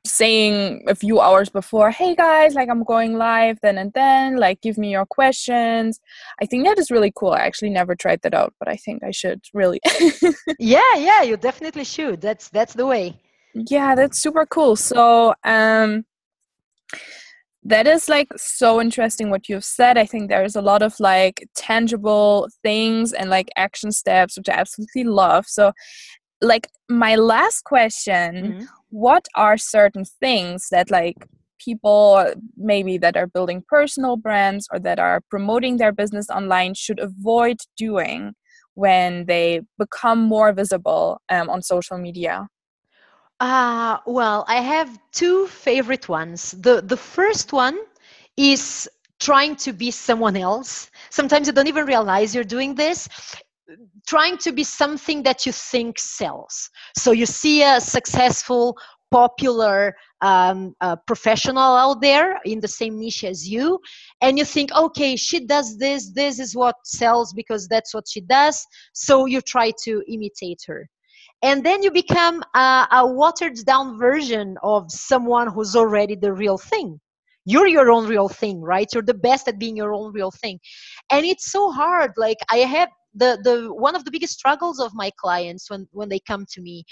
saying 0.05 0.83
a 0.89 0.95
few 0.97 1.21
hours 1.21 1.49
before 1.49 1.91
hey 1.93 2.15
guys 2.15 2.55
like 2.55 2.69
i'm 2.69 2.83
going 2.83 3.17
live 3.17 3.57
then 3.63 3.79
and 3.79 3.93
then 3.93 4.37
like 4.37 4.61
give 4.61 4.77
me 4.77 4.91
your 4.91 5.07
questions. 5.07 6.01
I 6.41 6.47
think 6.47 6.67
that 6.67 6.79
is 6.79 6.91
really 6.91 7.13
cool. 7.15 7.31
I 7.31 7.41
actually 7.41 7.71
never 7.71 7.95
tried 7.95 8.21
that 8.23 8.35
out 8.35 8.53
but 8.59 8.69
i 8.69 8.77
think 8.77 9.05
i 9.05 9.13
should 9.13 9.41
really. 9.55 9.81
Yeah 10.59 10.95
yeah 10.97 11.23
you 11.23 11.37
definitely 11.37 11.85
should. 11.85 12.21
That's 12.21 12.49
that's 12.49 12.75
the 12.75 12.87
way. 12.87 13.17
Yeah 13.55 13.95
that's 13.95 14.19
super 14.19 14.45
cool. 14.47 14.75
So 14.75 15.35
um 15.45 16.05
that 17.63 17.87
is 17.87 18.09
like 18.09 18.27
so 18.37 18.81
interesting 18.81 19.31
what 19.31 19.49
you've 19.49 19.65
said. 19.65 19.97
I 19.97 20.05
think 20.05 20.29
there's 20.29 20.57
a 20.57 20.63
lot 20.63 20.83
of 20.83 20.99
like 20.99 21.47
tangible 21.55 22.49
things 22.65 23.13
and 23.13 23.31
like 23.31 23.51
action 23.57 23.93
steps 23.93 24.37
which 24.37 24.49
i 24.49 24.55
absolutely 24.55 25.05
love. 25.05 25.47
So 25.47 25.73
like 26.41 26.67
my 26.89 27.15
last 27.15 27.63
question 27.63 28.35
mm-hmm 28.35 28.65
what 28.93 29.27
are 29.35 29.57
certain 29.57 30.05
things 30.05 30.69
that 30.71 30.91
like 30.91 31.17
people 31.59 32.33
maybe 32.57 32.99
that 32.99 33.17
are 33.17 33.27
building 33.27 33.65
personal 33.67 34.17
brands 34.17 34.69
or 34.71 34.79
that 34.79 34.99
are 34.99 35.23
promoting 35.31 35.79
their 35.79 35.93
business 35.93 36.29
online 36.29 36.75
should 36.75 37.01
avoid 37.01 37.57
doing 37.77 38.35
when 38.75 39.25
they 39.27 39.63
become 39.79 40.21
more 40.21 40.53
visible 40.53 41.21
um, 41.31 41.49
on 41.49 41.63
social 41.63 41.97
media? 41.97 42.47
Uh, 43.41 43.99
well 44.07 44.45
i 44.47 44.57
have 44.57 44.99
two 45.11 45.47
favorite 45.49 46.09
ones. 46.09 46.53
The 46.53 46.83
the 46.83 46.97
first 46.97 47.53
one 47.53 47.79
is 48.37 48.89
trying 49.19 49.57
to 49.57 49.73
be 49.73 49.91
someone 49.91 50.37
else. 50.37 50.91
Sometimes 51.11 51.47
you 51.47 51.53
don't 51.53 51.67
even 51.69 51.87
realize 51.87 52.35
you're 52.35 52.53
doing 52.57 52.75
this 52.75 53.09
trying 54.07 54.39
to 54.39 54.53
be 54.53 54.65
something 54.65 55.23
that 55.23 55.47
you 55.47 55.53
think 55.53 55.99
sells. 55.99 56.71
So 56.97 57.13
you 57.13 57.27
see 57.27 57.63
a 57.63 57.81
successful, 57.81 58.77
popular 59.11 59.95
um, 60.23 60.75
uh, 60.81 60.97
professional 61.07 61.77
out 61.77 62.01
there 62.01 62.39
in 62.45 62.61
the 62.61 62.69
same 62.69 62.99
niche 62.99 63.25
as 63.25 63.49
you, 63.49 63.79
and 64.21 64.39
you 64.39 64.45
think, 64.45 64.73
okay, 64.73 65.17
she 65.17 65.47
does 65.47 65.77
this, 65.79 66.11
this 66.13 66.39
is 66.39 66.57
what 66.57 66.77
sells 66.85 67.33
because 67.35 67.69
that's 67.69 67.93
what 67.95 68.05
she 68.09 68.23
does. 68.23 68.65
So 68.95 69.27
you 69.27 69.41
try 69.41 69.73
to 69.85 70.03
imitate 70.09 70.61
her. 70.67 70.89
And 71.43 71.65
then 71.65 71.83
you 71.83 71.91
become 71.91 72.43
a, 72.55 72.87
a 72.93 73.07
watered 73.07 73.57
down 73.67 73.99
version 73.99 74.57
of 74.63 74.91
someone 74.91 75.49
who's 75.49 75.77
already 75.77 76.15
the 76.15 76.33
real 76.33 76.59
thing 76.59 77.01
you're 77.45 77.67
your 77.67 77.91
own 77.91 78.07
real 78.07 78.29
thing 78.29 78.61
right 78.61 78.89
you're 78.93 79.03
the 79.03 79.15
best 79.15 79.49
at 79.49 79.59
being 79.59 79.77
your 79.77 79.93
own 79.93 80.13
real 80.13 80.31
thing 80.31 80.61
and 81.11 81.27
it's 81.27 81.51
so 81.51 81.73
hard 81.73 82.13
like 82.17 82.39
i 82.51 82.59
have 82.59 82.89
the 83.15 83.39
the 83.45 83.73
one 83.75 83.95
of 83.95 84.05
the 84.05 84.11
biggest 84.11 84.35
struggles 84.35 84.81
of 84.81 84.93
my 84.95 85.11
clients 85.19 85.71
when 85.71 85.87
when 85.93 86.09
they 86.09 86.21
come 86.21 86.47
to 86.51 86.61
me 86.61 86.85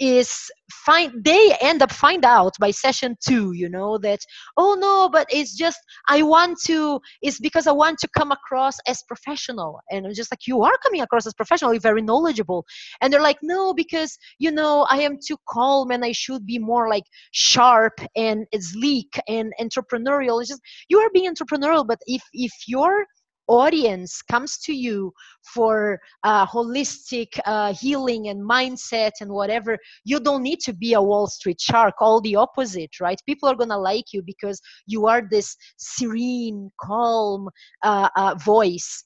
is 0.00 0.50
find 0.72 1.24
they 1.24 1.54
end 1.60 1.80
up 1.80 1.92
find 1.92 2.24
out 2.24 2.52
by 2.58 2.70
session 2.70 3.16
two 3.24 3.52
you 3.52 3.68
know 3.68 3.96
that 3.96 4.18
oh 4.56 4.76
no 4.78 5.08
but 5.08 5.26
it's 5.30 5.56
just 5.56 5.78
i 6.08 6.20
want 6.20 6.58
to 6.64 7.00
it's 7.22 7.38
because 7.38 7.68
i 7.68 7.72
want 7.72 7.96
to 7.98 8.08
come 8.16 8.32
across 8.32 8.76
as 8.88 9.02
professional. 9.06 9.80
And 9.90 10.06
i'm 10.06 10.14
just 10.14 10.32
like 10.32 10.46
you 10.46 10.62
are 10.62 10.76
coming 10.82 11.00
across 11.00 11.26
as 11.26 11.34
professional 11.34 11.72
you're 11.72 11.80
very 11.80 12.02
knowledgeable. 12.02 12.64
And 13.00 13.12
they're 13.12 13.20
like 13.20 13.38
no 13.42 13.72
because 13.72 14.18
you 14.38 14.50
know 14.50 14.86
i 14.90 15.00
am 15.00 15.18
too 15.24 15.36
calm 15.48 15.90
and 15.90 16.04
i 16.04 16.12
should 16.12 16.44
be 16.44 16.58
more 16.58 16.88
like 16.88 17.04
sharp 17.30 18.00
and 18.16 18.46
sleek 18.58 19.20
and 19.28 19.52
entrepreneurial. 19.60 20.40
It's 20.40 20.48
just 20.48 20.62
you 20.88 20.98
are 20.98 21.10
being 21.12 21.32
entrepreneurial 21.32 21.86
but 21.86 22.00
if 22.06 22.22
if 22.32 22.52
you're 22.66 23.06
audience 23.46 24.22
comes 24.22 24.58
to 24.58 24.74
you 24.74 25.12
for 25.54 25.98
uh, 26.22 26.46
holistic 26.46 27.38
uh, 27.44 27.72
healing 27.74 28.28
and 28.28 28.42
mindset 28.42 29.12
and 29.20 29.30
whatever 29.30 29.78
you 30.04 30.18
don't 30.20 30.42
need 30.42 30.60
to 30.60 30.72
be 30.72 30.94
a 30.94 31.02
wall 31.02 31.26
street 31.26 31.60
shark 31.60 31.94
all 32.00 32.20
the 32.20 32.36
opposite 32.36 33.00
right? 33.00 33.20
People 33.26 33.48
are 33.48 33.56
gonna 33.56 33.78
like 33.78 34.12
you 34.12 34.22
because 34.22 34.60
you 34.86 35.06
are 35.06 35.22
this 35.30 35.56
serene 35.76 36.70
calm 36.80 37.48
uh, 37.82 38.08
uh 38.16 38.34
voice 38.36 39.04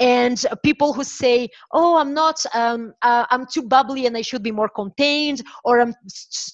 and 0.00 0.44
people 0.62 0.92
who 0.92 1.04
say 1.04 1.48
oh 1.72 1.96
i'm 1.98 2.14
not 2.14 2.44
um, 2.54 2.92
uh, 3.02 3.24
i'm 3.30 3.46
too 3.46 3.62
bubbly 3.62 4.06
and 4.06 4.16
i 4.16 4.22
should 4.22 4.42
be 4.42 4.50
more 4.50 4.68
contained 4.68 5.42
or 5.64 5.80
i'm 5.80 5.94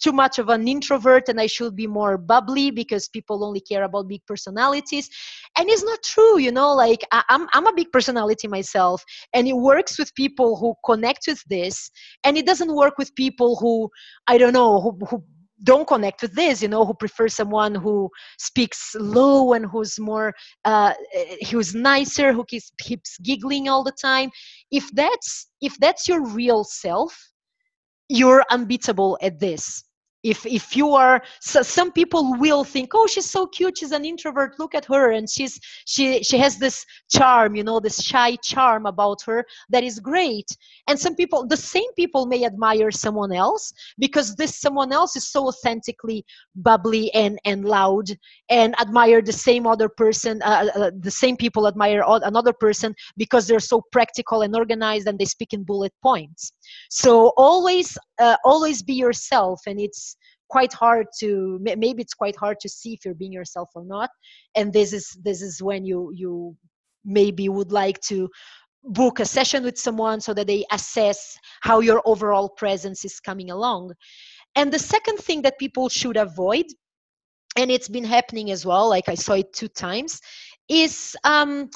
too 0.00 0.12
much 0.12 0.38
of 0.38 0.48
an 0.48 0.66
introvert 0.66 1.28
and 1.28 1.40
i 1.40 1.46
should 1.46 1.74
be 1.76 1.86
more 1.86 2.18
bubbly 2.18 2.70
because 2.70 3.08
people 3.08 3.44
only 3.44 3.60
care 3.60 3.84
about 3.84 4.08
big 4.08 4.24
personalities. 4.26 5.08
And 5.56 5.68
it's 5.68 5.84
not 5.84 6.02
true 6.02 6.38
you 6.38 6.52
know 6.52 6.74
like 6.74 7.02
I, 7.12 7.22
I'm, 7.28 7.48
I'm 7.52 7.66
a 7.66 7.72
big 7.72 7.90
personality 7.92 8.48
myself 8.48 9.04
and 9.34 9.46
it 9.46 9.56
works 9.56 9.98
with 9.98 10.14
people 10.14 10.56
who 10.56 10.74
connect 10.84 11.26
with 11.26 11.42
this 11.48 11.90
and 12.24 12.36
it 12.36 12.46
doesn't 12.46 12.74
work 12.74 12.98
with 12.98 13.14
people 13.14 13.56
who 13.56 13.90
i 14.26 14.38
don't 14.38 14.52
know 14.52 14.80
who, 14.80 15.06
who 15.06 15.24
don't 15.64 15.88
connect 15.88 16.22
with 16.22 16.34
this 16.34 16.62
you 16.62 16.68
know 16.68 16.84
who 16.84 16.94
prefers 16.94 17.34
someone 17.34 17.74
who 17.74 18.08
speaks 18.38 18.94
low 18.98 19.52
and 19.52 19.66
who's 19.66 19.98
more 19.98 20.32
uh, 20.64 20.92
who's 21.50 21.74
nicer 21.74 22.32
who 22.32 22.44
keeps, 22.44 22.70
keeps 22.78 23.18
giggling 23.18 23.68
all 23.68 23.82
the 23.82 23.92
time. 23.92 24.30
If 24.70 24.90
that's 24.92 25.48
if 25.60 25.76
that's 25.78 26.08
your 26.08 26.24
real 26.24 26.64
self 26.64 27.16
you're 28.08 28.44
unbeatable 28.50 29.18
at 29.20 29.38
this 29.38 29.84
if 30.22 30.44
if 30.46 30.76
you 30.76 30.94
are 30.94 31.22
so 31.40 31.62
some 31.62 31.92
people 31.92 32.34
will 32.38 32.64
think 32.64 32.90
oh 32.94 33.06
she's 33.06 33.30
so 33.30 33.46
cute. 33.46 33.78
She's 33.78 33.92
an 33.92 34.04
introvert. 34.04 34.58
Look 34.58 34.74
at 34.74 34.84
her. 34.86 35.12
And 35.12 35.28
she's 35.28 35.60
she 35.86 36.22
she 36.22 36.38
has 36.38 36.58
this 36.58 36.84
charm 37.10 37.54
you 37.54 37.64
know 37.64 37.80
this 37.80 38.02
shy 38.02 38.36
charm 38.36 38.86
about 38.86 39.22
her 39.26 39.44
that 39.70 39.84
is 39.84 40.00
great. 40.00 40.48
And 40.88 40.98
some 40.98 41.14
people 41.14 41.46
the 41.46 41.56
same 41.56 41.92
people 41.94 42.26
may 42.26 42.44
admire 42.44 42.90
someone 42.90 43.32
else 43.32 43.72
because 43.98 44.34
this 44.34 44.60
someone 44.60 44.92
else 44.92 45.16
is 45.16 45.30
so 45.30 45.48
authentically 45.48 46.24
bubbly 46.56 47.12
and 47.14 47.38
and 47.44 47.64
loud 47.64 48.08
and 48.48 48.78
admire 48.80 49.22
the 49.22 49.32
same 49.32 49.66
other 49.66 49.88
person 49.88 50.42
uh, 50.42 50.68
uh, 50.74 50.80
uh 50.80 50.90
the 51.00 51.10
same 51.10 51.36
people 51.36 51.66
admire 51.68 52.02
another 52.06 52.52
person 52.52 52.94
because 53.16 53.46
they're 53.46 53.60
so 53.60 53.82
practical 53.92 54.42
and 54.42 54.54
organized 54.56 55.06
and 55.06 55.18
they 55.18 55.24
speak 55.24 55.52
in 55.52 55.62
bullet 55.62 55.92
points. 56.02 56.52
So 56.90 57.32
always 57.36 57.96
uh, 58.18 58.36
always 58.44 58.82
be 58.82 58.94
yourself. 58.94 59.60
And 59.66 59.80
it's 59.80 60.16
quite 60.48 60.72
hard 60.72 61.06
to 61.20 61.58
maybe 61.60 62.02
it's 62.02 62.14
quite 62.14 62.36
hard 62.36 62.58
to 62.60 62.68
see 62.68 62.92
if 62.94 63.04
you're 63.04 63.14
being 63.14 63.32
yourself 63.32 63.70
or 63.74 63.84
not. 63.84 64.10
And 64.56 64.72
this 64.72 64.92
is 64.92 65.16
this 65.22 65.42
is 65.42 65.62
when 65.62 65.84
you 65.84 66.10
you 66.14 66.56
maybe 67.04 67.48
would 67.48 67.72
like 67.72 68.00
to 68.00 68.28
book 68.84 69.20
a 69.20 69.24
session 69.24 69.64
with 69.64 69.78
someone 69.78 70.20
so 70.20 70.32
that 70.34 70.46
they 70.46 70.64
assess 70.70 71.36
how 71.60 71.80
your 71.80 72.00
overall 72.04 72.48
presence 72.48 73.04
is 73.04 73.20
coming 73.20 73.50
along. 73.50 73.92
And 74.54 74.72
the 74.72 74.78
second 74.78 75.18
thing 75.18 75.42
that 75.42 75.58
people 75.58 75.88
should 75.88 76.16
avoid 76.16 76.66
and 77.56 77.70
it's 77.70 77.88
been 77.88 78.04
happening 78.04 78.50
as 78.50 78.64
well 78.64 78.88
like 78.88 79.08
i 79.08 79.14
saw 79.14 79.34
it 79.34 79.52
two 79.52 79.68
times 79.68 80.20
is 80.68 81.16
um, 81.24 81.68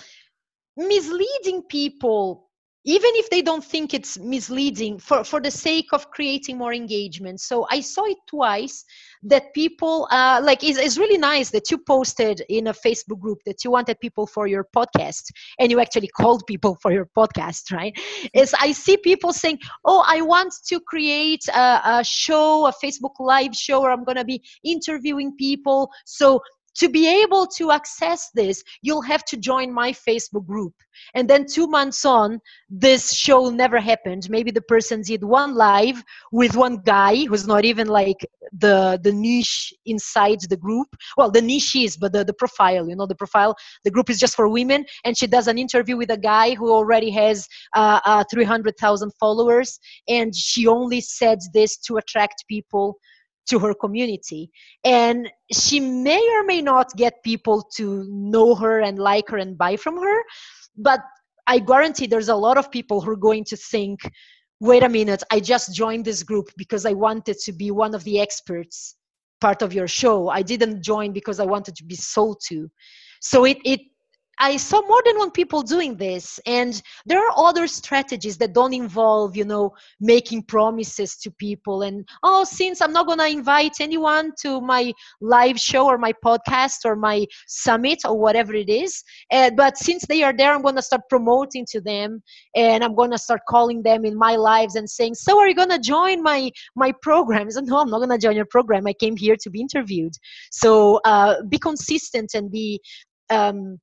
misleading 0.77 1.62
people 1.68 2.51
even 2.85 3.11
if 3.14 3.30
they 3.30 3.43
don't 3.43 3.64
think 3.64 3.95
it's 3.95 4.18
misleading 4.18 4.99
for, 4.99 5.22
for 5.24 5.41
the 5.41 5.51
sake 5.51 5.87
of 5.93 6.11
creating 6.11 6.59
more 6.59 6.72
engagement. 6.72 7.41
So 7.41 7.66
i 7.70 7.80
saw 7.80 8.05
it 8.05 8.18
twice 8.28 8.85
that 9.24 9.55
people 9.55 10.09
uh, 10.11 10.41
like 10.43 10.64
it's, 10.64 10.78
it's 10.78 10.99
really 10.99 11.18
nice 11.18 11.51
that 11.51 11.70
you 11.70 11.78
posted 11.78 12.43
in 12.49 12.66
a 12.68 12.72
facebook 12.72 13.20
group 13.20 13.39
that 13.47 13.64
you 13.64 13.70
wanted 13.70 13.99
people 14.01 14.26
for 14.26 14.47
your 14.47 14.66
podcast 14.76 15.22
and 15.61 15.70
you 15.70 15.78
actually 15.80 16.09
called 16.09 16.43
people 16.47 16.76
for 16.83 16.93
your 16.93 17.09
podcast 17.16 17.70
right? 17.72 17.97
Is 18.35 18.55
i 18.61 18.72
see 18.72 18.97
people 18.97 19.33
saying 19.33 19.59
oh 19.85 20.05
i 20.07 20.20
want 20.22 20.53
to 20.66 20.80
create 20.80 21.47
a, 21.49 21.80
a 21.85 22.05
show 22.05 22.66
a 22.66 22.72
facebook 22.85 23.14
live 23.20 23.55
show 23.55 23.80
where 23.80 23.93
i'm 23.93 24.05
going 24.05 24.16
to 24.16 24.24
be 24.24 24.43
interviewing 24.64 25.35
people. 25.37 25.91
So 26.05 26.41
to 26.77 26.89
be 26.89 27.23
able 27.23 27.47
to 27.47 27.70
access 27.70 28.31
this, 28.35 28.62
you'll 28.83 29.03
have 29.03 29.25
to 29.27 29.37
join 29.37 29.73
my 29.73 29.93
Facebook 29.93 30.47
group. 30.47 30.75
And 31.14 31.29
then 31.29 31.47
two 31.47 31.66
months 31.66 32.05
on, 32.05 32.41
this 32.68 33.12
show 33.12 33.51
never 33.51 33.79
happened. 33.79 34.29
Maybe 34.31 34.51
the 34.51 34.62
person 34.62 35.03
did 35.03 35.25
one 35.25 35.55
live 35.55 36.03
with 36.31 36.57
one 36.57 36.79
guy 36.85 37.25
who's 37.25 37.47
not 37.47 37.64
even 37.64 37.89
like 37.89 38.27
the 38.53 39.01
the 39.03 39.12
niche 39.12 39.73
inside 39.87 40.41
the 40.49 40.57
group. 40.57 40.89
Well, 41.16 41.31
the 41.31 41.43
niche 41.43 41.77
is, 41.77 41.97
but 41.97 42.12
the, 42.12 42.25
the 42.25 42.35
profile, 42.35 42.89
you 42.89 42.97
know, 42.97 43.07
the 43.07 43.14
profile, 43.14 43.57
the 43.85 43.91
group 43.91 44.11
is 44.11 44.18
just 44.18 44.37
for 44.37 44.49
women. 44.49 44.85
And 45.05 45.16
she 45.16 45.27
does 45.27 45.49
an 45.49 45.59
interview 45.59 45.97
with 45.97 46.11
a 46.11 46.16
guy 46.16 46.55
who 46.55 46.70
already 46.70 47.11
has 47.11 47.47
uh, 47.75 48.01
uh, 48.05 48.25
300,000 48.31 49.12
followers. 49.18 49.79
And 50.09 50.35
she 50.35 50.66
only 50.66 51.01
said 51.01 51.39
this 51.53 51.79
to 51.79 51.97
attract 51.97 52.45
people 52.49 52.99
to 53.49 53.59
her 53.59 53.74
community. 53.74 54.51
And 54.84 55.30
she 55.53 55.80
may 55.80 56.22
or 56.36 56.45
may 56.45 56.62
not 56.62 56.95
get 56.97 57.22
people 57.22 57.62
to 57.76 58.05
know 58.09 58.55
her 58.55 58.80
and 58.80 58.99
like 58.99 59.28
her 59.28 59.38
and 59.38 59.57
buy 59.57 59.76
from 59.76 59.99
her 59.99 60.22
but 60.76 61.01
i 61.47 61.59
guarantee 61.59 62.07
there's 62.07 62.28
a 62.28 62.34
lot 62.34 62.57
of 62.57 62.70
people 62.70 63.01
who 63.01 63.11
are 63.11 63.16
going 63.16 63.45
to 63.45 63.57
think 63.57 64.01
wait 64.61 64.82
a 64.82 64.88
minute 64.88 65.22
i 65.30 65.38
just 65.38 65.74
joined 65.74 66.05
this 66.05 66.22
group 66.22 66.49
because 66.57 66.86
i 66.86 66.93
wanted 66.93 67.36
to 67.38 67.53
be 67.53 67.70
one 67.70 67.95
of 67.95 68.03
the 68.05 68.18
experts 68.18 68.97
part 69.43 69.61
of 69.61 69.74
your 69.74 69.88
show. 69.88 70.28
I 70.28 70.43
didn't 70.43 70.82
join 70.82 71.12
because 71.12 71.38
i 71.40 71.45
wanted 71.55 71.74
to 71.76 71.84
be 71.84 71.97
sold 71.97 72.38
to. 72.49 72.70
So 73.20 73.45
it 73.45 73.59
it 73.72 73.80
I 74.39 74.57
saw 74.57 74.80
more 74.83 75.03
than 75.05 75.18
one 75.18 75.30
people 75.30 75.62
doing 75.62 75.97
this, 75.97 76.41
and 76.47 76.80
there 77.07 77.18
are 77.24 77.33
other 77.37 77.66
strategies 77.66 78.39
that 78.39 78.55
don't 78.55 78.72
involve, 78.72 79.37
you 79.37 79.45
know, 79.45 79.72
making 80.01 80.45
promises 80.45 81.16
to 81.18 81.30
people. 81.30 81.83
And 81.83 82.09
oh, 82.22 82.45
since 82.45 82.80
I'm 82.80 82.93
not 82.93 83.07
gonna 83.07 83.26
invite 83.28 83.80
anyone 83.80 84.33
to 84.41 84.61
my 84.61 84.93
live 85.20 85.59
show 85.61 85.87
or 85.87 85.99
my 85.99 86.12
podcast 86.24 86.85
or 86.85 86.97
my 86.97 87.26
summit 87.47 88.01
or 88.05 88.18
whatever 88.18 88.55
it 88.55 88.68
is, 88.68 89.05
uh, 89.30 89.51
but 89.57 89.76
since 89.76 90.05
they 90.07 90.22
are 90.22 90.33
there, 90.33 90.53
I'm 90.55 90.62
gonna 90.62 90.83
start 90.83 91.03
promoting 91.09 91.66
to 91.70 91.80
them, 91.80 92.22
and 92.57 92.83
I'm 92.83 92.95
gonna 92.95 93.18
start 93.18 93.43
calling 93.49 93.83
them 93.83 94.05
in 94.05 94.16
my 94.16 94.37
lives 94.37 94.76
and 94.76 94.89
saying, 94.89 95.14
"So 95.14 95.39
are 95.39 95.49
you 95.49 95.55
gonna 95.55 95.78
join 95.78 96.22
my 96.22 96.51
my 96.74 96.93
programs?" 97.03 97.57
And 97.57 97.68
no, 97.68 97.78
I'm 97.78 97.91
not 97.91 98.01
gonna 98.01 98.18
join 98.18 98.37
your 98.37 98.47
program. 98.47 98.87
I 98.87 98.95
came 98.95 99.16
here 99.16 99.37
to 99.37 99.51
be 99.51 99.61
interviewed. 99.61 100.14
So 100.51 101.01
uh, 101.05 101.43
be 101.49 101.59
consistent 101.59 102.30
and 102.35 102.51
be. 102.51 102.80
Um, 103.30 103.78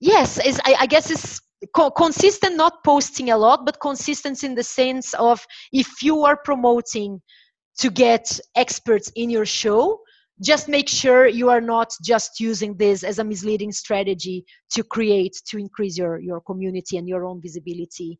yes 0.00 0.38
is 0.44 0.60
I, 0.64 0.76
I, 0.80 0.86
guess 0.86 1.10
it's 1.10 1.40
co- 1.74 1.90
consistent 1.90 2.56
not 2.56 2.82
posting 2.84 3.30
a 3.30 3.36
lot 3.36 3.64
but 3.64 3.80
consistent 3.80 4.42
in 4.42 4.54
the 4.54 4.62
sense 4.62 5.14
of 5.14 5.44
if 5.72 6.02
you 6.02 6.24
are 6.24 6.36
promoting 6.36 7.20
to 7.78 7.90
get 7.90 8.38
experts 8.56 9.12
in 9.14 9.30
your 9.30 9.46
show 9.46 10.00
just 10.42 10.68
make 10.68 10.88
sure 10.88 11.26
you 11.26 11.50
are 11.50 11.60
not 11.60 11.92
just 12.02 12.40
using 12.40 12.74
this 12.76 13.02
as 13.02 13.18
a 13.18 13.24
misleading 13.24 13.72
strategy 13.72 14.44
to 14.70 14.82
create 14.82 15.36
to 15.46 15.58
increase 15.58 15.98
your 15.98 16.18
your 16.18 16.40
community 16.40 16.96
and 16.96 17.06
your 17.06 17.24
own 17.24 17.40
visibility 17.40 18.18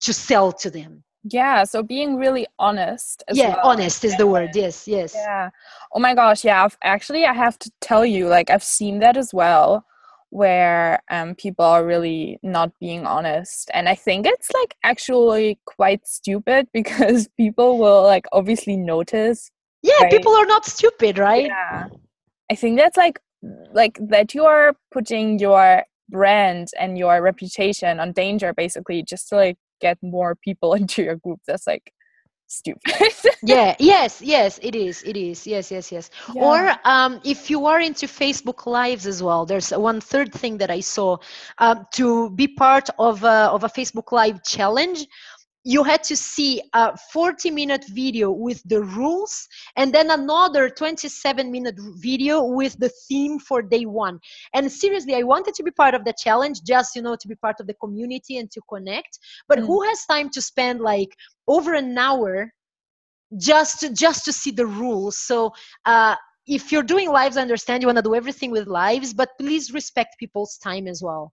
to 0.00 0.12
sell 0.12 0.52
to 0.52 0.70
them. 0.70 1.02
Yeah 1.24 1.64
so 1.64 1.82
being 1.82 2.16
really 2.16 2.46
honest 2.58 3.24
yeah 3.32 3.56
well. 3.56 3.70
honest 3.70 4.04
is 4.04 4.16
the 4.16 4.26
word 4.26 4.50
yes 4.54 4.86
yes. 4.86 5.14
Yeah. 5.14 5.50
Oh 5.92 5.98
my 5.98 6.14
gosh 6.14 6.44
yeah 6.44 6.64
I've, 6.64 6.78
actually 6.82 7.24
i 7.26 7.32
have 7.32 7.58
to 7.58 7.70
tell 7.80 8.06
you 8.06 8.28
like 8.28 8.50
i've 8.50 8.62
seen 8.62 9.00
that 9.00 9.16
as 9.16 9.34
well 9.34 9.84
where 10.30 11.02
um, 11.10 11.34
people 11.34 11.64
are 11.64 11.84
really 11.84 12.38
not 12.42 12.70
being 12.80 13.06
honest. 13.06 13.70
And 13.74 13.88
i 13.88 13.94
think 13.94 14.26
it's 14.26 14.50
like 14.52 14.74
actually 14.82 15.58
quite 15.64 16.06
stupid 16.06 16.68
because 16.72 17.28
people 17.36 17.78
will 17.78 18.02
like 18.02 18.26
obviously 18.32 18.76
notice 18.76 19.50
yeah 19.82 20.02
right? 20.02 20.10
people 20.10 20.34
are 20.34 20.46
not 20.46 20.64
stupid 20.64 21.18
right? 21.18 21.46
Yeah. 21.46 21.86
I 22.50 22.54
think 22.54 22.78
that's 22.78 22.96
like 22.96 23.20
like 23.72 23.98
that 24.08 24.34
you 24.34 24.44
are 24.44 24.74
putting 24.90 25.38
your 25.38 25.84
brand 26.08 26.68
and 26.78 26.98
your 26.98 27.22
reputation 27.22 28.00
on 28.00 28.12
danger 28.12 28.52
basically 28.52 29.02
just 29.02 29.28
to 29.28 29.36
like 29.36 29.56
get 29.80 29.98
more 30.02 30.34
people 30.34 30.74
into 30.80 31.02
your 31.02 31.16
group. 31.16 31.40
That's 31.46 31.66
like 31.66 31.92
stupid. 32.48 32.92
Yeah 33.42 33.76
yes 33.78 34.20
yes 34.20 34.58
it 34.62 34.74
is 34.74 35.02
it 35.04 35.16
is. 35.16 35.46
Yes 35.46 35.70
yes 35.70 35.92
yes. 35.92 36.10
Yeah. 36.34 36.42
or 36.42 36.74
um, 36.84 37.20
if 37.24 37.50
you 37.50 37.66
are 37.66 37.80
into 37.80 38.06
facebook 38.06 38.66
lives 38.66 39.06
as 39.06 39.22
well 39.22 39.46
there's 39.46 39.70
one 39.70 40.00
third 40.00 40.32
thing 40.32 40.58
that 40.58 40.70
i 40.70 40.80
saw 40.80 41.16
um, 41.58 41.86
to 41.92 42.30
be 42.30 42.48
part 42.48 42.88
of 42.98 43.22
a, 43.22 43.50
of 43.52 43.64
a 43.64 43.68
facebook 43.68 44.12
live 44.12 44.42
challenge 44.42 45.06
you 45.68 45.84
had 45.84 46.02
to 46.02 46.16
see 46.16 46.62
a 46.72 46.96
40 47.12 47.50
minute 47.50 47.84
video 47.90 48.30
with 48.30 48.62
the 48.64 48.80
rules 48.80 49.46
and 49.76 49.92
then 49.92 50.10
another 50.10 50.70
27 50.70 51.52
minute 51.52 51.74
video 51.96 52.42
with 52.42 52.74
the 52.78 52.90
theme 53.06 53.38
for 53.38 53.60
day 53.60 53.84
one. 53.84 54.18
And 54.54 54.72
seriously 54.72 55.14
i 55.14 55.22
wanted 55.22 55.52
to 55.56 55.62
be 55.62 55.70
part 55.70 55.94
of 55.94 56.06
the 56.06 56.14
challenge 56.24 56.62
just 56.62 56.96
you 56.96 57.02
know 57.02 57.16
to 57.16 57.28
be 57.28 57.34
part 57.34 57.60
of 57.60 57.66
the 57.66 57.74
community 57.74 58.38
and 58.38 58.50
to 58.50 58.62
connect. 58.66 59.18
But 59.46 59.58
mm. 59.58 59.66
who 59.66 59.82
has 59.82 60.06
time 60.06 60.30
to 60.30 60.40
spend 60.40 60.80
like 60.80 61.10
over 61.46 61.74
an 61.74 61.98
hour 61.98 62.50
just 63.36 63.80
to, 63.80 63.92
just 63.92 64.24
to 64.24 64.32
see 64.32 64.52
the 64.52 64.66
rules? 64.66 65.18
So 65.18 65.52
uh, 65.84 66.16
if 66.46 66.72
you're 66.72 66.90
doing 66.94 67.10
lives 67.10 67.36
i 67.36 67.42
understand 67.42 67.82
you 67.82 67.88
want 67.88 67.98
to 67.98 68.10
do 68.10 68.14
everything 68.14 68.50
with 68.50 68.66
lives 68.66 69.12
but 69.12 69.28
please 69.38 69.70
respect 69.74 70.18
people's 70.18 70.56
time 70.56 70.88
as 70.88 71.02
well 71.02 71.30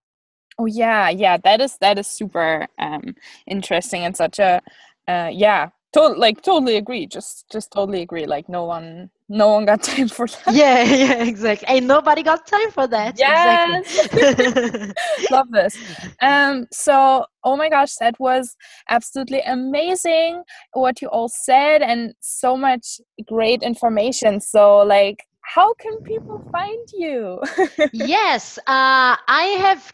Oh 0.58 0.66
yeah, 0.66 1.10
yeah, 1.10 1.38
that 1.38 1.62
is 1.62 1.78
that 1.82 2.00
is 2.00 2.08
super 2.08 2.68
um 2.80 3.16
interesting 3.48 4.04
and 4.04 4.16
such 4.16 4.40
a 4.40 4.62
uh 5.08 5.30
yeah, 5.32 5.70
to- 5.94 6.08
like 6.18 6.42
totally 6.42 6.78
agree. 6.78 7.08
Just 7.08 7.46
just 7.52 7.72
totally 7.72 8.02
agree. 8.02 8.26
Like 8.26 8.48
no 8.48 8.64
one 8.66 9.10
no 9.28 9.50
one 9.50 9.66
got 9.66 9.84
time 9.92 10.08
for 10.08 10.28
that. 10.28 10.54
Yeah, 10.54 10.84
yeah, 10.84 11.24
exactly. 11.24 11.68
Ain't 11.70 11.86
nobody 11.88 12.24
got 12.24 12.48
time 12.48 12.72
for 12.72 12.88
that. 12.88 13.20
Yes. 13.20 14.08
Exactly. 14.16 14.94
Love 15.30 15.48
this. 15.52 15.78
Um 16.22 16.68
so 16.72 17.26
oh 17.44 17.58
my 17.58 17.70
gosh, 17.70 17.96
that 17.96 18.18
was 18.20 18.56
absolutely 18.90 19.42
amazing 19.42 20.44
what 20.74 21.02
you 21.02 21.10
all 21.10 21.30
said 21.30 21.82
and 21.82 22.14
so 22.22 22.56
much 22.56 23.00
great 23.28 23.62
information. 23.62 24.40
So 24.40 24.78
like 24.80 25.24
how 25.42 25.74
can 25.76 26.02
people 26.04 26.42
find 26.52 26.88
you? 26.94 27.40
yes, 27.94 28.58
uh, 28.60 29.16
I 29.28 29.58
have 29.60 29.94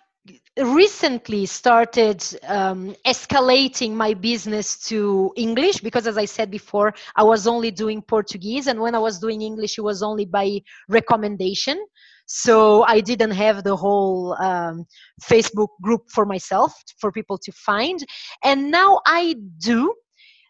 recently 0.58 1.46
started 1.46 2.24
um, 2.48 2.96
escalating 3.06 3.94
my 3.94 4.14
business 4.14 4.78
to 4.88 5.32
English 5.38 5.80
because, 5.80 6.08
as 6.08 6.18
I 6.18 6.26
said 6.26 6.52
before, 6.52 6.94
I 7.16 7.24
was 7.24 7.48
only 7.48 7.72
doing 7.72 8.02
Portuguese, 8.02 8.68
and 8.68 8.80
when 8.80 8.96
I 8.96 9.00
was 9.00 9.20
doing 9.20 9.42
English, 9.42 9.78
it 9.78 9.82
was 9.82 10.04
only 10.04 10.26
by 10.26 10.62
recommendation. 10.90 11.84
So 12.26 12.84
I 12.84 13.02
didn't 13.02 13.32
have 13.32 13.64
the 13.64 13.76
whole 13.76 14.36
um, 14.42 14.86
Facebook 15.22 15.70
group 15.82 16.04
for 16.10 16.26
myself 16.26 16.74
for 17.00 17.12
people 17.12 17.38
to 17.38 17.52
find, 17.52 18.00
and 18.44 18.72
now 18.72 19.00
I 19.06 19.36
do 19.58 19.94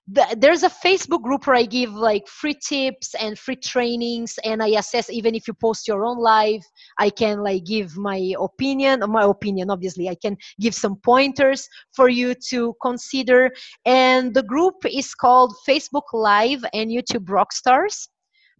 the, 0.07 0.35
there's 0.37 0.63
a 0.63 0.69
Facebook 0.69 1.21
group 1.21 1.47
where 1.47 1.55
I 1.55 1.63
give 1.63 1.93
like 1.93 2.27
free 2.27 2.55
tips 2.55 3.13
and 3.15 3.37
free 3.37 3.55
trainings, 3.55 4.37
and 4.43 4.61
I 4.61 4.69
assess 4.69 5.09
even 5.09 5.35
if 5.35 5.47
you 5.47 5.53
post 5.53 5.87
your 5.87 6.05
own 6.05 6.17
live, 6.17 6.61
I 6.97 7.09
can 7.09 7.43
like 7.43 7.65
give 7.65 7.97
my 7.97 8.33
opinion. 8.39 9.03
My 9.07 9.23
opinion, 9.23 9.69
obviously, 9.69 10.09
I 10.09 10.15
can 10.15 10.37
give 10.59 10.73
some 10.73 10.95
pointers 10.97 11.67
for 11.95 12.09
you 12.09 12.33
to 12.49 12.75
consider. 12.81 13.51
And 13.85 14.33
the 14.33 14.43
group 14.43 14.75
is 14.85 15.13
called 15.13 15.53
Facebook 15.67 16.13
Live 16.13 16.63
and 16.73 16.89
YouTube 16.89 17.25
Rockstars 17.25 18.07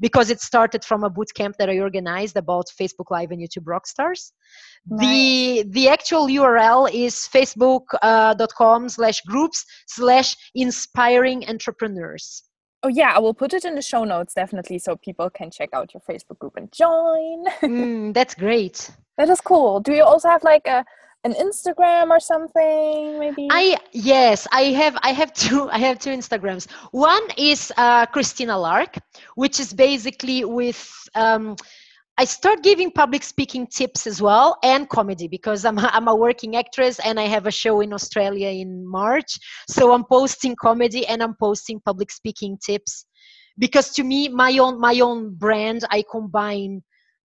because 0.01 0.29
it 0.29 0.41
started 0.41 0.83
from 0.83 1.03
a 1.05 1.09
boot 1.09 1.31
camp 1.33 1.55
that 1.57 1.69
I 1.69 1.79
organized 1.79 2.35
about 2.35 2.65
Facebook 2.79 3.09
Live 3.09 3.31
and 3.31 3.39
YouTube 3.39 3.63
Rockstars. 3.63 4.31
Nice. 4.87 4.99
The 4.99 5.63
the 5.69 5.87
actual 5.87 6.25
URL 6.27 6.89
is 6.91 7.15
facebook.com 7.33 8.85
uh, 8.85 8.89
slash 8.89 9.21
groups 9.21 9.65
slash 9.87 10.35
inspiring 10.55 11.47
entrepreneurs. 11.47 12.43
Oh 12.83 12.89
yeah, 12.89 13.13
I 13.15 13.19
will 13.19 13.35
put 13.35 13.53
it 13.53 13.63
in 13.63 13.75
the 13.75 13.81
show 13.81 14.03
notes 14.03 14.33
definitely 14.33 14.79
so 14.79 14.95
people 14.95 15.29
can 15.29 15.51
check 15.51 15.69
out 15.71 15.93
your 15.93 16.01
Facebook 16.09 16.39
group 16.39 16.53
and 16.57 16.71
join. 16.71 17.45
mm, 17.61 18.13
that's 18.13 18.33
great. 18.33 18.89
That 19.19 19.29
is 19.29 19.39
cool. 19.39 19.79
Do 19.79 19.93
you 19.93 20.03
also 20.03 20.29
have 20.29 20.43
like 20.43 20.65
a 20.67 20.83
an 21.23 21.33
Instagram 21.33 22.09
or 22.09 22.19
something 22.19 23.19
maybe? 23.19 23.47
I 23.51 23.77
yes, 23.91 24.47
I 24.51 24.63
have 24.81 24.97
I 25.01 25.11
have 25.11 25.33
two 25.43 25.69
I 25.69 25.79
have 25.79 25.99
two 25.99 26.11
Instagrams. 26.11 26.69
One 26.91 27.23
is 27.37 27.71
uh, 27.77 28.05
Cristina 28.07 28.57
Lark, 28.57 28.97
which 29.35 29.59
is 29.59 29.73
basically 29.73 30.45
with 30.45 30.81
um, 31.15 31.55
I 32.17 32.25
start 32.25 32.61
giving 32.61 32.91
public 32.91 33.23
speaking 33.23 33.65
tips 33.65 34.05
as 34.05 34.21
well 34.21 34.57
and 34.63 34.87
comedy 34.89 35.27
because 35.27 35.65
I'm, 35.65 35.79
I'm 35.79 36.07
a 36.07 36.15
working 36.15 36.55
actress 36.55 36.99
and 36.99 37.19
I 37.19 37.23
have 37.23 37.47
a 37.47 37.51
show 37.51 37.81
in 37.81 37.93
Australia 37.93 38.49
in 38.49 38.85
March. 38.85 39.39
So 39.69 39.93
I'm 39.93 40.03
posting 40.03 40.55
comedy 40.61 41.07
and 41.07 41.23
I'm 41.23 41.35
posting 41.39 41.79
public 41.79 42.11
speaking 42.11 42.59
tips 42.63 43.05
because 43.57 43.91
to 43.93 44.03
me 44.03 44.27
my 44.27 44.57
own 44.57 44.79
my 44.79 44.99
own 44.99 45.33
brand 45.35 45.83
I 45.89 46.03
combine 46.11 46.83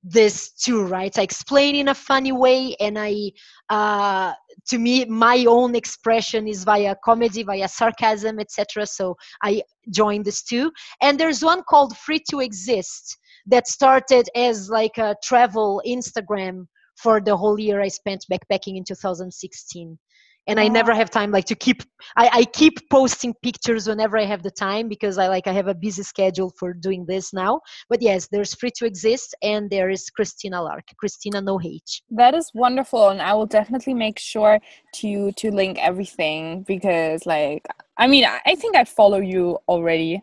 this 0.09 0.53
too 0.53 0.85
right? 0.85 1.19
I 1.19 1.23
explain 1.23 1.75
in 1.75 1.89
a 1.89 1.95
funny 1.95 2.31
way 2.31 2.77
and 2.79 2.97
i 2.97 3.33
uh, 3.69 4.33
to 4.69 4.79
me 4.79 5.05
my 5.05 5.45
own 5.49 5.75
expression 5.75 6.47
is 6.47 6.63
via 6.63 6.95
comedy 7.05 7.43
via 7.43 7.69
sarcasm 7.69 8.39
etc 8.39 8.87
so 8.87 9.17
i 9.43 9.63
joined 9.91 10.25
this 10.25 10.43
too. 10.43 10.71
And 11.01 11.19
there's 11.19 11.43
one 11.43 11.63
called 11.69 11.97
free 11.97 12.23
to 12.31 12.41
exist 12.41 13.19
that 13.47 13.67
started 13.67 14.29
as 14.37 14.71
like 14.71 14.97
a 14.99 15.17
travel 15.25 15.83
instagram 15.87 16.67
for 16.97 17.21
the 17.21 17.37
whole 17.37 17.59
year 17.59 17.81
i 17.81 17.89
spent 17.89 18.25
backpacking 18.31 18.77
in 18.77 18.85
2016 18.85 19.99
and 20.47 20.61
i 20.61 20.69
never 20.69 20.95
have 20.95 21.11
time 21.11 21.31
like 21.31 21.45
to 21.45 21.55
keep 21.55 21.83
I, 22.17 22.31
I 22.33 22.45
keep 22.45 22.89
posting 22.91 23.35
pictures 23.43 23.89
whenever 23.89 24.19
i 24.19 24.25
have 24.25 24.43
the 24.43 24.51
time 24.51 24.89
because 24.89 25.19
i 25.19 25.29
like 25.29 25.47
i 25.47 25.53
have 25.53 25.69
a 25.69 25.75
busy 25.75 26.03
schedule 26.03 26.53
for 26.59 26.73
doing 26.73 27.05
this 27.07 27.33
now. 27.33 27.61
But 27.89 28.03
yes 28.03 28.29
there's 28.29 28.55
free 28.55 28.71
to 28.77 28.87
exist 28.87 29.35
and 29.43 29.71
there 29.71 29.91
is 29.91 30.11
cristina 30.11 30.63
lark 30.63 30.85
cristina 30.99 31.41
no 31.41 31.61
h 31.63 32.03
that 32.11 32.35
is 32.35 32.51
wonderful 32.55 33.09
and 33.09 33.21
i 33.21 33.33
will 33.35 33.47
definitely 33.47 33.95
make 33.95 34.19
sure 34.19 34.59
to 34.95 35.33
to 35.33 35.51
link 35.51 35.79
everything 35.81 36.63
because 36.63 37.27
like 37.27 37.67
i 37.99 38.07
mean 38.07 38.25
i, 38.25 38.41
I 38.47 38.55
think 38.55 38.77
i 38.77 38.85
follow 38.85 39.19
you 39.19 39.59
already 39.69 40.23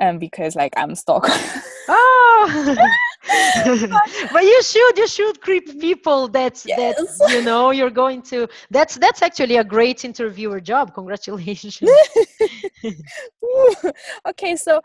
um 0.00 0.18
because 0.18 0.56
like 0.56 0.72
i'm 0.76 0.94
stuck 0.94 1.26
oh 1.88 2.76
but 4.32 4.42
you 4.42 4.62
should 4.62 4.98
you 4.98 5.06
should 5.06 5.40
creep 5.40 5.80
people 5.80 6.28
that's 6.28 6.66
yes. 6.66 6.96
that's 6.96 7.32
you 7.32 7.42
know 7.42 7.70
you're 7.70 7.90
going 7.90 8.20
to 8.20 8.48
that's 8.70 8.96
that's 8.96 9.22
actually 9.22 9.56
a 9.56 9.64
great 9.64 10.04
interviewer 10.04 10.60
job 10.60 10.92
congratulations. 10.94 11.80
Okay 14.28 14.56
so 14.56 14.80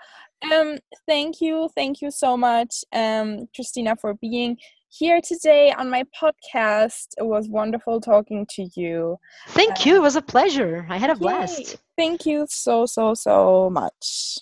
um 0.52 0.78
thank 1.08 1.42
you 1.42 1.70
thank 1.76 2.02
you 2.02 2.12
so 2.12 2.38
much 2.38 2.84
um 2.94 3.48
cristina 3.56 3.96
for 3.96 4.14
being 4.16 4.58
here 4.90 5.20
today 5.22 5.74
on 5.74 5.90
my 5.90 6.04
podcast. 6.20 7.08
It 7.18 7.26
was 7.26 7.50
wonderful 7.50 8.00
talking 8.00 8.46
to 8.52 8.70
you. 8.76 9.18
Thank 9.50 9.72
um, 9.72 9.84
you 9.86 9.96
it 9.96 10.02
was 10.02 10.16
a 10.16 10.22
pleasure. 10.22 10.86
I 10.90 10.98
had 10.98 11.10
a 11.10 11.16
blast. 11.16 11.60
Yay. 11.60 11.76
thank 11.98 12.26
you 12.26 12.46
so 12.50 12.86
so 12.86 13.14
so 13.14 13.70
much 13.70 14.38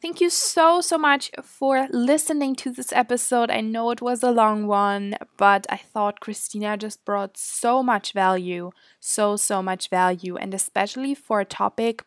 Thank 0.00 0.20
you 0.20 0.30
so, 0.30 0.80
so 0.80 0.96
much 0.96 1.30
for 1.42 1.88
listening 1.90 2.54
to 2.56 2.70
this 2.70 2.92
episode. 2.92 3.50
I 3.50 3.60
know 3.60 3.90
it 3.90 4.00
was 4.00 4.22
a 4.22 4.30
long 4.30 4.66
one, 4.68 5.16
but 5.36 5.66
I 5.68 5.76
thought 5.76 6.20
Cristina 6.20 6.76
just 6.76 7.04
brought 7.04 7.36
so 7.36 7.82
much 7.82 8.12
value, 8.12 8.70
so, 9.00 9.36
so 9.36 9.60
much 9.60 9.90
value, 9.90 10.36
and 10.36 10.54
especially 10.54 11.14
for 11.16 11.40
a 11.40 11.44
topic 11.44 12.04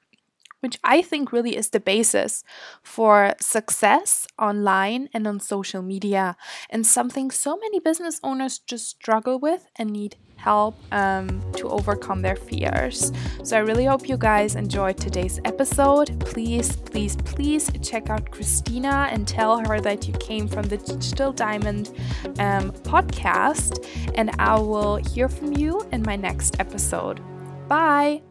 which 0.62 0.80
I 0.84 1.02
think 1.02 1.32
really 1.32 1.56
is 1.56 1.70
the 1.70 1.80
basis 1.80 2.44
for 2.82 3.34
success 3.40 4.28
online 4.40 5.10
and 5.14 5.28
on 5.28 5.40
social 5.40 5.82
media, 5.82 6.36
and 6.70 6.88
something 6.88 7.30
so 7.30 7.58
many 7.58 7.80
business 7.80 8.20
owners 8.24 8.60
just 8.60 8.88
struggle 8.90 9.38
with 9.40 9.68
and 9.76 9.92
need 9.92 10.16
help 10.42 10.76
um, 10.92 11.42
to 11.54 11.70
overcome 11.70 12.22
their 12.22 12.36
fears. 12.36 13.12
So 13.44 13.58
I 13.58 13.60
really 13.60 13.86
hope 13.86 14.10
you 14.10 14.18
guys 14.18 14.56
enjoyed 14.56 14.98
today's 14.98 15.40
episode. 15.46 16.20
Please, 16.20 16.76
please, 16.76 17.16
please 17.16 17.70
check 17.82 18.10
out 18.10 18.32
Cristina 18.32 19.08
and 19.12 19.28
tell 19.28 19.60
her 19.68 19.80
that 19.82 20.08
you 20.08 20.14
came 20.16 20.48
from 20.48 20.64
the 20.64 20.78
Digital 20.78 21.32
Diamond 21.32 21.92
um, 22.40 22.72
podcast, 22.72 23.86
and 24.16 24.32
I 24.40 24.60
will 24.60 24.96
hear 24.96 25.30
from 25.30 25.54
you 25.54 25.88
in 25.92 26.02
my 26.02 26.16
next 26.16 26.60
episode. 26.60 27.22
Bye. 27.68 28.31